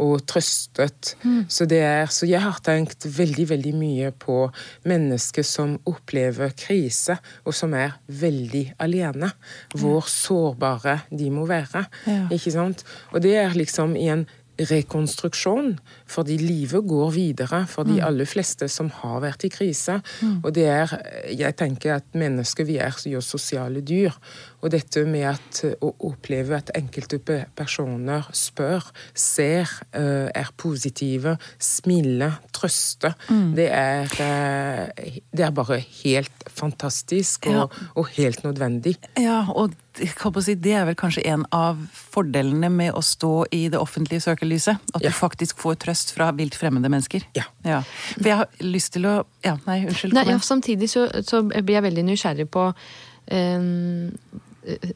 og 0.00 0.22
trøstet. 0.24 1.10
Så, 1.52 1.66
det 1.68 1.82
er, 1.84 2.06
så 2.08 2.24
jeg 2.24 2.40
har 2.40 2.56
tenkt 2.64 3.04
veldig, 3.04 3.44
veldig 3.50 3.74
mye 3.76 4.12
på 4.16 4.38
mennesker 4.88 5.44
som 5.44 5.74
opplever 5.84 6.54
krise, 6.56 7.18
og 7.44 7.52
som 7.52 7.76
er 7.76 7.98
veldig 8.08 8.64
alene. 8.80 9.28
Hvor 9.76 10.08
sårbare 10.08 11.02
de 11.12 11.28
må 11.36 11.44
være. 11.50 11.84
Ja. 12.08 12.22
Ikke 12.32 12.54
sant? 12.54 12.86
Og 13.12 13.20
det 13.26 13.36
er 13.42 13.52
liksom 13.60 13.92
i 14.00 14.08
en 14.08 14.24
rekonstruksjon, 14.58 15.72
fordi 16.06 16.36
livet 16.38 16.86
går 16.86 17.10
videre 17.14 17.64
for 17.66 17.88
de 17.88 17.98
aller 18.04 18.28
fleste 18.28 18.68
som 18.70 18.90
har 19.02 19.20
vært 19.24 19.46
i 19.48 19.50
krise. 19.50 19.98
Og 20.42 20.52
det 20.54 20.66
er 20.70 20.94
Jeg 21.34 21.56
tenker 21.56 21.96
at 21.96 22.04
mennesker, 22.14 22.64
vi 22.64 22.76
er 22.78 22.94
jo 23.06 23.20
sosiale 23.20 23.80
dyr. 23.80 24.12
Og 24.64 24.72
dette 24.72 25.02
med 25.04 25.26
at, 25.28 25.60
å 25.84 25.90
oppleve 26.08 26.56
at 26.56 26.70
enkelte 26.76 27.18
personer 27.56 28.24
spør, 28.32 28.86
ser, 29.12 29.68
eh, 29.92 30.30
er 30.32 30.48
positive, 30.56 31.36
smiler, 31.60 32.38
trøster, 32.56 33.12
det, 33.54 33.68
er, 33.68 34.08
eh, 34.24 35.18
det 35.36 35.44
er 35.44 35.52
bare 35.54 35.82
helt 36.02 36.46
fantastisk 36.48 37.50
og, 37.52 37.74
og 37.94 38.08
helt 38.16 38.40
nødvendig. 38.46 38.96
Ja, 39.20 39.42
og 39.52 39.74
si, 39.94 40.54
det 40.54 40.72
er 40.74 40.88
vel 40.88 40.96
kanskje 40.98 41.26
en 41.30 41.44
av 41.54 41.78
fordelene 41.92 42.70
med 42.72 42.96
å 42.96 43.02
stå 43.04 43.44
i 43.54 43.66
det 43.68 43.78
offentlige 43.78 44.24
søkelyset. 44.24 44.80
At 44.94 45.02
Ja. 45.04 45.10
du 45.10 45.14
faktisk 45.14 45.60
får 45.60 45.76
trøst 45.84 46.14
fra 46.16 46.30
vilt 46.32 46.56
fremmede 46.56 46.88
mennesker. 46.88 47.26
Ja. 47.36 47.44
For 48.16 48.24
jeg 48.30 48.40
har 48.40 48.48
lyst 48.64 48.94
til 48.96 49.06
å 49.10 49.24
Ja, 49.44 49.58
nei, 49.66 49.84
unnskyld. 49.84 50.14
Nei, 50.16 50.24
ja, 50.30 50.38
samtidig 50.40 50.88
så, 50.88 51.04
så 51.22 51.42
blir 51.44 51.76
jeg 51.76 51.84
veldig 51.84 52.04
nysgjerrig 52.08 52.48
på 52.48 52.72
eh, 53.28 53.60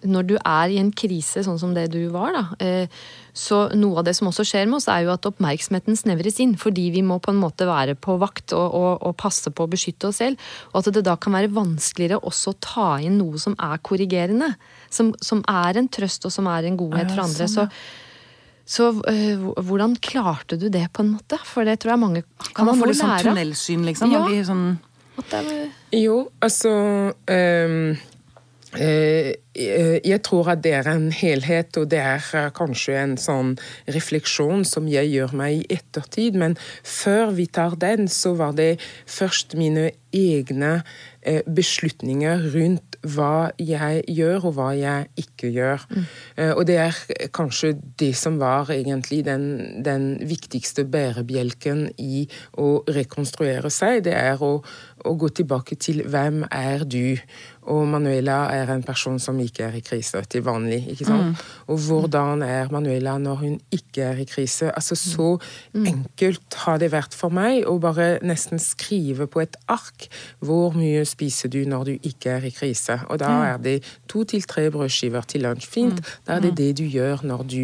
Når 0.09 0.27
du 0.29 0.35
er 0.39 0.73
i 0.73 0.79
en 0.81 0.91
krise, 0.97 1.43
sånn 1.45 1.59
som 1.61 1.75
det 1.77 1.89
du 1.93 2.01
var, 2.15 2.33
da. 2.37 2.45
Eh, 2.65 3.03
så 3.37 3.67
noe 3.77 4.01
av 4.01 4.09
det 4.09 4.17
som 4.19 4.31
også 4.31 4.47
skjer 4.49 4.67
med 4.67 4.81
oss, 4.81 4.89
er 4.91 5.05
jo 5.05 5.13
at 5.13 5.29
oppmerksomheten 5.29 5.99
snevres 5.99 6.41
inn. 6.43 6.57
Fordi 6.59 6.89
vi 6.95 7.05
må 7.07 7.21
på 7.23 7.35
en 7.35 7.41
måte 7.43 7.69
være 7.69 7.95
på 8.01 8.17
vakt 8.23 8.57
og, 8.57 8.67
og, 8.75 8.91
og 9.07 9.17
passe 9.21 9.53
på 9.53 9.67
å 9.67 9.71
beskytte 9.71 10.11
oss 10.11 10.23
selv. 10.23 10.51
Og 10.73 10.81
at 10.81 10.91
det 10.97 11.05
da 11.07 11.15
kan 11.21 11.37
være 11.37 11.53
vanskeligere 11.55 12.23
også 12.27 12.55
å 12.55 12.61
ta 12.65 12.91
inn 13.05 13.21
noe 13.21 13.41
som 13.43 13.57
er 13.61 13.81
korrigerende. 13.85 14.55
Som, 14.91 15.13
som 15.23 15.45
er 15.47 15.79
en 15.79 15.91
trøst, 15.93 16.27
og 16.27 16.35
som 16.35 16.49
er 16.51 16.67
en 16.67 16.79
godhet 16.81 17.13
for 17.13 17.27
andre. 17.29 17.49
sånn, 17.49 17.73
Så 17.73 18.05
så 18.69 18.91
øh, 18.93 19.47
hvordan 19.65 19.97
klarte 19.97 20.59
du 20.61 20.69
det, 20.69 20.91
på 20.93 21.01
en 21.01 21.15
måte? 21.15 21.39
For 21.49 21.65
det 21.65 21.79
tror 21.81 21.95
jeg 21.95 22.01
mange 22.03 22.23
kan, 22.37 22.53
Kan 22.53 22.69
man 22.69 22.77
få 22.77 22.91
litt 22.91 22.99
sånn 23.01 23.15
tunnelsyn, 23.25 23.87
liksom? 23.89 24.13
Ja. 24.13 24.27
Sånn 24.45 24.67
Jo, 25.97 26.19
altså 26.45 26.71
ehm, 27.25 27.33
eh, 27.33 27.97
eh, 27.97 28.18
Jeg 28.77 30.21
tror 30.23 30.51
at 30.53 30.63
det 30.63 30.75
er 30.77 30.89
en 30.93 31.09
helhet, 31.13 31.77
og 31.81 31.89
det 31.91 31.99
er 31.99 32.25
eh, 32.37 32.51
kanskje 32.55 32.97
en 33.01 33.15
sånn 33.19 33.55
refleksjon 33.89 34.65
som 34.69 34.89
jeg 34.91 35.09
gjør 35.15 35.35
meg 35.41 35.63
i 35.63 35.79
ettertid. 35.79 36.37
Men 36.39 36.59
før 36.85 37.33
vi 37.39 37.49
tar 37.49 37.79
den, 37.81 38.09
så 38.13 38.35
var 38.39 38.53
det 38.59 38.77
først 39.09 39.57
mine 39.59 39.91
egne 40.15 40.83
eh, 41.23 41.41
beslutninger 41.49 42.45
rundt 42.55 42.99
hva 43.09 43.51
jeg 43.59 44.05
gjør, 44.11 44.51
og 44.51 44.55
hva 44.59 44.69
jeg 44.77 45.09
ikke 45.23 45.51
gjør. 45.55 45.85
Mm. 45.89 46.07
Og 46.59 46.63
det 46.67 46.79
er 46.83 46.97
kanskje 47.35 47.73
det 48.01 48.13
som 48.19 48.39
var 48.41 48.73
egentlig 48.75 49.23
den, 49.27 49.83
den 49.87 50.11
viktigste 50.29 50.85
bærebjelken 50.85 51.87
i 52.03 52.27
å 52.59 52.83
rekonstruere 52.91 53.71
seg. 53.71 54.03
Det 54.09 54.17
er 54.19 54.43
å, 54.43 54.59
å 55.07 55.15
gå 55.19 55.31
tilbake 55.41 55.79
til 55.79 56.03
hvem 56.11 56.43
er 56.51 56.85
du? 56.85 57.17
Og 57.69 57.85
Manuela 57.89 58.47
er 58.55 58.71
en 58.73 58.83
person 58.83 59.19
som 59.21 59.39
ikke 59.43 59.67
er 59.67 59.77
i 59.77 59.83
krise 59.85 60.23
til 60.31 60.45
vanlig. 60.47 60.81
ikke 60.89 61.05
sant? 61.05 61.43
Og 61.69 61.79
hvordan 61.85 62.43
er 62.43 62.71
Manuela 62.73 63.19
når 63.19 63.35
hun 63.43 63.59
ikke 63.75 64.03
er 64.03 64.23
i 64.23 64.25
krise? 64.25 64.71
Altså 64.75 64.97
Så 64.97 65.39
enkelt 65.75 66.55
har 66.65 66.79
det 66.79 66.93
vært 66.93 67.15
for 67.15 67.29
meg 67.35 67.67
å 67.69 67.77
bare 67.83 68.19
nesten 68.25 68.59
skrive 68.63 69.27
på 69.27 69.43
et 69.45 69.57
ark 69.69 70.09
hvor 70.41 70.73
mye 70.77 71.05
spiser 71.09 71.53
du 71.53 71.65
når 71.69 71.85
du 71.85 71.93
ikke 72.03 72.39
er 72.39 72.49
i 72.49 72.55
krise. 72.55 73.01
Og 73.09 73.21
da 73.21 73.31
er 73.53 73.61
det 73.63 73.77
to 74.09 74.25
til 74.25 74.43
tre 74.43 74.71
brødskiver 74.71 75.29
til 75.29 75.45
lunsj. 75.45 75.69
Fint. 75.69 76.01
Da 76.27 76.39
er 76.39 76.41
det 76.41 76.57
det 76.57 76.73
du 76.79 76.85
gjør 76.89 77.25
når 77.29 77.45
du 77.49 77.63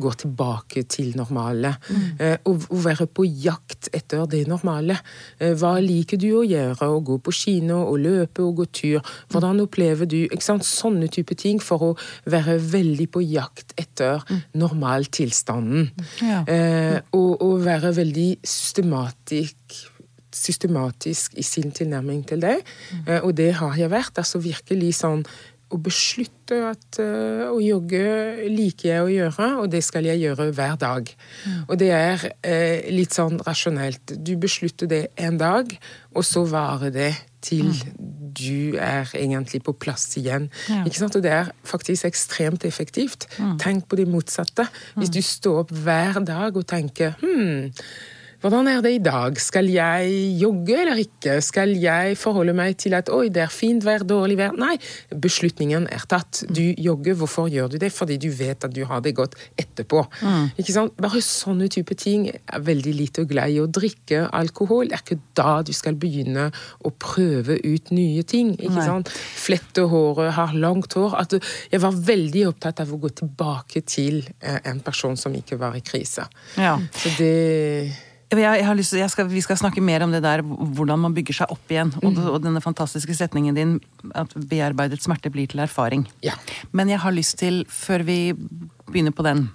går 0.00 0.18
tilbake 0.22 0.84
til 0.90 1.12
normale. 1.18 1.74
Eh, 2.20 2.36
og 2.48 2.66
å 2.72 2.80
være 2.84 3.06
på 3.06 3.26
jakt 3.26 3.90
etter 3.96 4.26
det 4.30 4.44
normale. 4.50 4.98
Eh, 5.38 5.54
hva 5.58 5.76
liker 5.82 6.20
du 6.20 6.28
å 6.40 6.44
gjøre? 6.46 6.88
Å 6.88 7.00
gå 7.04 7.18
på 7.22 7.34
kino, 7.34 7.82
å 7.90 7.96
løpe 8.00 8.44
og 8.44 8.62
gå 8.62 8.68
tur? 8.80 9.16
Hvordan 9.32 9.62
opplever 9.64 10.08
du 10.08 10.18
ikke 10.24 10.44
sant? 10.44 10.66
Sånne 10.66 11.08
type 11.12 11.36
ting 11.38 11.60
for 11.62 11.90
å 11.90 11.90
være 12.28 12.58
veldig 12.60 13.08
på 13.14 13.24
jakt 13.24 13.74
etter 13.80 14.24
normaltilstanden. 14.56 15.90
Ja. 16.24 16.44
Eh, 16.46 17.00
og, 17.16 17.42
og 17.42 17.60
være 17.66 17.94
veldig 17.96 18.30
systematisk 18.46 19.82
systematisk 20.36 21.34
i 21.40 21.44
sin 21.46 21.72
tilnærming 21.72 22.24
til 22.28 22.42
det. 22.44 22.58
Eh, 23.06 23.20
og 23.22 23.36
det 23.36 23.54
har 23.60 23.76
jeg 23.78 23.92
vært. 23.92 24.18
altså 24.20 24.42
Virkelig 24.42 24.98
sånn 25.00 25.24
å 25.72 25.78
beslutte 25.82 26.58
at 26.68 26.98
uh, 27.02 27.48
å 27.50 27.58
jogge 27.62 28.02
liker 28.52 28.90
jeg 28.90 29.04
å 29.04 29.10
gjøre, 29.10 29.48
og 29.62 29.70
det 29.72 29.82
skal 29.82 30.06
jeg 30.06 30.22
gjøre 30.22 30.50
hver 30.54 30.76
dag. 30.78 31.10
Og 31.66 31.74
det 31.80 31.90
er 31.94 32.26
uh, 32.30 32.90
litt 32.94 33.16
sånn 33.16 33.40
rasjonelt. 33.46 34.14
Du 34.22 34.36
beslutter 34.40 34.90
det 34.90 35.02
en 35.18 35.40
dag, 35.40 35.72
og 36.14 36.26
så 36.26 36.46
varer 36.48 36.94
det 36.94 37.12
til 37.46 37.72
du 38.36 38.76
er 38.76 39.08
egentlig 39.16 39.62
på 39.64 39.74
plass 39.80 40.10
igjen. 40.20 40.50
Ja. 40.68 40.82
Ikke 40.84 41.00
sant? 41.00 41.16
Og 41.16 41.24
det 41.24 41.32
er 41.32 41.52
faktisk 41.66 42.08
ekstremt 42.08 42.66
effektivt. 42.68 43.28
Tenk 43.62 43.86
på 43.88 43.98
det 43.98 44.08
motsatte. 44.10 44.66
Hvis 44.98 45.14
du 45.14 45.22
står 45.24 45.62
opp 45.64 45.72
hver 45.72 46.20
dag 46.26 46.56
og 46.56 46.66
tenker 46.68 47.16
hm, 47.22 47.72
hvordan 48.42 48.68
er 48.70 48.82
det 48.84 48.92
i 48.96 49.02
dag? 49.02 49.38
Skal 49.40 49.68
jeg 49.72 50.12
jogge 50.40 50.76
eller 50.82 51.00
ikke? 51.00 51.38
Skal 51.44 51.74
jeg 51.80 52.16
forholde 52.20 52.54
meg 52.56 52.76
til 52.80 52.96
at 52.98 53.10
oi, 53.12 53.28
det 53.32 53.44
er 53.46 53.52
fint 53.52 53.84
vær, 53.86 54.04
dårlig 54.06 54.38
vær? 54.40 54.56
Nei, 54.58 54.76
beslutningen 55.10 55.88
er 55.92 56.04
tatt. 56.08 56.42
Du 56.48 56.62
jogger, 56.62 57.16
hvorfor 57.18 57.50
gjør 57.52 57.72
du 57.74 57.78
det? 57.82 57.92
Fordi 57.94 58.18
du 58.20 58.28
vet 58.34 58.64
at 58.66 58.74
du 58.74 58.82
har 58.88 59.02
det 59.04 59.14
godt 59.18 59.36
etterpå. 59.58 60.04
Ikke 60.60 60.74
sant? 60.74 60.96
Bare 61.00 61.22
sånne 61.24 61.68
type 61.72 61.96
ting 61.98 62.28
er 62.30 62.64
veldig 62.66 62.94
lite 62.96 63.26
glad 63.28 63.54
i. 63.54 63.60
Å 63.62 63.68
drikke 63.70 64.26
alkohol 64.36 64.92
er 64.92 65.02
ikke 65.02 65.20
da 65.38 65.60
du 65.66 65.72
skal 65.76 65.98
begynne 66.00 66.48
å 66.84 66.92
prøve 66.92 67.58
ut 67.64 67.92
nye 67.96 68.24
ting. 68.28 68.54
ikke 68.58 68.76
Nei. 68.78 68.88
sant? 68.88 69.12
Flette 69.12 69.86
håret, 69.90 70.34
ha 70.36 70.48
langt 70.54 70.96
hår. 70.98 71.16
At 71.22 71.38
jeg 71.72 71.82
var 71.82 71.96
veldig 71.96 72.46
opptatt 72.52 72.82
av 72.84 72.92
å 72.92 73.00
gå 73.00 73.12
tilbake 73.22 73.82
til 73.86 74.22
eh, 74.40 74.60
en 74.68 74.82
person 74.84 75.16
som 75.18 75.34
ikke 75.36 75.58
var 75.60 75.76
i 75.78 75.84
krise. 75.84 76.26
Ja. 76.60 76.76
Så 76.96 77.16
det 77.18 78.05
Jeg, 78.32 78.42
jeg 78.42 78.66
har 78.66 78.74
lyst 78.74 78.94
skal, 79.12 79.28
vi 79.30 79.42
skal 79.44 79.58
snakke 79.60 79.82
mer 79.84 80.02
om 80.02 80.10
det 80.10 80.22
der, 80.24 80.42
hvordan 80.42 80.98
man 81.04 81.14
bygger 81.14 81.42
seg 81.42 81.52
opp 81.54 81.70
igjen. 81.70 81.92
Og, 82.02 82.18
og 82.32 82.40
denne 82.42 82.62
fantastiske 82.64 83.14
setningen 83.14 83.54
din, 83.54 83.76
at 84.18 84.34
bearbeidet 84.50 84.98
smerte 85.04 85.30
blir 85.30 85.46
til 85.50 85.62
erfaring. 85.62 86.08
Ja. 86.26 86.34
Men 86.74 86.90
jeg 86.90 86.98
har 87.04 87.14
lyst 87.14 87.38
til, 87.38 87.62
før 87.70 88.02
vi 88.08 88.34
begynner 88.88 89.14
på 89.14 89.26
den 89.26 89.46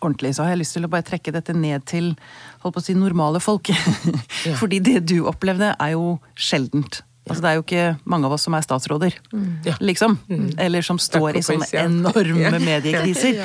ordentlig, 0.00 0.32
så 0.36 0.46
har 0.46 0.54
jeg 0.54 0.62
lyst 0.62 0.78
til 0.78 0.88
å 0.88 0.92
bare 0.92 1.04
trekke 1.04 1.34
dette 1.34 1.52
ned 1.52 1.84
til 1.88 2.14
holdt 2.62 2.78
på 2.78 2.80
å 2.80 2.86
si, 2.88 2.96
normale 2.96 3.40
folk. 3.42 3.68
Fordi 4.62 4.80
det 4.80 5.02
du 5.10 5.18
opplevde, 5.28 5.74
er 5.76 5.94
jo 5.94 6.16
sjeldent. 6.40 7.02
Altså, 7.28 7.42
det 7.44 7.50
er 7.50 7.58
jo 7.58 7.64
ikke 7.66 7.84
mange 8.10 8.26
av 8.26 8.34
oss 8.34 8.46
som 8.48 8.56
er 8.56 8.64
statsråder, 8.64 9.16
mm. 9.30 9.50
liksom. 9.84 10.16
Eller 10.58 10.82
som 10.82 10.98
står 10.98 11.38
i 11.38 11.42
sånne 11.46 11.68
enorme 11.84 12.58
mediekriser. 12.70 13.44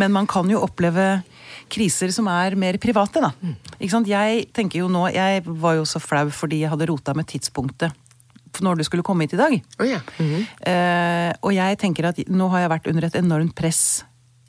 Men 0.00 0.14
man 0.14 0.30
kan 0.30 0.48
jo 0.50 0.62
oppleve 0.64 1.08
kriser 1.72 2.10
som 2.14 2.26
er 2.30 2.54
mer 2.58 2.78
private, 2.78 3.20
da. 3.20 3.30
Ikke 3.78 3.90
sant? 3.90 4.06
Jeg 4.08 4.46
tenker 4.56 4.78
jo 4.80 4.88
nå 4.88 5.08
Jeg 5.12 5.42
var 5.46 5.74
jo 5.78 5.84
så 5.84 5.98
flau 6.02 6.30
fordi 6.30 6.60
jeg 6.62 6.70
hadde 6.72 6.86
rota 6.90 7.14
med 7.14 7.26
tidspunktet 7.26 7.92
når 8.64 8.76
du 8.78 8.84
skulle 8.86 9.02
komme 9.04 9.22
hit 9.26 9.34
i 9.36 9.36
dag. 9.36 9.52
Å 9.78 9.84
ja. 9.84 10.00
-hmm. 10.16 10.46
Eh, 10.64 11.32
og 11.42 11.52
jeg 11.52 11.78
tenker 11.78 12.04
at 12.08 12.16
nå 12.28 12.48
har 12.48 12.60
jeg 12.60 12.70
vært 12.70 12.86
under 12.88 13.04
et 13.04 13.14
enormt 13.14 13.54
press 13.54 14.04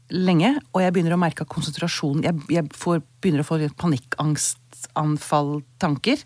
lenge, 0.09 0.59
og 0.73 0.81
jeg 0.81 0.93
begynner 0.93 1.13
å 1.15 1.19
merke 1.19 1.41
at 1.43 1.49
konsentrasjonen 1.51 2.23
Jeg, 2.23 2.33
jeg 2.49 2.63
får, 2.71 3.01
begynner 3.21 3.41
å 3.43 3.47
få 3.47 3.57
panikkangstanfall-tanker. 3.75 6.17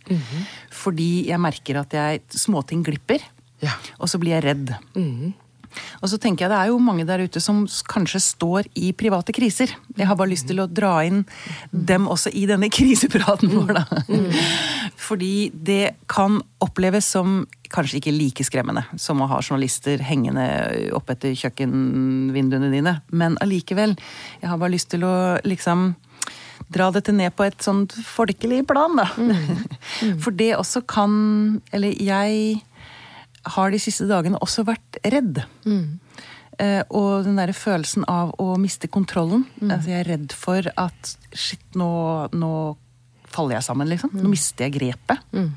Fordi 0.70 1.26
jeg 1.28 1.40
merker 1.40 1.76
at 1.82 1.94
jeg, 1.94 2.22
småting 2.30 2.84
glipper, 2.86 3.20
Ja. 3.62 3.72
og 4.00 4.08
så 4.10 4.18
blir 4.18 4.32
jeg 4.40 4.44
redd. 4.44 4.76
Og 6.02 6.12
så 6.12 6.20
tenker 6.22 6.46
jeg 6.46 6.54
det 6.54 6.60
er 6.60 6.72
jo 6.72 6.82
mange 6.82 7.06
der 7.08 7.24
ute 7.24 7.42
som 7.44 7.64
kanskje 7.92 8.22
står 8.24 8.70
i 8.80 8.92
private 8.98 9.34
kriser. 9.36 9.74
Jeg 9.98 10.10
har 10.10 10.18
bare 10.20 10.34
lyst 10.34 10.50
til 10.50 10.62
å 10.64 10.70
dra 10.70 11.00
inn 11.08 11.24
dem 11.72 12.10
også 12.12 12.34
i 12.34 12.46
denne 12.50 12.72
krisepraten 12.78 13.54
vår, 13.54 13.76
da. 13.80 13.86
Fordi 15.02 15.52
det 15.54 15.96
kan 16.12 16.40
oppleves 16.64 17.10
som 17.16 17.44
kanskje 17.72 18.02
ikke 18.02 18.14
like 18.16 18.46
skremmende 18.46 18.84
som 19.00 19.22
å 19.24 19.30
ha 19.32 19.40
journalister 19.42 20.02
hengende 20.04 20.46
oppetter 20.98 21.36
kjøkkenvinduene 21.38 22.72
dine. 22.74 22.98
Men 23.12 23.38
allikevel. 23.44 23.96
Jeg 24.42 24.52
har 24.52 24.60
bare 24.62 24.76
lyst 24.76 24.92
til 24.92 25.06
å 25.08 25.14
liksom 25.48 25.94
dra 26.72 26.90
dette 26.94 27.14
ned 27.16 27.34
på 27.36 27.46
et 27.48 27.64
sånt 27.64 27.96
folkelig 28.06 28.64
plan, 28.70 29.00
da. 29.00 29.08
For 30.24 30.32
det 30.36 30.54
også 30.58 30.84
kan 30.88 31.62
Eller 31.74 31.96
jeg 32.00 32.62
har 33.46 33.72
de 33.74 33.80
siste 33.82 34.06
dagene 34.10 34.38
også 34.44 34.66
vært 34.68 35.00
redd. 35.06 35.44
Eh, 36.62 36.84
og 36.94 37.24
den 37.26 37.40
derre 37.40 37.56
følelsen 37.58 38.06
av 38.12 38.36
å 38.42 38.54
miste 38.62 38.88
kontrollen. 38.92 39.48
Altså, 39.66 39.90
jeg 39.94 40.04
er 40.04 40.10
redd 40.16 40.34
for 40.38 40.68
at 40.78 41.16
shit, 41.34 41.64
nå, 41.80 41.90
nå 42.38 42.52
faller 43.32 43.58
jeg 43.58 43.66
sammen, 43.70 43.90
liksom. 43.90 44.12
Nå 44.14 44.30
mister 44.30 44.68
jeg 44.68 44.76
grepet. 44.78 45.24
Mm. 45.34 45.54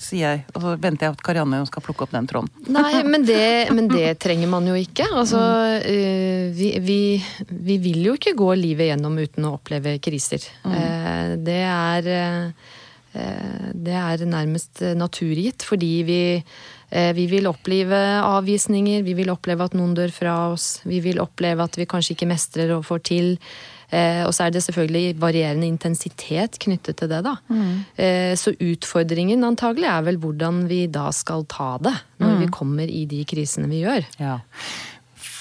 Sier 0.00 0.20
jeg, 0.24 0.42
og 0.56 0.62
så 0.64 0.70
venter 0.80 1.06
jeg 1.06 1.12
at 1.12 1.22
Karianne 1.24 1.58
skal 1.68 1.82
plukke 1.84 2.06
opp 2.06 2.12
den 2.14 2.26
tråden. 2.28 2.48
Nei, 2.76 3.02
men 3.04 3.24
det, 3.28 3.68
men 3.76 3.88
det 3.90 4.14
trenger 4.22 4.48
man 4.48 4.66
jo 4.68 4.74
ikke. 4.80 5.04
Altså, 5.12 5.40
eh, 5.84 6.48
vi, 6.56 6.70
vi, 6.80 7.00
vi 7.50 7.76
vil 7.84 8.06
jo 8.08 8.14
ikke 8.16 8.32
gå 8.38 8.48
livet 8.56 8.90
gjennom 8.90 9.18
uten 9.20 9.48
å 9.48 9.54
oppleve 9.58 9.98
kriser. 10.02 10.44
Eh, 10.64 11.36
Det 11.40 11.60
er 11.68 12.08
eh, 12.16 12.70
Det 13.10 13.96
er 13.96 14.22
nærmest 14.28 14.84
naturgitt, 14.94 15.64
fordi 15.66 15.90
vi 16.06 16.20
eh, 16.36 17.10
vi 17.16 17.26
vil 17.26 17.48
oppleve 17.50 17.98
avvisninger, 18.22 19.02
vi 19.02 19.16
vil 19.18 19.32
oppleve 19.32 19.66
at 19.66 19.74
noen 19.74 19.96
dør 19.98 20.12
fra 20.14 20.36
oss. 20.52 20.80
Vi 20.86 21.00
vil 21.02 21.18
oppleve 21.22 21.66
at 21.66 21.78
vi 21.78 21.88
kanskje 21.90 22.14
ikke 22.14 22.30
mestrer 22.30 22.70
og 22.76 22.84
får 22.86 23.02
til. 23.10 23.32
Eh, 23.90 24.22
og 24.22 24.30
så 24.36 24.46
er 24.46 24.54
det 24.54 24.62
selvfølgelig 24.62 25.18
varierende 25.18 25.66
intensitet 25.66 26.60
knyttet 26.62 27.00
til 27.00 27.10
det, 27.10 27.24
da. 27.26 27.34
Mm. 27.50 27.82
så 28.38 28.54
utfordringen 28.54 29.42
antagelig 29.42 29.88
er 29.90 30.06
vel 30.06 30.20
hvordan 30.22 30.62
vi 30.70 30.84
da 30.86 31.08
skal 31.10 31.42
ta 31.50 31.72
det, 31.82 31.96
når 32.22 32.38
vi 32.44 32.48
kommer 32.54 32.86
i 32.86 33.02
de 33.10 33.24
krisene 33.26 33.66
vi 33.70 33.82
gjør. 33.82 34.06
Ja. 34.22 34.38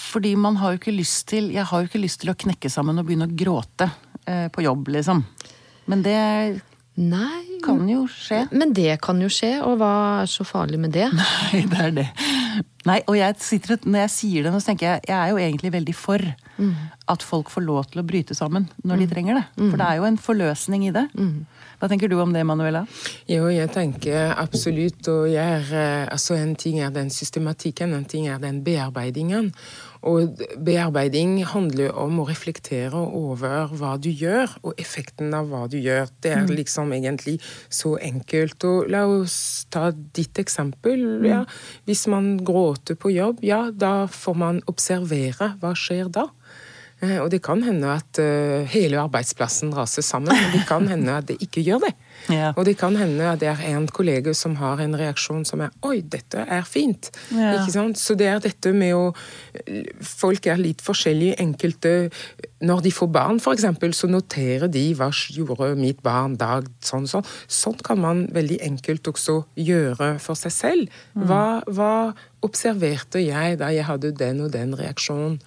Fordi 0.10 0.34
man 0.36 0.58
har 0.60 0.74
jo 0.74 0.82
ikke 0.82 0.96
lyst 0.96 1.28
til 1.30 1.52
Jeg 1.54 1.68
har 1.70 1.82
jo 1.82 1.90
ikke 1.90 2.02
lyst 2.02 2.24
til 2.24 2.32
å 2.32 2.38
knekke 2.38 2.72
sammen 2.72 2.98
og 3.00 3.08
begynne 3.08 3.30
å 3.30 3.38
gråte 3.38 3.90
eh, 4.26 4.48
på 4.54 4.66
jobb, 4.66 4.94
liksom. 4.96 5.24
Men 5.90 6.04
det 6.06 6.18
Nei, 7.00 7.46
kan 7.64 7.86
jo 7.88 8.06
skje. 8.12 8.46
men 8.52 8.74
det 8.76 8.98
kan 9.04 9.20
jo 9.24 9.30
skje, 9.32 9.54
og 9.64 9.78
hva 9.80 9.94
er 10.24 10.32
så 10.32 10.44
farlig 10.48 10.80
med 10.80 10.92
det? 10.96 11.08
Nei, 11.22 11.64
det 11.72 11.80
er 11.86 11.96
det. 11.96 12.08
Nei, 12.88 13.00
og 13.12 13.16
jeg 13.20 13.36
sitter, 13.44 13.80
når 13.84 14.06
jeg 14.06 14.12
sier 14.16 14.46
det 14.46 14.52
nå, 14.54 14.60
så 14.64 14.72
tenker 14.72 14.88
jeg 14.88 15.10
jeg 15.10 15.16
er 15.20 15.32
jo 15.34 15.40
egentlig 15.40 15.72
veldig 15.76 15.96
for 15.96 16.24
at 17.10 17.24
folk 17.24 17.52
får 17.52 17.64
lov 17.64 17.86
til 17.92 18.02
å 18.02 18.06
bryte 18.08 18.36
sammen 18.36 18.66
når 18.88 19.04
de 19.04 19.08
trenger 19.12 19.38
det. 19.40 19.44
For 19.60 19.80
det 19.80 19.86
er 19.86 20.00
jo 20.00 20.08
en 20.10 20.18
forløsning 20.20 20.88
i 20.88 20.94
det. 20.96 21.06
Hva 21.80 21.88
tenker 21.92 22.12
du 22.12 22.18
om 22.20 22.34
det, 22.36 22.42
Manuela? 22.48 22.82
Jo, 23.32 23.46
jeg 23.52 23.72
tenker 23.72 24.34
absolutt. 24.36 25.08
Og 25.12 25.30
jeg 25.32 25.60
er, 25.60 25.70
eh, 25.80 26.08
altså 26.12 26.36
en 26.36 26.52
ting 26.60 26.82
er 26.84 26.92
den 26.92 27.12
systematikken, 27.14 27.94
en 27.96 28.08
ting 28.10 28.28
er 28.28 28.42
den 28.44 28.60
bearbeidingen. 28.66 29.54
Og 30.08 30.40
bearbeiding 30.64 31.42
handler 31.52 31.92
om 32.00 32.22
å 32.22 32.28
reflektere 32.30 32.96
over 32.96 33.74
hva 33.76 33.98
du 34.00 34.08
gjør, 34.08 34.54
og 34.64 34.80
effekten 34.80 35.34
av 35.36 35.50
hva 35.52 35.66
du 35.68 35.76
gjør. 35.76 36.08
Det 36.24 36.32
er 36.38 36.48
liksom 36.48 36.94
egentlig 36.96 37.40
så 37.68 37.98
enkelt. 38.00 38.64
Og 38.64 38.88
la 38.94 39.04
oss 39.12 39.66
ta 39.70 39.90
ditt 39.92 40.40
eksempel. 40.40 41.04
Ja. 41.28 41.44
Hvis 41.84 42.06
man 42.08 42.38
gråter 42.48 42.96
på 42.96 43.12
jobb, 43.12 43.44
ja, 43.44 43.66
da 43.76 44.08
får 44.08 44.40
man 44.40 44.62
observere 44.72 45.54
hva 45.60 45.76
skjer 45.76 46.08
da. 46.16 46.30
Eh, 47.02 47.20
Og 47.20 47.30
det 47.32 47.42
kan 47.44 47.62
hende 47.64 47.92
at 48.00 48.20
eh, 48.20 48.64
hele 48.72 49.00
arbeidsplassen 49.04 49.76
raser 49.76 50.04
sammen, 50.04 50.32
men 50.36 50.56
det 50.56 50.66
kan 50.68 50.88
hende 50.88 51.20
at 51.20 51.28
det 51.28 51.38
ikke 51.44 51.64
gjør 51.64 51.90
det. 51.90 51.94
Ja. 52.28 52.52
Og 52.56 52.66
det 52.66 52.78
kan 52.78 52.96
hende 53.00 53.26
at 53.32 53.40
det 53.42 53.50
er 53.52 53.62
en 53.72 53.88
kollega 53.88 54.34
som 54.38 54.58
har 54.60 54.82
en 54.84 54.96
reaksjon 54.98 55.46
som 55.46 55.62
er 55.62 55.72
'oi, 55.82 56.02
dette 56.02 56.46
er 56.46 56.62
fint'. 56.68 57.12
Ja. 57.32 57.56
Ikke 57.58 57.72
sant? 57.72 57.98
Så 57.98 58.16
det 58.16 58.28
er 58.28 58.40
dette 58.40 58.74
med 58.74 58.94
å 58.94 59.14
Folk 60.02 60.46
er 60.48 60.58
litt 60.58 60.82
forskjellige. 60.82 61.40
Enkelte 61.40 62.12
Når 62.62 62.82
de 62.84 62.92
får 62.92 63.08
barn, 63.08 63.40
f.eks., 63.40 63.64
så 63.96 64.08
noterer 64.08 64.68
de 64.68 64.94
'hva 64.94 65.10
gjorde 65.32 65.76
mitt 65.78 66.04
barn 66.04 66.36
dag', 66.36 66.68
sånn 66.82 67.08
sånn. 67.08 67.26
Sånn 67.48 67.80
kan 67.84 68.00
man 68.00 68.28
veldig 68.28 68.60
enkelt 68.62 69.08
også 69.08 69.46
gjøre 69.56 70.20
for 70.20 70.36
seg 70.36 70.52
selv. 70.52 70.90
Mm. 71.16 71.28
Hva, 71.28 71.64
hva 71.68 72.14
observerte 72.42 73.20
jeg 73.24 73.60
da 73.60 73.72
jeg 73.72 73.86
hadde 73.86 74.12
den 74.12 74.42
og 74.42 74.52
den 74.52 74.76
reaksjonen? 74.76 75.40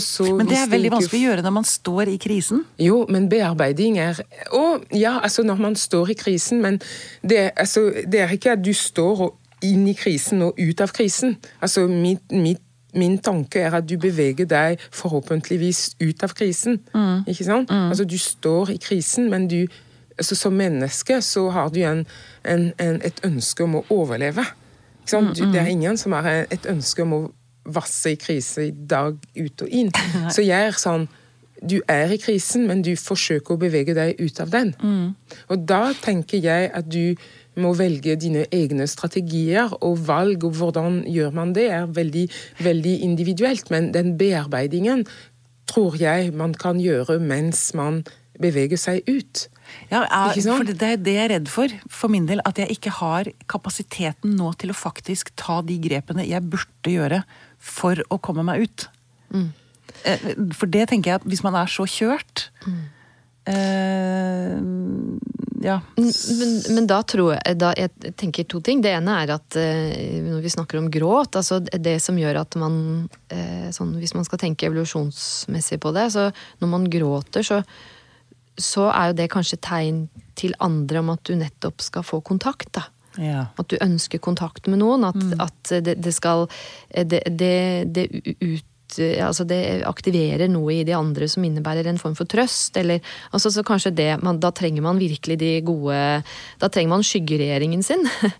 Så, 0.00 0.24
Men 0.36 0.48
det 0.48 0.56
er 0.56 0.70
veldig 0.70 0.88
ikke 0.88 0.96
vanskelig 0.96 1.20
å 1.20 1.26
gjøre 1.26 1.42
når 1.44 1.52
man 1.52 1.66
står 1.68 2.08
i 2.08 2.16
krisen. 2.16 2.64
jo, 2.80 3.02
men 3.12 3.28
bearbeiding 3.28 3.98
er 4.00 4.20
Og 4.56 4.86
ja, 4.96 5.18
altså 5.22 5.42
når 5.42 5.60
man 5.60 5.76
står 5.76 6.10
i 6.10 6.14
krisen, 6.14 6.62
men 6.62 6.80
det, 7.20 7.50
altså, 7.56 7.92
det 8.12 8.20
er 8.20 8.32
ikke 8.32 8.52
at 8.56 8.64
du 8.64 8.72
står 8.72 9.28
inn 9.62 9.86
i 9.88 9.94
krisen 9.94 10.42
og 10.42 10.58
ut 10.58 10.80
av 10.80 10.92
krisen. 10.96 11.36
Altså, 11.60 11.86
mitt, 11.86 12.32
mitt, 12.32 12.62
min 12.94 13.18
tanke 13.18 13.60
er 13.60 13.76
at 13.76 13.86
du 13.88 13.98
beveger 14.00 14.48
deg 14.48 14.80
forhåpentligvis 14.90 15.94
ut 16.00 16.24
av 16.24 16.34
krisen. 16.36 16.80
Ikke 17.28 17.44
sant? 17.44 17.70
Altså, 17.70 18.04
du 18.04 18.18
står 18.18 18.74
i 18.74 18.78
krisen, 18.82 19.30
men 19.30 19.48
du 19.48 19.66
altså, 20.18 20.34
Som 20.36 20.52
menneske 20.52 21.20
så 21.22 21.50
har 21.50 21.68
du 21.68 21.80
en, 21.82 22.06
en, 22.44 22.72
en, 22.78 23.00
et 23.04 23.20
ønske 23.24 23.64
om 23.64 23.76
å 23.80 23.84
overleve. 23.90 24.44
Ikke 25.02 25.10
sant? 25.10 25.36
Du, 25.36 25.46
det 25.52 25.60
er 25.60 25.66
ingen 25.66 25.96
som 25.96 26.12
har 26.12 26.46
et 26.50 26.66
ønske 26.66 27.02
om 27.02 27.12
å 27.12 27.22
vasse 27.64 28.14
i 28.14 28.20
krise 28.20 28.68
i 28.68 28.72
dag 28.72 29.18
ut 29.36 29.64
og 29.64 29.68
inn. 29.68 29.92
Så 30.34 30.44
jeg 30.46 30.70
er 30.70 30.78
sånn 30.78 31.08
du 31.62 31.76
er 31.86 32.10
i 32.10 32.18
krisen, 32.18 32.64
men 32.66 32.80
du 32.82 32.90
forsøker 32.98 33.54
å 33.54 33.60
bevege 33.60 33.94
deg 33.94 34.18
ut 34.18 34.40
av 34.42 34.50
den. 34.50 34.72
Og 35.46 35.62
da 35.70 35.92
tenker 36.02 36.42
jeg 36.42 36.72
at 36.74 36.88
du 36.90 37.14
må 37.54 37.70
velge 37.76 38.16
dine 38.18 38.46
egne 38.50 38.88
strategier, 38.90 39.70
og 39.84 40.00
valg 40.08 40.42
og 40.48 40.56
hvordan 40.58 41.02
gjør 41.06 41.30
man 41.36 41.52
det, 41.56 41.68
er 41.70 41.86
veldig, 41.86 42.24
veldig 42.64 42.96
individuelt. 43.06 43.70
Men 43.70 43.92
den 43.94 44.16
bearbeidingen 44.18 45.06
tror 45.70 45.96
jeg 46.00 46.32
man 46.34 46.56
kan 46.58 46.82
gjøre 46.82 47.20
mens 47.22 47.70
man 47.78 48.02
beveger 48.42 48.80
seg 48.80 49.06
ut. 49.06 49.46
Ja, 49.92 50.02
jeg, 50.34 50.42
for 50.48 50.66
det 50.66 50.82
er 50.82 50.98
det 51.00 51.14
jeg 51.14 51.24
er 51.24 51.32
redd 51.36 51.48
for, 51.52 51.72
for 51.92 52.12
min 52.12 52.26
del. 52.28 52.42
At 52.48 52.58
jeg 52.60 52.74
ikke 52.74 52.92
har 52.98 53.30
kapasiteten 53.50 54.34
nå 54.36 54.50
til 54.60 54.72
å 54.72 54.76
faktisk 54.76 55.32
ta 55.38 55.60
de 55.64 55.78
grepene 55.80 56.26
jeg 56.26 56.44
burde 56.52 56.92
gjøre 56.92 57.22
for 57.62 58.02
å 58.10 58.18
komme 58.22 58.44
meg 58.46 58.66
ut. 58.66 58.88
Mm. 59.32 59.50
For 60.56 60.70
det 60.70 60.88
tenker 60.90 61.12
jeg 61.12 61.20
at 61.20 61.28
hvis 61.30 61.44
man 61.44 61.56
er 61.58 61.70
så 61.70 61.86
kjørt 61.86 62.48
eh, 63.46 64.56
Ja. 65.62 65.76
Men, 65.94 66.52
men 66.74 66.88
da 66.90 66.98
tror 67.06 67.36
jeg 67.36 67.58
da 67.60 67.70
Jeg 67.78 68.14
tenker 68.18 68.48
to 68.50 68.58
ting. 68.64 68.82
Det 68.82 68.90
ene 68.96 69.20
er 69.22 69.34
at 69.36 69.58
eh, 69.60 70.18
når 70.24 70.42
vi 70.42 70.54
snakker 70.54 70.80
om 70.80 70.90
gråt, 70.90 71.38
altså 71.38 71.60
det 71.62 71.98
som 72.02 72.18
gjør 72.18 72.40
at 72.42 72.58
man 72.58 72.76
eh, 73.30 73.68
sånn, 73.74 73.94
Hvis 74.02 74.16
man 74.18 74.26
skal 74.26 74.42
tenke 74.42 74.66
evolusjonsmessig 74.70 75.78
på 75.82 75.94
det, 75.94 76.08
så 76.16 76.30
når 76.62 76.72
man 76.72 76.88
gråter, 76.90 77.46
så, 77.46 77.62
så 78.58 78.88
er 78.90 79.12
jo 79.12 79.20
det 79.22 79.30
kanskje 79.34 79.60
tegn 79.62 80.06
til 80.38 80.56
andre 80.62 81.04
om 81.04 81.14
at 81.14 81.22
du 81.28 81.36
nettopp 81.38 81.84
skal 81.84 82.06
få 82.06 82.22
kontakt. 82.26 82.72
da. 82.74 82.88
Ja. 83.20 83.46
At 83.58 83.68
du 83.72 83.78
ønsker 83.80 84.22
kontakt 84.22 84.68
med 84.70 84.80
noen. 84.82 85.04
At, 85.08 85.22
at 85.42 85.72
det, 85.84 85.98
det 86.02 86.14
skal 86.16 86.48
Det, 86.88 87.22
det, 87.28 87.56
det 87.92 88.08
ut 88.40 88.68
Altså 89.00 89.46
det 89.48 89.82
aktiverer 89.88 90.50
noe 90.52 90.74
i 90.74 90.82
de 90.84 90.92
andre 90.92 91.24
som 91.30 91.44
innebærer 91.46 91.86
en 91.88 92.00
form 92.00 92.12
for 92.18 92.28
trøst. 92.28 92.76
Eller, 92.76 93.00
altså 93.32 93.48
så 93.54 93.64
kanskje 93.64 93.94
det, 93.96 94.10
man, 94.20 94.40
Da 94.42 94.50
trenger 94.52 94.84
man 94.84 95.00
virkelig 95.00 95.38
de 95.40 95.52
gode 95.64 95.96
Da 96.60 96.68
trenger 96.68 96.92
man 96.92 97.06
skyggeregjeringen 97.06 97.84
sin. 97.86 98.04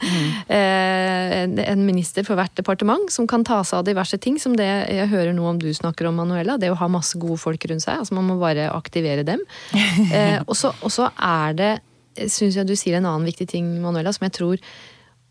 Eh, 0.52 1.32
en, 1.42 1.54
en 1.58 1.84
minister 1.86 2.26
for 2.26 2.36
hvert 2.36 2.52
departement 2.58 3.08
som 3.12 3.24
kan 3.30 3.44
ta 3.46 3.62
seg 3.64 3.78
av 3.78 3.86
diverse 3.86 4.18
ting. 4.20 4.36
Som 4.42 4.56
det 4.58 4.66
jeg 4.66 5.08
hører 5.08 5.32
noe 5.36 5.54
om 5.54 5.60
du 5.60 5.70
snakker 5.72 6.10
om, 6.10 6.18
Manuela. 6.20 6.58
Det 6.60 6.68
å 6.72 6.76
ha 6.76 6.88
masse 6.92 7.16
gode 7.20 7.38
folk 7.40 7.64
rundt 7.70 7.84
seg. 7.84 8.02
altså 8.02 8.16
Man 8.18 8.28
må 8.28 8.36
bare 8.42 8.68
aktivere 8.74 9.24
dem. 9.24 9.40
Eh, 10.12 10.42
og 10.44 10.56
så 10.58 11.06
er 11.16 11.54
det 11.56 11.70
syns 12.16 12.56
jeg 12.58 12.68
du 12.68 12.74
sier 12.78 12.98
en 12.98 13.08
annen 13.08 13.28
viktig 13.28 13.48
ting, 13.52 13.68
Manuela, 13.82 14.12
som 14.12 14.26
jeg 14.28 14.36
tror 14.38 14.64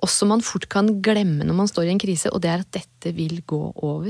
også 0.02 0.26
man 0.26 0.42
fort 0.42 0.66
kan 0.72 0.88
glemme 1.06 1.46
når 1.46 1.54
man 1.54 1.70
står 1.70 1.86
i 1.86 1.92
en 1.94 2.02
krise, 2.02 2.32
og 2.34 2.42
det 2.42 2.50
er 2.50 2.64
at 2.64 2.72
dette 2.74 3.12
vil 3.14 3.42
gå 3.46 3.60
over. 3.86 4.10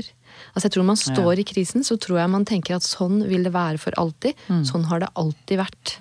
Altså 0.54 0.68
jeg 0.68 0.76
tror 0.76 0.86
man 0.88 0.96
står 1.00 1.42
i 1.42 1.44
krisen, 1.48 1.84
så 1.84 1.98
tror 2.00 2.22
jeg 2.22 2.32
man 2.32 2.46
tenker 2.48 2.78
at 2.78 2.86
sånn 2.86 3.20
vil 3.28 3.44
det 3.44 3.52
være 3.52 3.80
for 3.82 3.96
alltid. 4.00 4.38
Sånn 4.68 4.86
har 4.88 5.04
det 5.04 5.10
alltid 5.20 5.60
vært. 5.60 5.96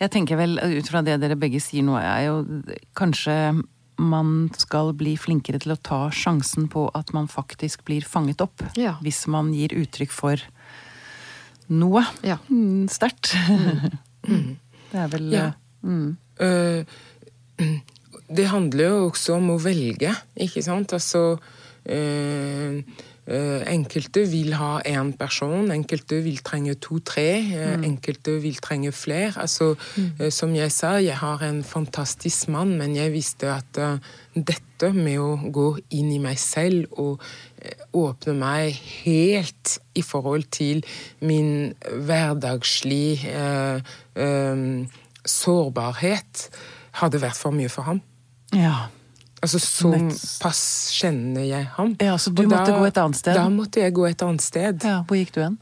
Jeg 0.00 0.10
tenker 0.10 0.40
vel, 0.40 0.58
ut 0.58 0.88
fra 0.90 1.04
det 1.06 1.20
dere 1.22 1.38
begge 1.38 1.60
sier 1.62 1.86
nå, 1.86 1.94
er 2.00 2.26
jo 2.26 2.40
kanskje 2.98 3.36
man 4.02 4.48
skal 4.58 4.90
bli 4.98 5.12
flinkere 5.20 5.60
til 5.62 5.74
å 5.76 5.78
ta 5.78 6.00
sjansen 6.10 6.66
på 6.72 6.88
at 6.96 7.12
man 7.14 7.28
faktisk 7.30 7.84
blir 7.86 8.02
fanget 8.02 8.42
opp. 8.42 8.64
Ja. 8.74 8.96
Hvis 9.04 9.26
man 9.30 9.52
gir 9.54 9.74
uttrykk 9.78 10.10
for 10.10 10.42
noe 11.70 12.02
Ja. 12.26 12.40
mm, 12.50 12.88
sterkt. 12.90 13.36
Det 14.92 15.00
er 15.00 15.10
vel 15.12 15.32
Ja. 15.32 15.48
mm. 15.82 16.16
uh, 16.42 16.84
det 18.36 18.46
handler 18.48 18.88
jo 18.88 19.00
også 19.10 19.36
om 19.36 19.50
å 19.54 19.58
velge, 19.60 20.12
ikke 20.40 20.62
sant? 20.64 20.92
Altså 20.96 21.36
eh, 21.84 22.78
eh, 22.78 23.02
Enkelte 23.22 24.24
vil 24.26 24.56
ha 24.58 24.80
én 24.82 25.12
person, 25.14 25.70
enkelte 25.70 26.16
vil 26.24 26.40
trenge 26.42 26.74
to-tre, 26.82 27.38
mm. 27.38 27.84
enkelte 27.86 28.34
vil 28.42 28.56
trenge 28.58 28.90
flere. 28.92 29.36
Altså, 29.44 29.76
mm. 29.96 30.30
som 30.34 30.54
jeg 30.56 30.72
sa, 30.74 30.96
jeg 30.98 31.14
har 31.20 31.44
en 31.46 31.62
fantastisk 31.62 32.50
mann, 32.50 32.74
men 32.80 32.96
jeg 32.98 33.12
visste 33.14 33.52
at 33.54 33.78
eh, 33.78 34.12
dette 34.34 34.90
med 34.96 35.20
å 35.20 35.36
gå 35.54 35.68
inn 35.94 36.10
i 36.14 36.20
meg 36.22 36.40
selv 36.40 36.90
og 36.98 37.22
eh, 37.62 37.84
åpne 37.94 38.34
meg 38.40 38.78
helt 39.04 39.76
i 39.94 40.02
forhold 40.02 40.48
til 40.54 40.82
min 41.20 41.72
hverdagslig 41.84 43.22
eh, 43.28 43.92
eh, 44.16 44.64
sårbarhet, 45.22 46.48
hadde 47.02 47.22
vært 47.22 47.38
for 47.38 47.54
mye 47.54 47.70
for 47.72 47.86
ham. 47.86 48.02
Ja. 48.56 48.90
Altså 49.42 49.58
Såpass 49.58 50.60
kjenner 50.94 51.42
jeg 51.42 51.66
ham. 51.76 51.96
Ja, 52.00 52.16
Så 52.16 52.30
du 52.30 52.42
Og 52.44 52.48
måtte 52.52 52.70
da- 52.70 52.78
gå 52.78 52.86
et 52.86 52.96
annet 52.98 53.16
sted? 53.16 53.34
Da 53.34 53.48
måtte 53.48 53.80
jeg 53.80 53.92
gå 53.94 54.04
et 54.08 54.22
annet 54.22 54.40
sted. 54.40 54.84
Ja, 54.84 55.02
Hvor 55.02 55.16
gikk 55.16 55.32
du 55.34 55.40
hen? 55.42 55.58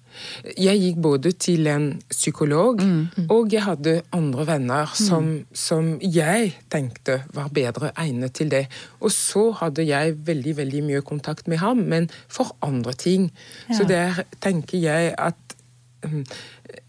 Jeg 0.58 0.78
gikk 0.80 1.00
både 1.02 1.32
til 1.32 1.66
en 1.66 2.02
psykolog, 2.10 2.80
Mm, 2.82 3.08
og 3.30 3.48
jeg 3.52 3.62
hadde 3.62 4.02
andre 4.12 4.44
venner 4.46 4.86
som, 4.94 5.44
som 5.54 5.98
jeg 6.02 6.54
tenkte 6.70 7.22
var 7.32 7.48
bedre 7.48 7.90
egnet 7.96 8.32
til 8.34 8.48
det. 8.50 8.66
Og 9.00 9.10
så 9.10 9.52
hadde 9.54 9.86
jeg 9.86 10.14
veldig, 10.26 10.56
veldig 10.56 10.82
mye 10.84 11.00
kontakt 11.02 11.48
med 11.48 11.58
ham, 11.58 11.76
men 11.78 12.10
for 12.28 12.54
andre 12.62 12.92
ting. 12.92 13.30
Så 13.72 13.84
der 13.88 14.24
tenker 14.42 14.78
jeg 14.78 15.14
at 15.18 15.34
um, 16.04 16.24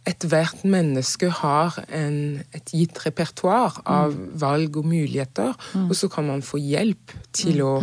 ethvert 0.08 0.64
menneske 0.68 1.30
har 1.42 1.78
en, 1.90 2.42
et 2.56 2.74
gitt 2.76 2.98
repertoar 3.06 3.82
av 3.86 4.16
valg 4.42 4.78
og 4.82 4.90
muligheter, 4.90 5.54
og 5.88 5.94
så 5.98 6.10
kan 6.12 6.28
man 6.30 6.46
få 6.46 6.62
hjelp 6.62 7.16
til 7.34 7.64
å 7.66 7.76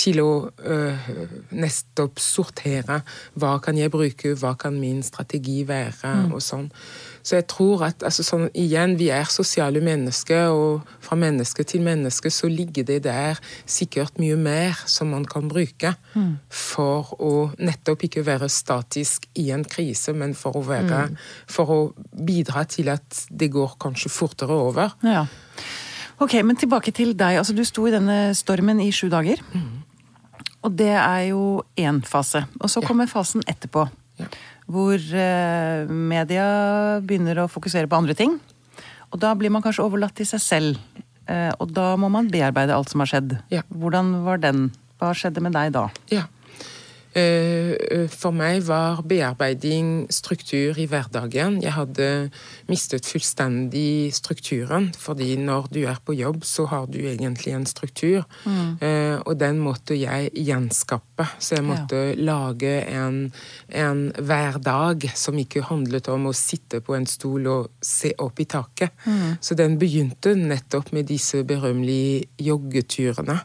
til 0.00 0.20
å 0.22 0.32
øh, 0.46 1.08
nettopp 1.50 2.20
sortere. 2.22 3.00
Hva 3.34 3.56
kan 3.62 3.78
jeg 3.78 3.90
bruke, 3.92 4.36
hva 4.38 4.54
kan 4.58 4.78
min 4.80 5.02
strategi 5.02 5.60
være, 5.68 6.12
og 6.30 6.42
sånn. 6.44 6.68
Så 7.22 7.36
jeg 7.36 7.46
tror 7.52 7.82
at 7.84 8.02
altså 8.06 8.24
sånn, 8.24 8.46
igjen, 8.56 8.94
vi 8.98 9.10
er 9.12 9.24
sosiale 9.28 9.80
mennesker, 9.84 10.48
og 10.54 10.86
fra 11.04 11.16
menneske 11.20 11.64
til 11.68 11.82
menneske 11.84 12.30
så 12.32 12.48
ligger 12.48 12.86
det 12.88 13.02
der 13.04 13.40
sikkert 13.68 14.18
mye 14.18 14.36
mer 14.40 14.78
som 14.86 15.10
man 15.12 15.24
kan 15.28 15.48
bruke 15.48 15.94
for 16.48 17.12
å 17.20 17.32
nettopp 17.58 18.06
ikke 18.08 18.24
være 18.26 18.48
statisk 18.48 19.26
i 19.36 19.50
en 19.52 19.64
krise, 19.64 20.14
men 20.16 20.34
for 20.34 20.56
å 20.56 20.64
være 20.64 21.10
For 21.50 21.66
å 21.70 21.78
bidra 22.12 22.64
til 22.68 22.88
at 22.88 23.26
det 23.30 23.50
går 23.52 23.76
kanskje 23.80 24.10
fortere 24.10 24.56
over. 24.56 24.96
Ja. 25.02 25.26
Ok, 26.20 26.34
men 26.44 26.56
tilbake 26.56 26.92
til 26.92 27.14
deg. 27.16 27.38
Altså, 27.40 27.54
du 27.56 27.64
sto 27.64 27.86
i 27.88 27.92
denne 27.94 28.34
stormen 28.36 28.80
i 28.80 28.90
sju 28.92 29.08
dager. 29.08 29.40
Og 30.60 30.74
det 30.76 30.92
er 30.92 31.30
jo 31.30 31.62
én 31.80 32.02
fase. 32.04 32.44
Og 32.60 32.68
så 32.68 32.80
Ja. 32.82 32.86
kommer 32.86 33.06
fasen 33.08 33.42
etterpå. 33.48 33.88
Ja. 34.18 34.26
Hvor 34.70 34.94
eh, 34.96 35.90
media 35.90 36.46
begynner 37.02 37.42
å 37.42 37.50
fokusere 37.50 37.90
på 37.90 37.98
andre 37.98 38.14
ting. 38.18 38.36
Og 39.10 39.18
da 39.22 39.32
blir 39.34 39.50
man 39.50 39.64
kanskje 39.64 39.86
overlatt 39.86 40.14
til 40.18 40.28
seg 40.28 40.42
selv. 40.44 40.82
Eh, 41.30 41.50
og 41.58 41.72
da 41.74 41.94
må 41.98 42.10
man 42.12 42.30
bearbeide 42.30 42.74
alt 42.74 42.92
som 42.92 43.02
har 43.02 43.10
skjedd. 43.10 43.34
Ja. 43.50 43.64
Hvordan 43.70 44.20
var 44.26 44.42
den? 44.42 44.68
Hva 45.00 45.12
skjedde 45.16 45.42
med 45.42 45.56
deg 45.56 45.72
da? 45.74 45.88
Ja. 46.12 46.26
Eh, 47.14 47.72
eh, 47.74 48.08
For 48.08 48.30
meg 48.30 48.62
var 48.68 49.02
bearbeiding 49.08 50.06
struktur 50.12 50.78
i 50.78 50.86
hverdagen. 50.86 51.58
Jeg 51.62 51.74
hadde 51.74 52.30
mistet 52.70 53.08
fullstendig 53.08 54.12
strukturen, 54.14 54.90
fordi 54.94 55.34
når 55.40 55.70
du 55.74 55.80
er 55.90 55.98
på 56.04 56.14
jobb, 56.14 56.44
så 56.46 56.68
har 56.70 56.86
du 56.86 56.98
egentlig 57.00 57.54
en 57.54 57.66
struktur. 57.66 58.26
Mm. 58.44 58.78
Og 59.26 59.34
den 59.40 59.58
måtte 59.58 59.96
jeg 59.98 60.30
gjenskape. 60.34 61.26
Så 61.38 61.56
jeg 61.58 61.64
måtte 61.66 62.14
lage 62.16 62.72
en, 62.88 63.32
en 63.68 64.02
hverdag 64.16 65.08
som 65.18 65.38
ikke 65.38 65.64
handlet 65.68 66.08
om 66.12 66.28
å 66.30 66.34
sitte 66.36 66.80
på 66.84 66.94
en 66.96 67.06
stol 67.10 67.48
og 67.50 67.70
se 67.82 68.12
opp 68.22 68.40
i 68.40 68.46
taket. 68.50 68.94
Så 69.40 69.56
den 69.58 69.78
begynte 69.80 70.34
nettopp 70.38 70.92
med 70.96 71.08
disse 71.10 71.42
berømmelige 71.46 72.28
joggeturene. 72.50 73.40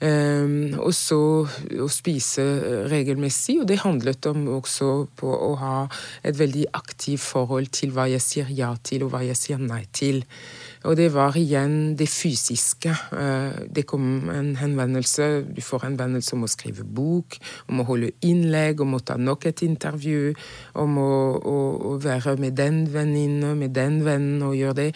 Eh, 0.00 0.78
og 0.80 0.92
så 0.96 1.20
å 1.44 1.90
spise 1.92 2.44
regelmessig, 2.94 3.58
og 3.60 3.68
det 3.68 3.82
handlet 3.82 4.26
om 4.30 4.46
også 4.56 4.90
på 5.18 5.30
å 5.30 5.52
ha 5.60 5.76
et 6.24 6.38
veldig 6.38 6.68
aktivt 6.76 7.24
forhold 7.24 7.72
til 7.74 7.92
hva 7.94 8.06
jeg 8.10 8.22
sier 8.24 8.52
ja 8.54 8.72
til, 8.82 9.04
og 9.04 9.14
hva 9.14 9.24
jeg 9.26 9.38
sier 9.38 9.60
nei 9.60 9.82
til. 9.92 10.22
Og 10.84 10.98
det 10.98 11.08
var 11.14 11.36
igjen 11.40 11.94
det 11.98 12.08
fysiske. 12.12 12.92
Eh, 13.12 13.64
Det 13.74 13.86
kom 13.86 14.28
en 14.30 14.54
henvendelse, 14.56 15.44
du 15.56 15.60
får 15.64 15.86
henvendelse 15.88 16.34
om 16.36 16.44
å 16.44 16.50
skrive 16.50 16.84
bok, 16.84 17.38
om 17.68 17.80
å 17.80 17.88
holde 17.88 18.12
innlegg, 18.22 18.80
om 18.80 18.94
å 18.94 19.00
ta 19.00 19.16
nok 19.16 19.46
et 19.46 19.62
intervju, 19.62 20.34
om 20.74 20.98
å, 20.98 21.12
å, 21.40 21.56
å 21.92 21.94
være 22.02 22.36
med 22.36 22.56
den 22.56 22.84
venninne, 22.92 23.54
med 23.54 23.74
den 23.74 24.02
vennen 24.04 24.42
og 24.42 24.56
gjøre 24.56 24.80
det. 24.82 24.90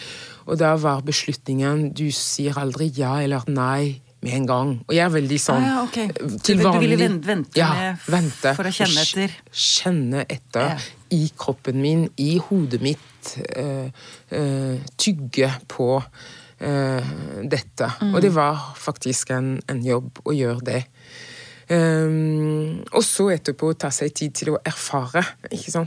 Og 0.45 0.59
da 0.61 0.75
var 0.77 1.01
beslutningen 1.05 1.89
du 1.93 2.09
sier 2.15 2.57
aldri 2.57 2.91
ja 2.95 3.19
eller 3.23 3.45
nei 3.49 3.99
med 4.21 4.33
en 4.35 4.47
gang. 4.49 4.71
Og 4.87 4.95
jeg 4.95 5.03
er 5.05 5.13
veldig 5.13 5.39
sånn 5.39 5.63
Ah, 5.63 5.67
ja, 5.69 5.83
okay. 5.83 6.09
til 6.43 6.59
vanlig 6.63 6.89
du 6.89 6.95
ville 6.95 7.09
vente 7.23 7.59
ja, 7.59 7.95
vente. 8.07 8.53
for 8.57 8.67
å 8.67 8.73
kjenne 8.73 9.05
etter. 9.05 9.35
Kjenne 9.51 10.25
etter 10.27 10.65
Ja. 10.73 10.77
i 11.15 11.31
kroppen 11.37 11.79
min, 11.81 12.09
i 12.17 12.37
hodet 12.37 12.81
mitt. 12.81 13.05
Uh, 13.57 13.89
uh, 14.31 14.77
tygge 14.97 15.51
på 15.67 15.89
uh, 15.99 17.09
dette. 17.43 17.89
Mm. 18.01 18.13
Og 18.13 18.21
det 18.21 18.31
var 18.35 18.73
faktisk 18.79 19.31
en, 19.35 19.61
en 19.67 19.81
jobb 19.83 20.21
å 20.25 20.35
gjøre 20.35 20.63
det. 20.65 20.83
Um, 21.69 22.79
og 22.97 23.03
så 23.05 23.27
etterpå 23.35 23.67
ta 23.77 23.91
seg 23.93 24.13
tid 24.17 24.33
til 24.39 24.49
å 24.55 24.59
erfare, 24.65 25.21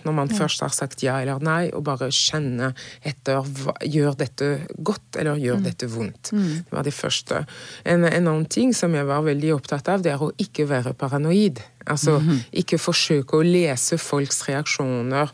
når 0.05 0.15
man 0.15 0.31
først 0.31 0.63
har 0.63 0.71
sagt 0.75 1.03
ja 1.03 1.17
eller 1.23 1.43
nei, 1.43 1.71
og 1.75 1.83
bare 1.89 2.09
kjenne 2.15 2.73
etter 3.03 3.43
hva, 3.43 3.75
Gjør 3.83 4.15
dette 4.21 4.49
godt, 4.79 5.17
eller 5.19 5.37
gjør 5.43 5.59
Mm. 5.59 5.65
dette 5.65 5.87
vondt? 5.91 6.31
Det 6.33 6.71
var 6.73 6.83
det 6.87 6.95
første. 6.95 7.47
En, 7.85 8.05
en 8.05 8.29
annen 8.29 8.47
ting 8.47 8.73
som 8.75 8.95
jeg 8.95 9.05
var 9.07 9.23
veldig 9.27 9.51
opptatt 9.57 9.89
av, 9.89 10.03
det 10.03 10.13
er 10.13 10.23
å 10.23 10.31
ikke 10.39 10.67
være 10.71 10.95
paranoid. 10.95 11.61
Altså 11.87 12.21
Mhm. 12.21 12.45
ikke 12.53 12.79
forsøke 12.79 13.35
å 13.35 13.43
lese 13.43 13.99
folks 13.99 14.43
reaksjoner 14.49 15.31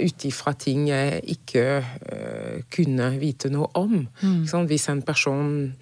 ut 0.00 0.24
ifra 0.26 0.52
ting 0.58 0.88
jeg 0.88 1.22
ikke 1.36 1.84
uh, 1.84 2.62
kunne 2.70 3.12
vite 3.20 3.48
noe 3.50 3.68
om. 3.74 4.08
Mm. 4.22 4.44
Hvis 4.66 4.88
en 4.88 5.02
person 5.02 5.72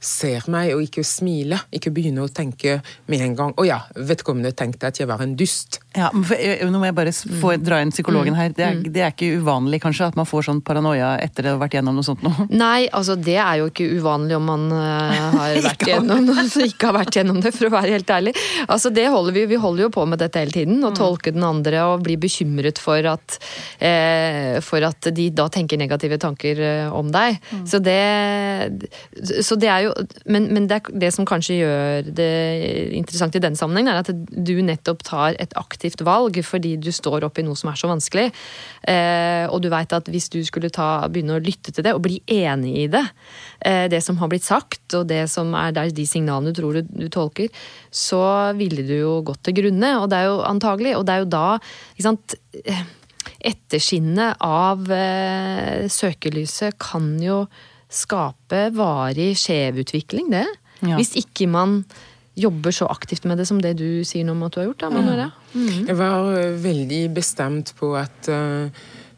ser 0.00 0.46
meg 0.50 0.72
og 0.74 0.82
ikke 0.84 1.04
smiler, 1.06 1.64
ikke 1.74 1.92
begynne 1.94 2.24
å 2.24 2.30
tenke 2.30 2.78
med 3.06 3.24
en 3.24 3.34
gang 3.38 3.52
'Å 3.58 3.66
ja, 3.66 3.80
vedkommende 3.94 4.52
tenkte 4.54 4.88
at 4.88 4.98
jeg 5.00 5.08
var 5.08 5.22
en 5.22 5.36
dust'. 5.36 5.80
Ja, 5.96 6.10
men 6.12 6.24
for, 6.24 6.36
eh, 6.36 6.64
Nå 6.68 6.78
må 6.78 6.86
jeg 6.86 6.94
bare 6.94 7.12
få 7.12 7.56
dra 7.62 7.80
inn 7.82 7.90
psykologen 7.90 8.34
her. 8.34 8.50
Det 8.54 8.64
er, 8.64 8.74
det 8.82 9.02
er 9.02 9.10
ikke 9.10 9.40
uvanlig 9.40 9.80
kanskje 9.82 10.06
at 10.06 10.16
man 10.16 10.26
får 10.28 10.46
sånn 10.48 10.60
paranoia 10.62 11.16
etter 11.18 11.48
å 11.48 11.56
ha 11.56 11.62
vært 11.62 11.78
gjennom 11.78 11.96
noe 11.98 12.06
sånt 12.06 12.22
nå? 12.22 12.30
Nei, 12.64 12.88
altså 12.92 13.16
det 13.16 13.38
er 13.40 13.62
jo 13.62 13.70
ikke 13.72 13.88
uvanlig 13.98 14.36
om 14.36 14.46
man 14.46 14.68
eh, 14.70 15.18
har 15.38 15.56
vært 15.64 15.86
gjennom 15.88 16.30
altså 16.34 16.64
ikke 16.70 16.90
har 16.90 16.98
vært 17.00 17.18
gjennom 17.18 17.40
det, 17.42 17.54
for 17.56 17.70
å 17.70 17.74
være 17.74 17.96
helt 17.96 18.10
ærlig. 18.10 18.34
Altså 18.68 18.92
det 18.94 19.08
holder 19.10 19.34
Vi 19.38 19.46
vi 19.48 19.60
holder 19.60 19.86
jo 19.86 19.90
på 19.94 20.04
med 20.06 20.20
dette 20.22 20.38
hele 20.38 20.54
tiden, 20.54 20.78
å 20.84 20.92
tolke 20.94 21.32
den 21.34 21.46
andre 21.46 21.82
og 21.88 22.04
bli 22.06 22.18
bekymret 22.20 22.78
for 22.82 23.04
at, 23.08 23.38
eh, 23.80 24.60
for 24.64 24.84
at 24.86 25.10
de 25.14 25.28
da 25.34 25.48
tenker 25.52 25.80
negative 25.80 26.18
tanker 26.22 26.60
eh, 26.60 26.92
om 26.94 27.10
deg. 27.12 27.38
Så 27.68 27.80
det, 27.82 27.98
så 29.44 29.56
det 29.58 29.70
er 29.72 29.87
jo 29.87 29.87
Men, 30.28 30.48
men 30.54 30.66
det, 30.70 30.80
det 31.00 31.10
som 31.14 31.26
kanskje 31.28 31.58
gjør 31.60 32.10
det 32.16 32.28
interessant 32.98 33.36
i 33.38 33.42
den 33.42 33.56
sammenhengen, 33.58 33.92
er 33.92 34.02
at 34.02 34.10
du 34.48 34.54
nettopp 34.64 35.04
tar 35.06 35.38
et 35.42 35.54
aktivt 35.58 36.02
valg 36.06 36.40
fordi 36.46 36.76
du 36.80 36.90
står 36.94 37.26
oppi 37.26 37.44
noe 37.46 37.58
som 37.58 37.72
er 37.72 37.80
så 37.80 37.90
vanskelig. 37.90 38.28
Eh, 38.88 39.44
og 39.48 39.62
du 39.64 39.70
veit 39.72 39.94
at 39.96 40.10
hvis 40.10 40.30
du 40.34 40.40
skulle 40.46 40.72
ta, 40.74 41.08
begynne 41.12 41.38
å 41.38 41.42
lytte 41.42 41.74
til 41.74 41.86
det 41.86 41.94
og 41.96 42.04
bli 42.06 42.20
enig 42.38 42.74
i 42.84 42.86
det, 42.92 43.04
eh, 43.66 43.86
det 43.92 44.02
som 44.04 44.20
har 44.22 44.32
blitt 44.32 44.46
sagt, 44.46 44.84
og 44.98 45.08
det 45.10 45.24
som 45.32 45.54
er 45.58 45.74
der 45.76 45.94
de 45.94 46.06
signalene 46.08 46.52
du 46.52 46.60
tror 46.60 46.78
du, 46.78 46.92
du 46.92 47.08
tolker, 47.12 47.50
så 47.90 48.22
ville 48.58 48.84
du 48.86 48.96
jo 48.98 49.16
gått 49.26 49.44
til 49.48 49.58
grunne. 49.62 49.96
Og 50.02 50.08
det 50.10 50.20
er 50.20 50.30
jo 50.30 50.38
antagelig, 50.46 50.96
og 50.98 51.08
det 51.08 51.16
er 51.16 51.24
jo 51.24 51.32
da 51.34 51.48
ikke 51.96 52.08
sant, 52.10 52.38
eh, 52.64 52.86
Etterskinnet 53.38 54.40
av 54.42 54.88
eh, 54.90 55.86
søkelyset 55.92 56.78
kan 56.82 57.12
jo 57.22 57.44
skape 57.88 58.68
varig 58.76 59.32
skjevutvikling, 59.40 60.30
det. 60.34 60.46
Ja. 60.84 60.98
Hvis 60.98 61.14
ikke 61.18 61.48
man 61.50 61.82
jobber 62.38 62.74
så 62.74 62.86
aktivt 62.86 63.26
med 63.26 63.40
det 63.40 63.48
som 63.48 63.58
det 63.62 63.74
du 63.80 64.04
sier 64.06 64.26
nå 64.26 64.36
om 64.36 64.44
at 64.46 64.54
du 64.54 64.60
har 64.60 64.68
gjort. 64.68 64.84
da, 64.84 65.30
mm. 65.54 65.88
Jeg 65.88 65.98
var 65.98 66.28
veldig 66.62 67.02
bestemt 67.16 67.72
på 67.78 67.92
at 67.98 68.30
eh, 68.30 68.70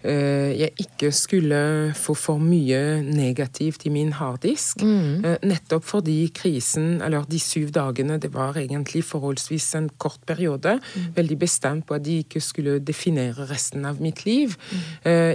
jeg 0.03 0.71
ikke 0.81 1.11
skulle 1.13 1.61
få 1.97 2.15
for 2.17 2.41
mye 2.43 3.03
negativt 3.05 3.85
i 3.87 3.93
min 3.93 4.13
harddisk. 4.17 4.83
Mm. 4.83 5.27
nettopp 5.47 5.85
fordi 5.85 6.31
krisen, 6.35 7.01
eller 7.05 7.27
de 7.29 7.39
syv 7.41 7.71
dagene, 7.75 8.19
det 8.21 8.33
var 8.35 8.57
egentlig 8.57 9.03
forholdsvis 9.05 9.75
en 9.79 9.91
kort 9.99 10.21
periode. 10.27 10.79
Veldig 11.17 11.39
bestemt 11.39 11.87
på 11.87 11.95
at 11.99 12.05
de 12.07 12.19
ikke 12.25 12.41
skulle 12.41 12.79
definere 12.81 13.47
resten 13.51 13.85
av 13.89 14.01
mitt 14.01 14.25
liv. 14.25 14.57
Mm. 14.71 14.79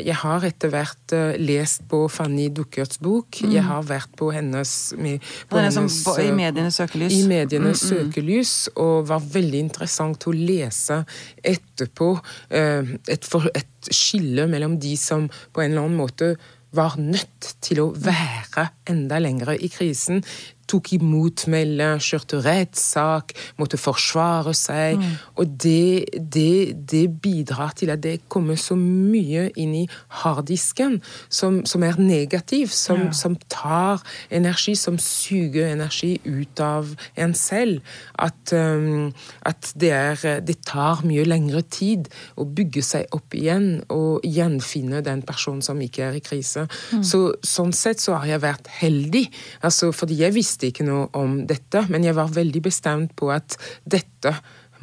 jeg 0.05 0.15
har 0.21 0.45
etter 0.45 0.71
hvert 0.73 1.13
eh, 1.15 1.35
lest 1.41 1.85
på 1.91 2.05
Fanny 2.11 2.47
Dukkerts 2.53 2.99
bok. 3.03 3.41
Jeg 3.41 3.63
har 3.65 3.83
vært 3.87 4.13
på 4.17 4.31
hennes 4.33 4.93
på 4.95 5.57
Det 5.57 5.65
er 5.65 5.71
som 5.71 5.87
på- 5.87 6.17
i 6.21 6.27
eh, 6.29 6.35
medienes 6.35 6.79
søkelys. 6.79 7.13
I 7.13 7.27
medienes 7.27 7.83
søkelys, 7.89 8.53
og 8.75 9.07
var 9.09 9.19
veldig 9.19 9.59
interessant 9.67 10.27
å 10.27 10.33
lese 10.35 11.01
etterpå 11.43 12.11
eh, 12.49 12.95
et, 13.11 13.25
for, 13.25 13.47
et 13.55 13.67
skille 13.93 14.47
mellom 14.51 14.77
de 14.81 14.95
som 14.99 15.27
på 15.53 15.63
en 15.63 15.73
eller 15.73 15.87
annen 15.87 15.99
måte 15.99 16.35
var 16.75 16.97
nødt 16.99 17.53
til 17.63 17.81
å 17.83 17.91
være 17.95 18.67
enda 18.91 19.19
lengre 19.21 19.55
i 19.55 19.69
krisen, 19.71 20.23
tok 20.69 20.91
imot 20.97 21.45
melde, 21.51 21.87
kjørte 22.03 22.39
rettssak, 22.45 23.33
måtte 23.59 23.79
forsvare 23.79 24.53
seg. 24.57 24.99
Mm. 24.99 25.13
Og 25.41 25.55
det, 25.61 26.05
det, 26.17 26.75
det, 26.89 27.05
bidrar 27.21 27.75
til 27.77 27.91
at 27.93 28.01
det 28.03 28.17
kommer 28.31 28.57
så 28.59 28.77
mye 28.77 29.47
inn 29.59 29.75
i 29.77 29.83
harddisken 30.21 30.99
som, 31.29 31.61
som 31.67 31.85
er 31.85 31.99
negativ, 32.01 32.73
som, 32.75 33.07
ja. 33.07 33.13
som, 33.15 33.37
tar 33.51 34.01
energi, 34.33 34.75
som 34.79 34.97
suger 35.01 35.71
energi 35.71 36.15
ut 36.25 36.59
av 36.63 36.95
en 37.19 37.35
selv. 37.37 37.81
At, 38.19 38.53
um, 38.53 39.13
at 39.45 39.71
det, 39.79 39.91
er, 39.93 40.41
det 40.45 40.59
tar 40.67 41.05
mye 41.05 41.25
lengre 41.27 41.61
tid 41.69 42.09
å 42.39 42.47
bygge 42.47 42.83
seg 42.85 43.15
opp 43.15 43.35
igjen 43.37 43.83
og 43.93 44.25
gjenfinne 44.25 45.03
den 45.05 45.23
personen 45.25 45.63
som 45.65 45.81
ikke 45.83 46.09
er 46.09 46.19
i 46.19 46.23
krise. 46.23 46.65
Mm. 46.91 47.03
Så, 47.05 47.21
sånn 47.45 47.73
sett 47.75 48.01
så 48.03 48.17
har 48.19 48.29
jeg 48.29 48.43
vært 48.43 48.69
heldig, 48.79 49.25
altså, 49.65 49.91
fordi 49.95 50.19
jeg 50.23 50.35
visste 50.35 50.54
ikke 50.63 50.85
noe 50.87 51.09
om 51.17 51.41
dette, 51.49 51.85
men 51.91 52.05
jeg 52.05 52.15
var 52.17 52.31
veldig 52.35 52.61
bestemt 52.63 53.15
på 53.19 53.31
at 53.33 53.57
dette 53.83 54.31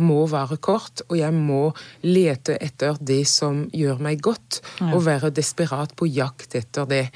må 0.00 0.24
være 0.30 0.58
kort, 0.62 1.02
og 1.08 1.16
jeg 1.18 1.34
må 1.34 1.72
lete 2.04 2.56
etter 2.62 2.98
det 3.00 3.22
som 3.28 3.66
gjør 3.74 4.00
meg 4.02 4.22
godt, 4.24 4.60
ja. 4.80 4.92
og 4.94 5.04
være 5.06 5.32
desperat 5.34 5.94
på 5.98 6.08
jakt 6.10 6.56
etter 6.58 6.88
det. 6.88 7.06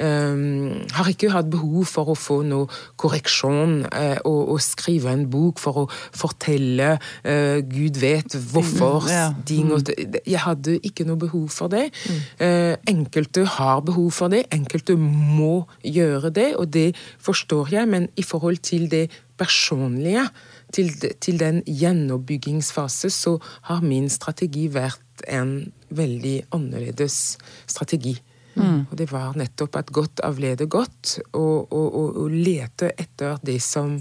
Um, 0.00 0.80
har 0.96 1.10
ikke 1.10 1.28
hatt 1.34 1.50
behov 1.52 1.84
for 1.90 2.12
å 2.12 2.16
få 2.16 2.38
noe 2.48 2.70
korreksjon 3.00 3.82
uh, 3.84 4.16
og, 4.24 4.54
og, 4.54 4.60
skrive 4.64 5.12
en 5.12 5.26
bok 5.28 5.60
for 5.60 5.82
å 5.82 5.84
fortelle 5.92 6.94
uh, 6.96 7.58
Gud 7.68 7.98
vet 8.00 8.36
hvorfor 8.52 9.04
mm, 9.04 9.10
ja. 9.12 9.26
mm. 9.36 10.16
Jeg 10.24 10.40
hadde 10.46 10.78
ikke 10.86 11.04
noe 11.04 11.20
behov 11.20 11.50
for 11.52 11.72
det. 11.72 11.90
Mm. 12.08 12.22
Uh, 12.40 12.74
enkelte 12.94 13.44
har 13.58 13.84
behov 13.84 14.08
for 14.16 14.32
det, 14.32 14.46
enkelte 14.54 14.96
må 14.96 15.66
gjøre 15.84 16.32
det, 16.32 16.54
og 16.56 16.70
det 16.72 16.94
forstår 17.20 17.74
jeg, 17.76 17.90
men 17.90 18.08
i 18.16 18.24
forhold 18.24 18.62
til 18.64 18.88
det 18.90 19.08
personlige, 19.40 20.26
til, 20.74 20.90
til 21.20 21.38
den 21.40 21.62
gjenoppbyggingsfase, 21.66 23.10
så 23.10 23.36
har 23.68 23.84
min 23.84 24.08
strategi 24.12 24.68
vært 24.72 25.24
en 25.28 25.72
veldig 25.94 26.36
annerledes 26.56 27.36
strategi. 27.68 28.16
Mm. 28.54 28.86
Og 28.90 28.96
det 28.98 29.08
var 29.12 29.36
nettopp 29.38 29.78
at 29.78 29.92
godt 29.94 30.22
avleder 30.26 30.68
godt, 30.70 31.18
og, 31.32 31.70
og, 31.72 31.86
og, 31.86 32.16
og, 32.24 32.34
lete 32.34 32.92
etter 32.98 33.38
det 33.46 33.60
som 33.62 34.00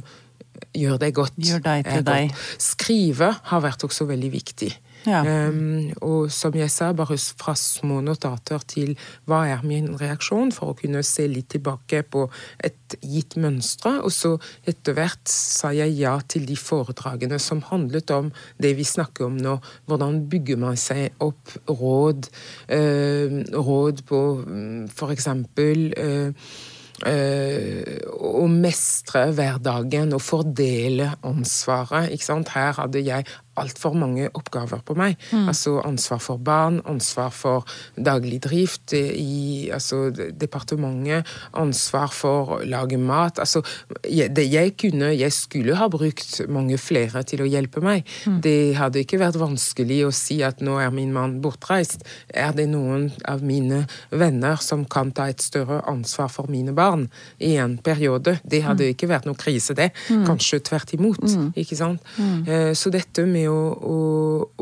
gjør 0.76 1.00
deg 1.02 1.16
godt. 1.16 1.38
Gjør 1.38 1.64
deg 1.66 1.88
til 1.88 2.06
deg. 2.08 2.34
Skrive 2.62 3.34
har 3.52 3.66
vært 3.66 3.86
også 3.88 4.08
veldig 4.10 4.32
viktig. 4.34 4.72
Um, 5.08 5.92
og 6.04 6.28
som 6.34 6.56
jeg 6.58 6.72
sa, 6.74 6.90
bare 6.94 7.16
fra 7.40 7.54
små 7.58 8.02
notater 8.04 8.64
til 8.68 8.96
hva 9.30 9.46
er 9.48 9.64
min 9.68 9.94
reaksjon, 10.00 10.52
for 10.56 10.74
å 10.74 10.78
kunne 10.80 11.04
se 11.08 11.28
litt 11.32 11.50
tilbake 11.54 12.02
på 12.12 12.26
et 12.66 12.98
gitt 13.00 13.38
mønstre. 13.40 13.98
Og 14.04 14.12
så 14.14 14.34
etter 14.68 14.98
hvert 14.98 15.32
sa 15.32 15.72
jeg 15.76 15.96
ja 16.00 16.18
til 16.28 16.48
de 16.50 16.58
foredragene 16.60 17.40
som 17.40 17.64
handlet 17.70 18.12
om 18.16 18.34
det 18.60 18.76
vi 18.80 18.88
snakker 18.88 19.30
om 19.30 19.38
nå. 19.40 19.60
Hvordan 19.90 20.26
bygger 20.32 20.60
man 20.60 20.80
seg 20.80 21.16
opp 21.24 21.56
råd, 21.70 22.32
uh, 22.74 23.40
råd 23.56 24.04
på 24.10 24.26
f.eks. 24.40 24.98
for 25.00 25.16
eksempel 25.16 25.88
uh, 25.96 26.52
Uh, 27.00 27.96
å 28.12 28.44
mestre 28.52 29.30
hverdagen 29.32 30.12
og 30.18 30.20
fordele 30.20 31.14
ansvaret. 31.24 32.12
Her 32.52 32.74
hadde 32.76 33.04
jeg 33.06 33.28
altfor 33.62 33.96
mange 33.98 34.30
oppgaver 34.34 34.84
på 34.86 34.96
meg. 35.00 35.18
Mm. 35.32 35.48
Altså 35.52 35.78
ansvar 35.86 36.22
for 36.24 36.42
barn, 36.42 36.80
ansvar 36.90 37.34
for 37.36 37.68
daglig 37.96 38.42
drift 38.46 38.94
i 38.96 39.70
altså, 39.74 40.10
departementet, 40.14 41.28
ansvar 41.60 42.14
for 42.14 42.56
å 42.58 42.62
lage 42.68 43.00
mat. 43.02 43.40
Altså, 43.42 43.64
jeg, 44.04 44.34
det 44.36 44.48
jeg 44.50 44.76
kunne 44.80 45.10
Jeg 45.20 45.34
skulle 45.34 45.76
ha 45.76 45.88
brukt 45.92 46.40
mange 46.52 46.78
flere 46.80 47.24
til 47.28 47.44
å 47.44 47.48
hjelpe 47.50 47.82
meg. 47.84 48.08
Mm. 48.30 48.40
Det 48.46 48.76
hadde 48.78 49.04
ikke 49.04 49.20
vært 49.22 49.40
vanskelig 49.40 50.00
å 50.08 50.12
si 50.16 50.40
at 50.46 50.62
nå 50.64 50.78
er 50.82 50.94
min 50.94 51.12
mann 51.16 51.40
bortreist. 51.44 52.06
Er 52.30 52.54
det 52.56 52.68
noen 52.72 53.10
av 53.28 53.44
mine 53.46 53.84
venner 54.10 54.60
som 54.64 54.86
kan 54.86 55.12
ta 55.16 55.30
et 55.30 55.44
større 55.44 55.82
ansvar 55.90 56.32
for 56.32 56.52
mine 56.52 56.74
barn 56.78 57.08
i 57.38 57.56
en 57.62 57.78
periode? 57.84 58.38
Det 58.44 58.62
hadde 58.66 58.88
mm. 58.88 58.94
ikke 58.96 59.10
vært 59.12 59.28
noe 59.30 59.40
krise, 59.40 59.76
det. 59.78 59.92
Mm. 60.10 60.26
Kanskje 60.30 60.62
tvert 60.70 60.94
imot. 60.96 61.26
Mm. 61.26 61.52
ikke 61.60 61.78
sant? 61.80 62.06
Mm. 62.18 62.38
Eh, 62.48 62.72
så 62.78 62.92
dette 62.94 63.26
med 63.30 63.49
å, 63.50 63.60
å, 63.76 64.00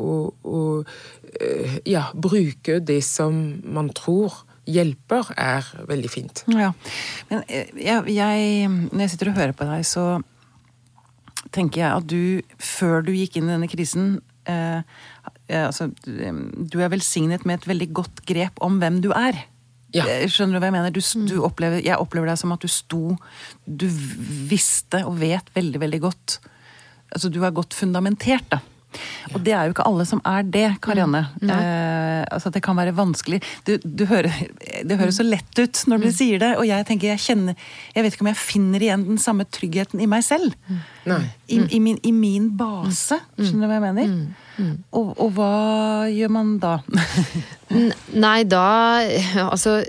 å, 0.02 0.14
å 0.48 0.62
eh, 1.40 1.80
ja, 1.88 2.08
bruke 2.16 2.80
det 2.84 3.02
som 3.06 3.40
man 3.64 3.92
tror 3.96 4.44
hjelper, 4.68 5.30
er 5.40 5.68
veldig 5.88 6.10
fint. 6.12 6.44
Ja, 6.52 6.74
Men 7.30 7.44
eh, 7.48 7.70
jeg, 7.80 8.08
jeg, 8.12 8.72
når 8.92 9.06
jeg 9.06 9.14
sitter 9.14 9.32
og 9.32 9.40
hører 9.40 9.56
på 9.58 9.68
deg, 9.70 9.86
så 9.88 10.08
tenker 11.56 11.84
jeg 11.84 11.92
at 11.92 12.08
du, 12.10 12.58
før 12.60 13.06
du 13.08 13.14
gikk 13.16 13.38
inn 13.40 13.48
i 13.48 13.54
denne 13.54 13.70
krisen 13.72 14.18
eh, 14.50 14.82
altså, 15.48 15.88
Du 16.04 16.82
er 16.82 16.92
velsignet 16.92 17.46
med 17.48 17.62
et 17.62 17.70
veldig 17.70 17.88
godt 17.96 18.26
grep 18.28 18.60
om 18.66 18.82
hvem 18.82 19.00
du 19.06 19.14
er. 19.16 19.46
Ja. 19.96 20.04
Eh, 20.04 20.28
skjønner 20.28 20.58
du 20.58 20.62
hva 20.62 20.68
jeg 20.68 20.76
mener? 20.76 20.92
Du, 20.92 21.02
du 21.32 21.38
opplever, 21.48 21.80
jeg 21.80 21.96
opplever 21.96 22.28
deg 22.28 22.40
som 22.42 22.52
at 22.52 22.64
du 22.64 22.68
sto 22.68 23.16
Du 23.64 23.88
visste 23.88 25.00
og 25.08 25.16
vet 25.22 25.48
veldig, 25.56 25.80
veldig 25.86 26.02
godt 26.04 26.40
Altså, 27.08 27.30
du 27.32 27.40
er 27.48 27.56
godt 27.56 27.72
fundamentert, 27.72 28.50
da. 28.52 28.60
Og 29.34 29.44
det 29.44 29.54
er 29.56 29.68
jo 29.68 29.76
ikke 29.76 29.86
alle 29.90 30.06
som 30.08 30.22
er 30.28 30.46
det, 30.48 30.66
Karianne. 30.84 31.24
Mm. 31.42 31.52
Eh, 31.54 32.24
altså 32.34 32.52
Det 32.54 32.62
kan 32.66 32.78
være 32.78 32.96
vanskelig. 32.98 33.42
Du, 33.68 33.76
du 33.84 34.06
hører, 34.10 34.34
det 34.88 35.00
høres 35.00 35.20
så 35.20 35.26
lett 35.28 35.60
ut 35.60 35.84
når 35.90 36.04
du 36.04 36.08
mm. 36.10 36.16
sier 36.20 36.44
det, 36.44 36.52
og 36.60 36.68
jeg 36.68 36.88
tenker 36.88 37.12
jeg 37.12 37.24
kjenner 37.24 37.58
Jeg 37.96 38.06
vet 38.06 38.16
ikke 38.16 38.26
om 38.26 38.32
jeg 38.32 38.42
finner 38.42 38.86
igjen 38.88 39.08
den 39.08 39.22
samme 39.22 39.48
tryggheten 39.50 40.04
i 40.04 40.10
meg 40.10 40.26
selv. 40.28 40.56
Mm. 40.68 41.26
I, 41.48 41.60
i, 41.78 41.80
min, 41.80 42.00
I, 42.04 42.12
min, 42.12 42.52
base. 42.58 43.20
Mm. 43.38 43.44
Skjønner 43.44 43.68
du 43.68 43.72
hva 43.72 43.80
jeg 43.80 43.86
mener? 43.88 44.16
Mm. 44.58 44.72
Og, 44.98 45.12
og 45.22 45.36
hva 45.38 45.52
gjør 46.12 46.34
man 46.34 46.56
da? 46.62 46.80
Nei, 48.26 48.40
da 48.50 48.66
Altså 49.48 49.82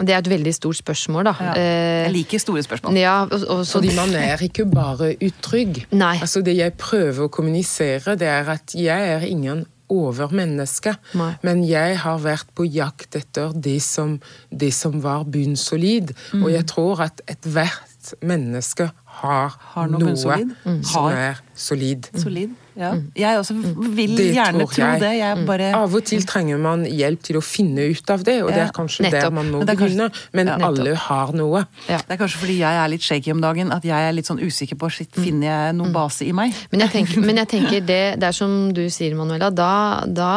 det 0.00 0.14
er 0.14 0.18
et 0.18 0.30
veldig 0.30 0.54
stort 0.54 0.78
spørsmål, 0.80 1.28
da. 1.28 1.34
Ja. 1.40 1.52
Eh, 1.58 2.00
jeg 2.06 2.14
liker 2.16 2.42
store 2.42 2.64
spørsmål. 2.66 2.98
Ja, 2.98 3.20
og, 3.24 3.44
og 3.48 3.66
Fordi 3.66 3.94
man 3.96 4.14
er 4.18 4.42
ikke 4.42 4.66
bare 4.70 5.14
utrygg. 5.22 5.84
Nei. 5.92 6.16
Altså 6.20 6.42
Det 6.44 6.56
jeg 6.56 6.74
prøver 6.80 7.26
å 7.26 7.30
kommunisere, 7.32 8.16
det 8.20 8.28
er 8.30 8.50
at 8.56 8.74
jeg 8.76 9.14
er 9.14 9.26
ingen 9.28 9.64
overmenneske. 9.92 10.94
Nei. 11.18 11.32
Men 11.44 11.62
jeg 11.68 11.98
har 12.02 12.20
vært 12.24 12.50
på 12.56 12.66
jakt 12.66 13.16
etter 13.18 13.52
det 13.54 13.80
som, 13.84 14.16
det 14.50 14.72
som 14.74 15.00
var 15.04 15.26
bunnsolid. 15.28 16.14
Mm. 16.32 16.44
Og 16.44 16.52
jeg 16.54 16.68
tror 16.72 17.04
at 17.08 17.24
ethvert 17.30 18.14
menneske 18.24 18.90
har, 19.20 19.56
har 19.74 19.88
noe, 19.92 20.02
noe 20.02 20.16
som 20.18 20.34
har. 20.34 21.18
er 21.28 21.42
solid. 21.54 22.08
solid. 22.20 22.56
Ja. 22.74 22.90
Mm. 22.94 23.02
Jeg 23.18 23.38
også 23.38 23.54
vil 23.94 24.16
det 24.18 24.26
gjerne 24.34 24.66
tro 24.66 24.82
jeg. 24.82 25.00
det. 25.02 25.10
Jeg 25.20 25.38
mm. 25.38 25.44
bare... 25.46 25.70
Av 25.78 25.94
og 25.94 26.06
til 26.08 26.24
trenger 26.26 26.60
man 26.62 26.84
hjelp 26.88 27.22
til 27.26 27.38
å 27.38 27.42
finne 27.44 27.86
ut 27.92 28.10
av 28.10 28.24
det, 28.26 28.36
og 28.42 28.50
ja. 28.50 28.56
det 28.56 28.62
er 28.64 28.72
kanskje 28.74 29.06
Nettopp. 29.06 29.20
der 29.20 29.34
man 29.36 29.50
må 29.52 29.60
men 29.62 29.70
begynne. 29.70 30.08
Men 30.34 30.50
ja. 30.50 30.56
alle 30.68 30.94
har 31.04 31.34
noe. 31.38 31.64
Ja. 31.88 32.00
Det 32.02 32.16
er 32.16 32.20
kanskje 32.24 32.40
fordi 32.42 32.56
jeg 32.60 32.80
er 32.82 32.90
litt 32.90 33.06
shaky 33.06 33.34
om 33.34 33.42
dagen 33.44 33.70
at 33.74 33.86
jeg 33.86 34.08
er 34.08 34.16
litt 34.16 34.30
sånn 34.30 34.42
usikker 34.42 34.78
på 34.80 34.90
shit, 34.94 35.10
mm. 35.14 35.20
finner 35.22 35.48
jeg 35.50 35.76
noen 35.78 35.94
base 35.94 36.26
i 36.26 36.32
meg. 36.36 36.56
Men 36.72 36.86
jeg 36.86 36.94
tenker, 36.96 37.26
men 37.26 37.42
jeg 37.44 37.52
tenker 37.54 37.84
det, 37.92 38.02
det, 38.18 38.30
er 38.30 38.38
som 38.38 38.56
du 38.74 38.82
sier, 38.92 39.14
Manuela, 39.18 39.52
da, 39.54 39.74
da 40.06 40.32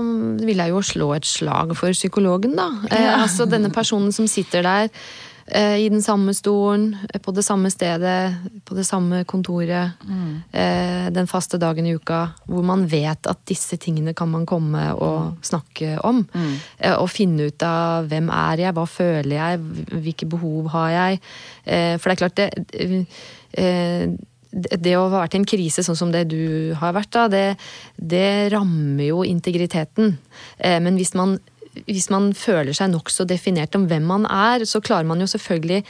vil 0.00 0.62
jeg 0.62 0.74
jo 0.74 0.84
slå 0.92 1.10
et 1.18 1.26
slag 1.26 1.74
for 1.78 1.96
psykologen, 1.96 2.54
da. 2.58 2.70
Eh, 2.90 3.10
altså 3.16 3.48
denne 3.50 3.72
personen 3.74 4.14
som 4.14 4.30
sitter 4.30 4.64
der 4.66 4.94
i 5.50 5.88
den 5.90 6.02
samme 6.02 6.34
stolen, 6.34 6.96
eh, 7.12 7.20
på 7.20 7.32
det 7.34 7.42
samme 7.42 7.70
stedet, 7.70 8.36
på 8.64 8.74
det 8.74 8.84
samme 8.86 9.24
kontoret. 9.24 9.98
Mm. 10.06 10.42
Den 11.14 11.26
faste 11.26 11.58
dagen 11.58 11.86
i 11.86 11.94
uka. 11.94 12.20
Hvor 12.46 12.62
man 12.66 12.86
vet 12.90 13.26
at 13.26 13.42
disse 13.48 13.76
tingene 13.80 14.14
kan 14.14 14.30
man 14.30 14.46
komme 14.46 14.94
og 14.94 15.20
mm. 15.20 15.36
snakke 15.42 15.98
om. 16.06 16.22
Mm. 16.32 16.54
Og 17.00 17.10
finne 17.10 17.50
ut 17.50 17.62
av 17.66 18.08
hvem 18.10 18.30
er 18.30 18.64
jeg, 18.64 18.74
hva 18.76 18.86
føler 18.86 19.36
jeg, 19.36 19.60
hvilke 19.90 20.28
behov 20.30 20.70
har 20.74 20.90
jeg. 20.94 21.20
For 21.98 22.06
det 22.06 22.14
er 22.14 22.22
klart, 22.22 22.40
det 22.40 24.18
det 24.50 24.96
å 24.98 25.04
ha 25.06 25.20
vært 25.20 25.36
i 25.36 25.40
en 25.40 25.46
krise 25.46 25.84
sånn 25.86 25.98
som 25.98 26.10
det 26.10 26.24
du 26.32 26.72
har 26.80 26.94
vært, 26.96 27.12
da, 27.14 27.28
det, 27.30 27.44
det 27.94 28.50
rammer 28.50 29.04
jo 29.06 29.22
integriteten. 29.26 30.16
Men 30.58 30.98
hvis 30.98 31.14
man 31.18 31.36
hvis 31.86 32.08
man 32.10 32.32
føler 32.36 32.74
seg 32.76 32.90
nokså 32.92 33.26
definert 33.30 33.76
om 33.78 33.86
hvem 33.90 34.08
man 34.08 34.26
er, 34.26 34.66
så 34.68 34.82
klarer 34.84 35.06
man 35.08 35.22
jo 35.22 35.28
selvfølgelig 35.30 35.84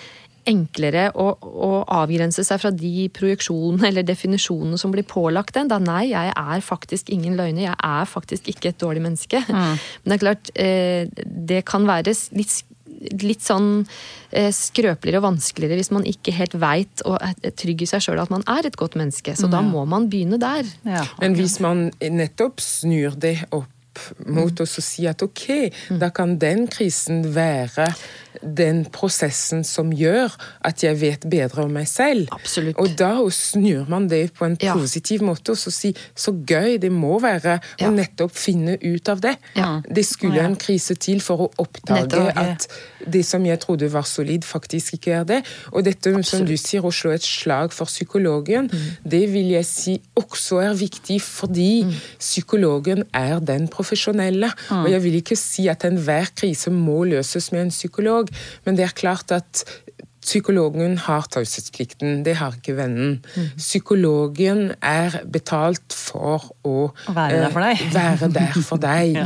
enklere 0.48 1.08
å, 1.18 1.26
å, 1.40 1.70
avgrense 2.00 2.42
seg 2.46 2.62
fra 2.62 2.70
de 2.72 3.06
projeksjonene 3.16 3.90
eller 3.90 4.06
definisjonene 4.06 4.78
som 4.80 4.92
blir 4.94 5.06
pålagt 5.08 5.58
en. 5.60 5.68
Da 5.70 5.80
nei, 5.82 6.10
jeg 6.14 6.32
er 6.32 6.64
faktisk 6.64 7.12
ingen 7.12 7.36
løgner. 7.38 7.66
Jeg 7.68 7.76
er 7.76 8.08
faktisk 8.08 8.50
ikke 8.52 8.72
et 8.72 8.80
dårlig 8.80 9.04
menneske. 9.04 9.42
Mm. 9.46 9.76
Men 10.02 10.12
det 10.12 10.16
er 10.16 10.24
klart, 10.24 10.52
eh, 10.56 11.24
det 11.50 11.62
kan 11.68 11.86
være 11.88 12.14
litt, 12.38 12.54
litt 13.20 13.44
sånn 13.44 13.70
eh, 14.32 14.50
skrøpeligere 14.54 15.20
og 15.20 15.28
vanskeligere 15.28 15.80
hvis 15.80 15.92
man 15.94 16.08
ikke 16.08 16.34
helt 16.36 16.56
veit 16.60 17.04
og 17.08 17.18
er 17.20 17.52
trygg 17.60 17.84
i 17.84 17.90
seg 17.90 18.04
sjøl 18.04 18.22
at 18.24 18.32
man 18.32 18.46
er 18.50 18.68
et 18.68 18.80
godt 18.80 18.96
menneske. 19.00 19.36
Så 19.36 19.50
mm. 19.50 19.54
da 19.56 19.64
må 19.66 19.84
man 19.88 20.08
begynne 20.12 20.40
der. 20.40 20.64
Ja. 20.88 21.04
Men 21.20 21.36
hvis 21.38 21.60
man 21.62 21.90
nettopp 22.00 22.64
snur 22.64 23.20
det 23.20 23.36
opp 23.52 23.68
mot 24.26 24.60
oss 24.60 24.78
og 24.78 24.84
si 24.84 25.06
at 25.06 25.22
ok, 25.22 25.72
da 26.00 26.08
kan 26.10 26.36
den 26.38 26.66
krisen 26.68 27.34
være 27.34 27.88
den 28.42 28.84
prosessen 28.94 29.64
som 29.66 29.90
gjør 29.92 30.30
at 30.64 30.82
jeg 30.84 31.00
vet 31.00 31.24
bedre 31.30 31.64
om 31.64 31.72
meg 31.74 31.88
selv. 31.90 32.28
Absolutt. 32.32 32.78
Og 32.78 32.94
da 32.96 33.10
snur 33.34 33.88
man 33.90 34.06
det 34.08 34.32
på 34.34 34.44
en 34.46 34.56
Ja. 34.62 34.74
positiv 34.74 35.20
måte 35.22 35.50
og 35.50 35.56
så 35.58 35.70
si 35.72 35.94
så 36.16 36.32
gøy 36.46 36.78
det 36.80 36.92
må 36.92 37.18
være 37.20 37.58
Ja. 37.80 37.88
å 37.88 37.94
nettopp 37.94 38.30
finne 38.32 38.78
ut 38.82 39.08
av 39.08 39.20
det. 39.20 39.36
Ja. 39.56 39.80
Det 39.92 40.06
skulle 40.06 40.40
en 40.40 40.56
krise 40.56 40.94
til 40.94 41.20
for 41.20 41.36
å 41.48 41.50
oppdage 41.58 42.06
Nettopp. 42.08 42.36
at 42.36 42.68
det 43.10 43.24
som 43.26 43.44
jeg 43.44 43.60
trodde 43.60 43.90
var 43.92 44.02
solid, 44.02 44.42
faktisk 44.44 44.94
ikke 44.94 45.12
er 45.20 45.24
det. 45.24 45.44
Og 45.72 45.84
dette 45.84 46.22
som 46.24 46.44
du 46.46 46.56
sier, 46.56 46.82
å 46.82 46.90
slå 46.92 47.10
et 47.14 47.22
slag 47.22 47.72
for 47.72 47.86
psykologen, 47.86 48.68
Mm. 48.70 48.78
det 49.10 49.32
vil 49.32 49.50
jeg 49.50 49.64
si 49.66 50.00
også 50.16 50.62
er 50.62 50.74
viktig 50.74 51.20
fordi 51.20 51.84
Mm. 51.84 51.94
psykologen 52.18 53.04
er 53.12 53.40
den 53.40 53.68
profesjonelle. 53.80 54.52
Og 54.82 54.90
jeg 54.92 55.04
vil 55.06 55.20
ikke 55.20 55.38
si 55.38 55.66
at 55.72 55.88
enhver 55.88 56.32
krise 56.36 56.72
må 56.74 57.02
løses 57.10 57.50
med 57.54 57.66
en 57.66 57.74
psykolog, 57.74 58.28
men 58.66 58.78
det 58.78 58.86
er 58.86 58.98
klart 59.00 59.32
at 59.34 59.64
Psykologen 60.20 60.98
har 61.00 61.24
taushetsplikten, 61.32 62.20
det 62.24 62.34
har 62.36 62.52
ikke 62.58 62.74
vennen. 62.76 63.14
Mm. 63.36 63.46
Psykologen 63.56 64.60
er 64.84 65.16
betalt 65.32 65.94
for 65.96 66.44
å 66.60 66.90
Være 67.08 67.38
der 67.40 67.54
for 67.54 67.64
deg. 67.64 67.80
eh, 67.80 67.94
være 67.96 68.28
der 68.34 68.58
for 68.60 68.82
deg. 68.84 69.16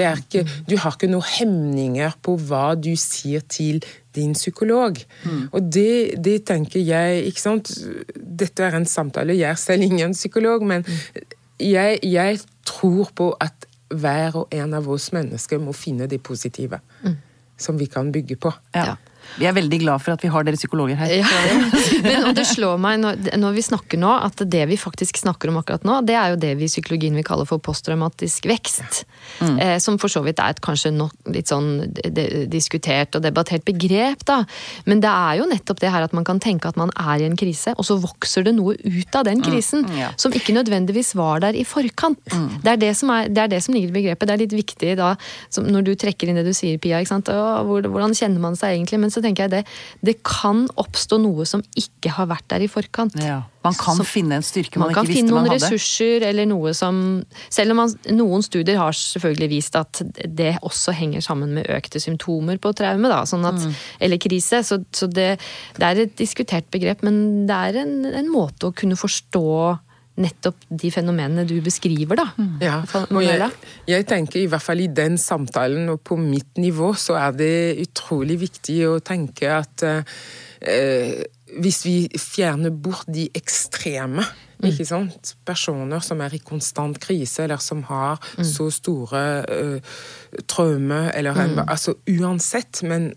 Er 0.00 0.22
ikke, 0.22 0.46
du 0.64 0.78
har 0.80 0.96
ikke 0.96 1.10
noen 1.12 1.28
hemninger 1.36 2.16
på 2.24 2.38
hva 2.48 2.70
du 2.80 2.94
sier 2.96 3.44
til 3.44 3.84
din 4.16 4.32
psykolog. 4.32 4.96
Mm. 5.28 5.42
Og 5.52 5.68
det, 5.68 6.16
det 6.24 6.38
tenker 6.48 6.80
jeg 6.80 7.26
ikke 7.28 7.44
sant? 7.44 7.74
Dette 8.16 8.64
er 8.64 8.80
en 8.80 8.88
samtale, 8.88 9.36
jeg 9.36 9.52
er 9.52 9.60
selv 9.60 9.84
ingen 9.84 10.16
psykolog, 10.16 10.64
men 10.64 10.86
jeg, 11.60 11.98
jeg 12.02 12.40
tror 12.66 13.10
på 13.14 13.30
at 13.40 13.66
hver 13.94 14.42
og 14.42 14.54
en 14.54 14.74
av 14.74 14.88
oss 14.90 15.12
mennesker 15.14 15.60
må 15.62 15.72
finne 15.76 16.08
det 16.10 16.18
positive 16.26 16.80
som 17.56 17.78
vi 17.78 17.86
kan 17.86 18.10
bygge 18.12 18.36
på. 18.36 18.50
Ja. 18.74 18.96
Vi 19.36 19.48
er 19.48 19.54
veldig 19.56 19.80
glad 19.82 20.02
for 20.04 20.14
at 20.14 20.24
vi 20.24 20.30
har 20.32 20.46
dere 20.46 20.58
psykologer 20.58 20.98
her. 21.00 21.12
Ja. 21.20 21.26
Men, 22.06 22.28
og 22.30 22.36
det 22.38 22.46
slår 22.48 22.78
meg 22.82 23.00
når, 23.02 23.20
når 23.40 23.56
vi 23.56 23.64
snakker 23.66 24.00
nå, 24.00 24.12
at 24.26 24.42
det 24.46 24.64
vi 24.70 24.78
faktisk 24.80 25.20
snakker 25.20 25.52
om 25.52 25.60
akkurat 25.60 25.84
nå, 25.86 26.00
det 26.06 26.16
er 26.18 26.32
jo 26.32 26.40
det 26.40 26.54
vi 26.60 26.68
i 26.68 26.70
psykologien 26.70 27.16
vil 27.18 27.26
kalle 27.26 27.46
for 27.48 27.62
posttraumatisk 27.62 28.48
vekst. 28.50 29.04
Eh, 29.42 29.76
som 29.82 29.98
for 30.00 30.12
så 30.12 30.22
vidt 30.24 30.40
er 30.42 30.54
et 30.54 30.62
kanskje 30.64 30.92
nok 30.94 31.32
litt 31.34 31.50
sånn 31.50 31.86
diskutert 32.52 33.16
og 33.18 33.24
debattert 33.24 33.66
begrep, 33.66 34.24
da. 34.28 34.42
Men 34.88 35.02
det 35.04 35.10
er 35.10 35.40
jo 35.40 35.48
nettopp 35.50 35.82
det 35.82 35.92
her 35.92 36.06
at 36.06 36.14
man 36.16 36.26
kan 36.26 36.40
tenke 36.42 36.70
at 36.70 36.78
man 36.80 36.92
er 36.94 37.22
i 37.22 37.28
en 37.28 37.36
krise, 37.38 37.74
og 37.76 37.86
så 37.88 37.98
vokser 38.00 38.46
det 38.46 38.54
noe 38.56 38.76
ut 38.76 39.18
av 39.18 39.26
den 39.28 39.42
krisen. 39.44 39.86
ja. 39.98 40.12
Som 40.20 40.34
ikke 40.36 40.54
nødvendigvis 40.56 41.14
var 41.18 41.42
der 41.44 41.56
i 41.56 41.64
forkant. 41.66 42.20
Det, 42.30 42.70
er 42.72 42.80
det, 42.80 42.92
som 42.98 43.10
er, 43.14 43.28
det 43.32 43.42
er 43.42 43.52
det 43.52 43.62
som 43.64 43.74
ligger 43.76 43.90
i 43.90 43.96
begrepet. 43.98 44.28
Det 44.28 44.34
er 44.34 44.42
litt 44.44 44.56
viktig 44.56 44.94
da, 44.98 45.12
som 45.52 45.66
når 45.68 45.86
du 45.88 45.92
trekker 45.98 46.30
inn 46.30 46.38
det 46.38 46.46
du 46.46 46.54
sier, 46.56 46.78
Pia. 46.82 47.00
ikke 47.02 47.12
sant? 47.14 47.30
Å, 47.32 47.62
hvordan 47.66 48.14
kjenner 48.16 48.42
man 48.42 48.58
seg 48.58 48.76
egentlig? 48.76 49.00
Men 49.02 49.12
så 49.16 49.24
tenker 49.24 49.46
jeg 49.46 49.54
det, 49.58 49.62
det 50.04 50.18
kan 50.26 50.66
oppstå 50.78 51.18
noe 51.22 51.46
som 51.48 51.64
ikke 51.78 52.12
har 52.18 52.28
vært 52.30 52.48
der 52.52 52.66
i 52.66 52.70
forkant. 52.70 53.16
Ja. 53.20 53.42
Man 53.66 53.74
kan 53.74 53.98
så, 53.98 54.04
finne 54.06 54.36
en 54.38 54.44
styrke 54.46 54.78
man, 54.78 54.92
Man 54.92 54.94
ikke 54.94 55.08
visste 55.08 55.22
finne 55.24 55.34
man 55.34 55.46
noen 55.46 55.54
hadde. 55.56 55.70
ressurser 55.72 56.26
eller 56.28 56.46
noe 56.46 56.70
som 56.76 57.00
Selv 57.50 57.74
om 57.74 57.80
man, 57.80 57.94
noen 58.14 58.44
studier 58.46 58.78
har 58.78 58.94
selvfølgelig 58.94 59.48
vist 59.50 59.78
at 59.80 60.02
det 60.38 60.52
også 60.60 60.94
henger 60.94 61.24
sammen 61.24 61.56
med 61.56 61.66
økte 61.74 61.98
symptomer 62.02 62.60
på 62.62 62.70
traume, 62.78 63.10
da, 63.10 63.24
sånn 63.26 63.46
at, 63.48 63.66
eller 64.02 64.20
krise. 64.22 64.62
Så, 64.66 64.80
så 64.94 65.08
det, 65.10 65.32
det 65.80 65.88
er 65.88 66.04
et 66.04 66.14
diskutert 66.18 66.68
begrep, 66.74 67.02
men 67.06 67.48
det 67.48 67.58
er 67.70 67.80
en, 67.82 67.98
en 68.22 68.30
måte 68.30 68.70
å 68.70 68.76
kunne 68.76 68.98
forstå 68.98 69.48
nettopp 70.20 70.64
de 70.68 70.90
fenomenene 70.92 71.44
du 71.48 71.58
beskriver, 71.64 72.18
da. 72.22 72.26
Ja, 72.62 72.78
og 73.10 73.22
jeg, 73.24 73.50
jeg 73.88 74.06
tenker 74.08 74.40
i 74.40 74.48
hvert 74.50 74.64
fall 74.64 74.80
i 74.84 74.90
den 74.92 75.18
samtalen 75.20 75.90
og 75.92 76.00
på 76.06 76.18
mitt 76.20 76.60
nivå 76.60 76.92
så 76.98 77.18
er 77.20 77.36
det 77.36 77.52
utrolig 77.84 78.38
viktig 78.46 78.80
å 78.88 78.98
tenke 79.04 79.50
at 79.58 79.86
eh, 79.86 81.22
hvis 81.60 81.82
vi 81.86 81.96
fjerner 82.20 82.72
bort 82.72 83.08
de 83.12 83.28
ekstreme 83.36 84.24
ikke 84.64 84.86
sant? 84.88 85.34
Personer 85.46 86.00
som 86.04 86.20
er 86.24 86.34
i 86.36 86.40
konstant 86.40 86.96
krise, 87.02 87.44
eller 87.44 87.60
som 87.62 87.82
har 87.90 88.20
så 88.40 88.70
store 88.72 89.24
uh, 89.44 89.96
traumer, 90.48 91.10
eller 91.12 91.36
en, 91.42 91.58
altså 91.66 91.98
uansett, 92.08 92.80
men 92.88 93.10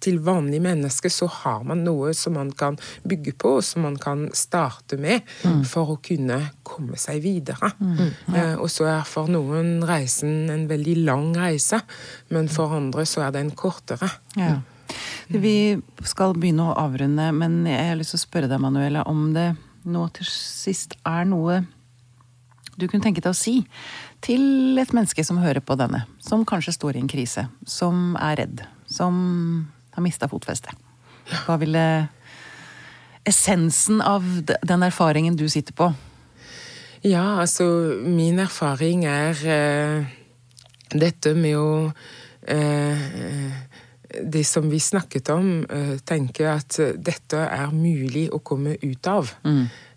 til 0.00 0.20
vanlige 0.24 0.64
mennesker 0.64 1.12
så 1.12 1.28
har 1.40 1.64
man 1.68 1.84
noe 1.84 2.14
som 2.16 2.36
man 2.38 2.52
kan 2.56 2.78
bygge 3.08 3.34
på, 3.40 3.56
og 3.58 3.64
som 3.66 3.84
man 3.86 3.98
kan 4.00 4.28
starte 4.36 4.98
med 5.00 5.26
for 5.68 5.94
å 5.94 6.00
kunne 6.04 6.40
komme 6.66 6.98
seg 7.00 7.22
videre. 7.24 7.72
Eh, 8.30 8.56
og 8.56 8.68
så 8.72 8.88
er 8.90 9.08
for 9.08 9.30
noen 9.30 9.80
reisen 9.86 10.50
en 10.52 10.66
veldig 10.70 11.00
lang 11.04 11.30
reise, 11.36 11.82
men 12.32 12.50
for 12.52 12.76
andre 12.76 13.06
så 13.08 13.26
er 13.26 13.34
den 13.36 13.52
kortere. 13.58 14.10
Ja. 14.38 14.60
Vi 15.30 15.78
skal 16.06 16.34
begynne 16.34 16.70
å 16.70 16.78
avrunde, 16.80 17.28
men 17.36 17.60
jeg 17.68 17.92
har 17.92 17.98
lyst 17.98 18.16
til 18.16 18.20
å 18.20 18.26
spørre 18.26 18.50
deg, 18.50 18.62
Manuela, 18.62 19.04
om 19.06 19.28
det 19.36 19.52
nå 19.86 20.06
til 20.16 20.28
sist 20.28 20.96
er 21.08 21.28
noe 21.28 21.62
du 22.80 22.86
kunne 22.88 23.04
tenke 23.04 23.20
deg 23.20 23.34
å 23.34 23.36
si 23.36 23.60
til 24.24 24.78
et 24.80 24.92
menneske 24.96 25.24
som 25.26 25.40
hører 25.40 25.60
på 25.64 25.76
denne, 25.80 26.04
som 26.24 26.46
kanskje 26.48 26.74
står 26.76 26.96
i 26.96 27.02
en 27.02 27.10
krise, 27.10 27.46
som 27.68 28.16
er 28.20 28.38
redd, 28.40 28.62
som 28.88 29.18
har 29.94 30.04
mista 30.04 30.28
fotfestet. 30.30 30.74
Hva 31.46 31.56
ville 31.60 31.84
essensen 33.28 34.00
av 34.02 34.24
den 34.46 34.86
erfaringen 34.86 35.36
du 35.36 35.48
sitter 35.48 35.76
på? 35.76 35.90
Ja, 37.06 37.40
altså 37.40 37.64
min 38.04 38.38
erfaring 38.42 39.06
er 39.08 39.38
eh, 39.48 40.08
dette 40.92 41.34
med 41.38 41.56
å 41.56 41.70
eh, 42.44 43.58
Det 44.10 44.42
som 44.42 44.66
vi 44.66 44.80
snakket 44.82 45.28
om, 45.30 45.62
eh, 45.70 45.94
tenke 46.02 46.48
at 46.50 46.80
dette 46.98 47.38
er 47.38 47.70
mulig 47.70 48.24
å 48.34 48.40
komme 48.42 48.74
ut 48.82 49.06
av. 49.06 49.30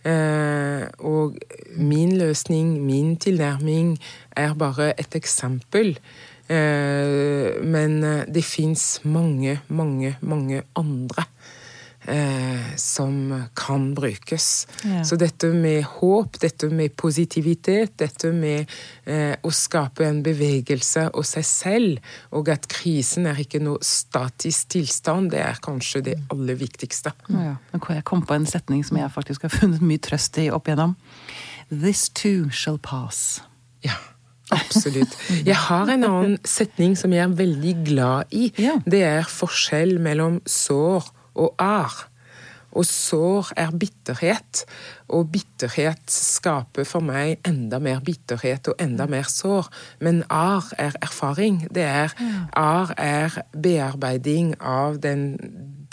Eh, 0.06 0.84
og 1.00 1.40
min 1.80 2.18
løsning, 2.20 2.76
min 2.86 3.16
tilnærming, 3.18 3.98
er 4.38 4.54
bare 4.54 4.94
et 5.00 5.16
eksempel. 5.16 5.98
Eh, 6.48 7.62
men 7.64 8.04
eh, 8.04 8.24
det 8.28 8.44
fins 8.46 9.00
mange, 9.08 9.60
mange, 9.68 10.16
mange 10.22 10.64
andre 10.76 11.28
eh, 12.06 12.76
som 12.76 13.44
kan 13.54 13.94
brukes. 13.94 14.68
Ja. 14.84 15.04
Så 15.06 15.16
dette 15.16 15.48
med 15.48 15.84
håp, 15.84 16.40
dette 16.40 16.70
med 16.70 16.96
positivitet, 16.96 17.96
dette 17.98 18.32
med 18.36 18.70
eh, 19.06 19.36
å 19.42 19.52
skape 19.54 20.06
en 20.08 20.22
bevegelse 20.26 21.10
og 21.14 21.26
seg 21.28 21.48
selv, 21.48 22.14
og 22.36 22.52
at 22.54 22.68
krisen 22.72 23.28
er 23.30 23.40
ikke 23.44 23.62
noe 23.64 23.82
statisk 23.86 24.76
tilstand, 24.76 25.32
det 25.34 25.44
er 25.46 25.62
kanskje 25.64 26.04
det 26.10 26.18
aller 26.34 26.60
viktigste. 26.60 27.16
Ja. 27.32 27.56
Jeg 27.74 28.06
kom 28.08 28.26
på 28.28 28.36
en 28.38 28.50
setning 28.50 28.84
som 28.86 29.00
jeg 29.00 29.14
faktisk 29.14 29.48
har 29.48 29.54
funnet 29.56 29.84
mye 29.84 30.02
trøst 30.04 30.40
i 30.44 30.50
opp 30.54 30.68
igjennom. 30.68 30.98
This 31.72 32.10
too 32.10 32.52
shall 32.52 32.78
pass. 32.78 33.42
Ja, 33.84 33.96
absolutt. 34.56 35.18
Jeg 35.46 35.58
har 35.68 35.92
en 35.94 36.08
annen 36.08 36.38
setning 36.48 36.96
som 37.00 37.14
jeg 37.16 37.26
er 37.26 37.36
veldig 37.44 37.76
glad 37.90 38.34
i. 38.36 38.50
Ja. 38.62 38.80
Det 38.86 39.04
er 39.08 39.30
forskjell 39.30 39.98
mellom 40.04 40.42
sår 40.50 41.12
og 41.36 41.54
ar. 41.62 42.04
Og 42.74 42.88
sår 42.90 43.52
er 43.62 43.70
bitterhet, 43.78 44.64
og 45.14 45.28
bitterhet 45.30 46.10
skaper 46.10 46.88
for 46.90 47.06
meg 47.06 47.36
enda 47.46 47.78
mer 47.78 48.00
bitterhet 48.02 48.66
og 48.72 48.80
enda 48.82 49.06
mer 49.06 49.30
sår. 49.30 49.70
Men 50.02 50.24
ar 50.34 50.72
er 50.82 50.98
erfaring. 51.06 51.68
Det 51.70 51.86
er, 51.86 52.16
ar 52.58 52.96
er 52.98 53.38
bearbeiding 53.54 54.56
av 54.58 54.98
den, 55.04 55.28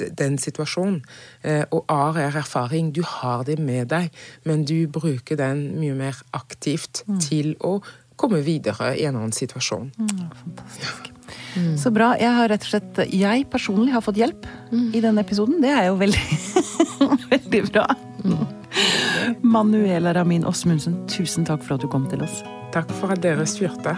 den 0.01 0.39
situasjonen. 0.41 1.03
Eh, 1.45 1.67
Og 1.69 1.85
ar 1.93 2.17
er 2.17 2.41
erfaring. 2.41 2.95
Du 2.97 3.03
har 3.05 3.45
det 3.45 3.59
med 3.61 3.91
deg, 3.93 4.09
men 4.49 4.65
du 4.65 4.89
bruker 4.89 5.37
den 5.37 5.67
mye 5.83 5.95
mer 5.95 6.23
aktivt 6.33 7.05
til 7.21 7.59
å 7.61 7.83
komme 8.21 8.43
videre 8.45 8.93
i 8.99 9.07
en 9.09 9.17
annen 9.17 9.35
situasjon. 9.35 9.91
Så 11.81 11.91
bra. 11.95 12.13
Jeg 12.21 12.31
har 12.37 12.49
rett 12.53 12.63
og 12.63 12.71
slett 12.71 13.01
Jeg 13.11 13.47
personlig 13.51 13.95
har 13.95 14.05
fått 14.05 14.21
hjelp 14.21 14.47
i 14.95 15.03
denne 15.03 15.25
episoden. 15.25 15.59
Det 15.63 15.73
er 15.75 15.89
jo 15.89 15.99
veldig, 16.01 16.39
veldig 17.33 17.65
bra. 17.73 17.89
Manuela 19.43 20.15
Ramin 20.15 20.47
Osmundsen, 20.47 21.01
tusen 21.11 21.47
takk 21.49 21.65
for 21.67 21.77
at 21.77 21.85
du 21.85 21.91
kom 21.91 22.07
til 22.13 22.23
oss. 22.27 22.43
Takk 22.75 22.93
for 23.01 23.15
at 23.15 23.23
dere 23.25 23.47
spurte. 23.49 23.97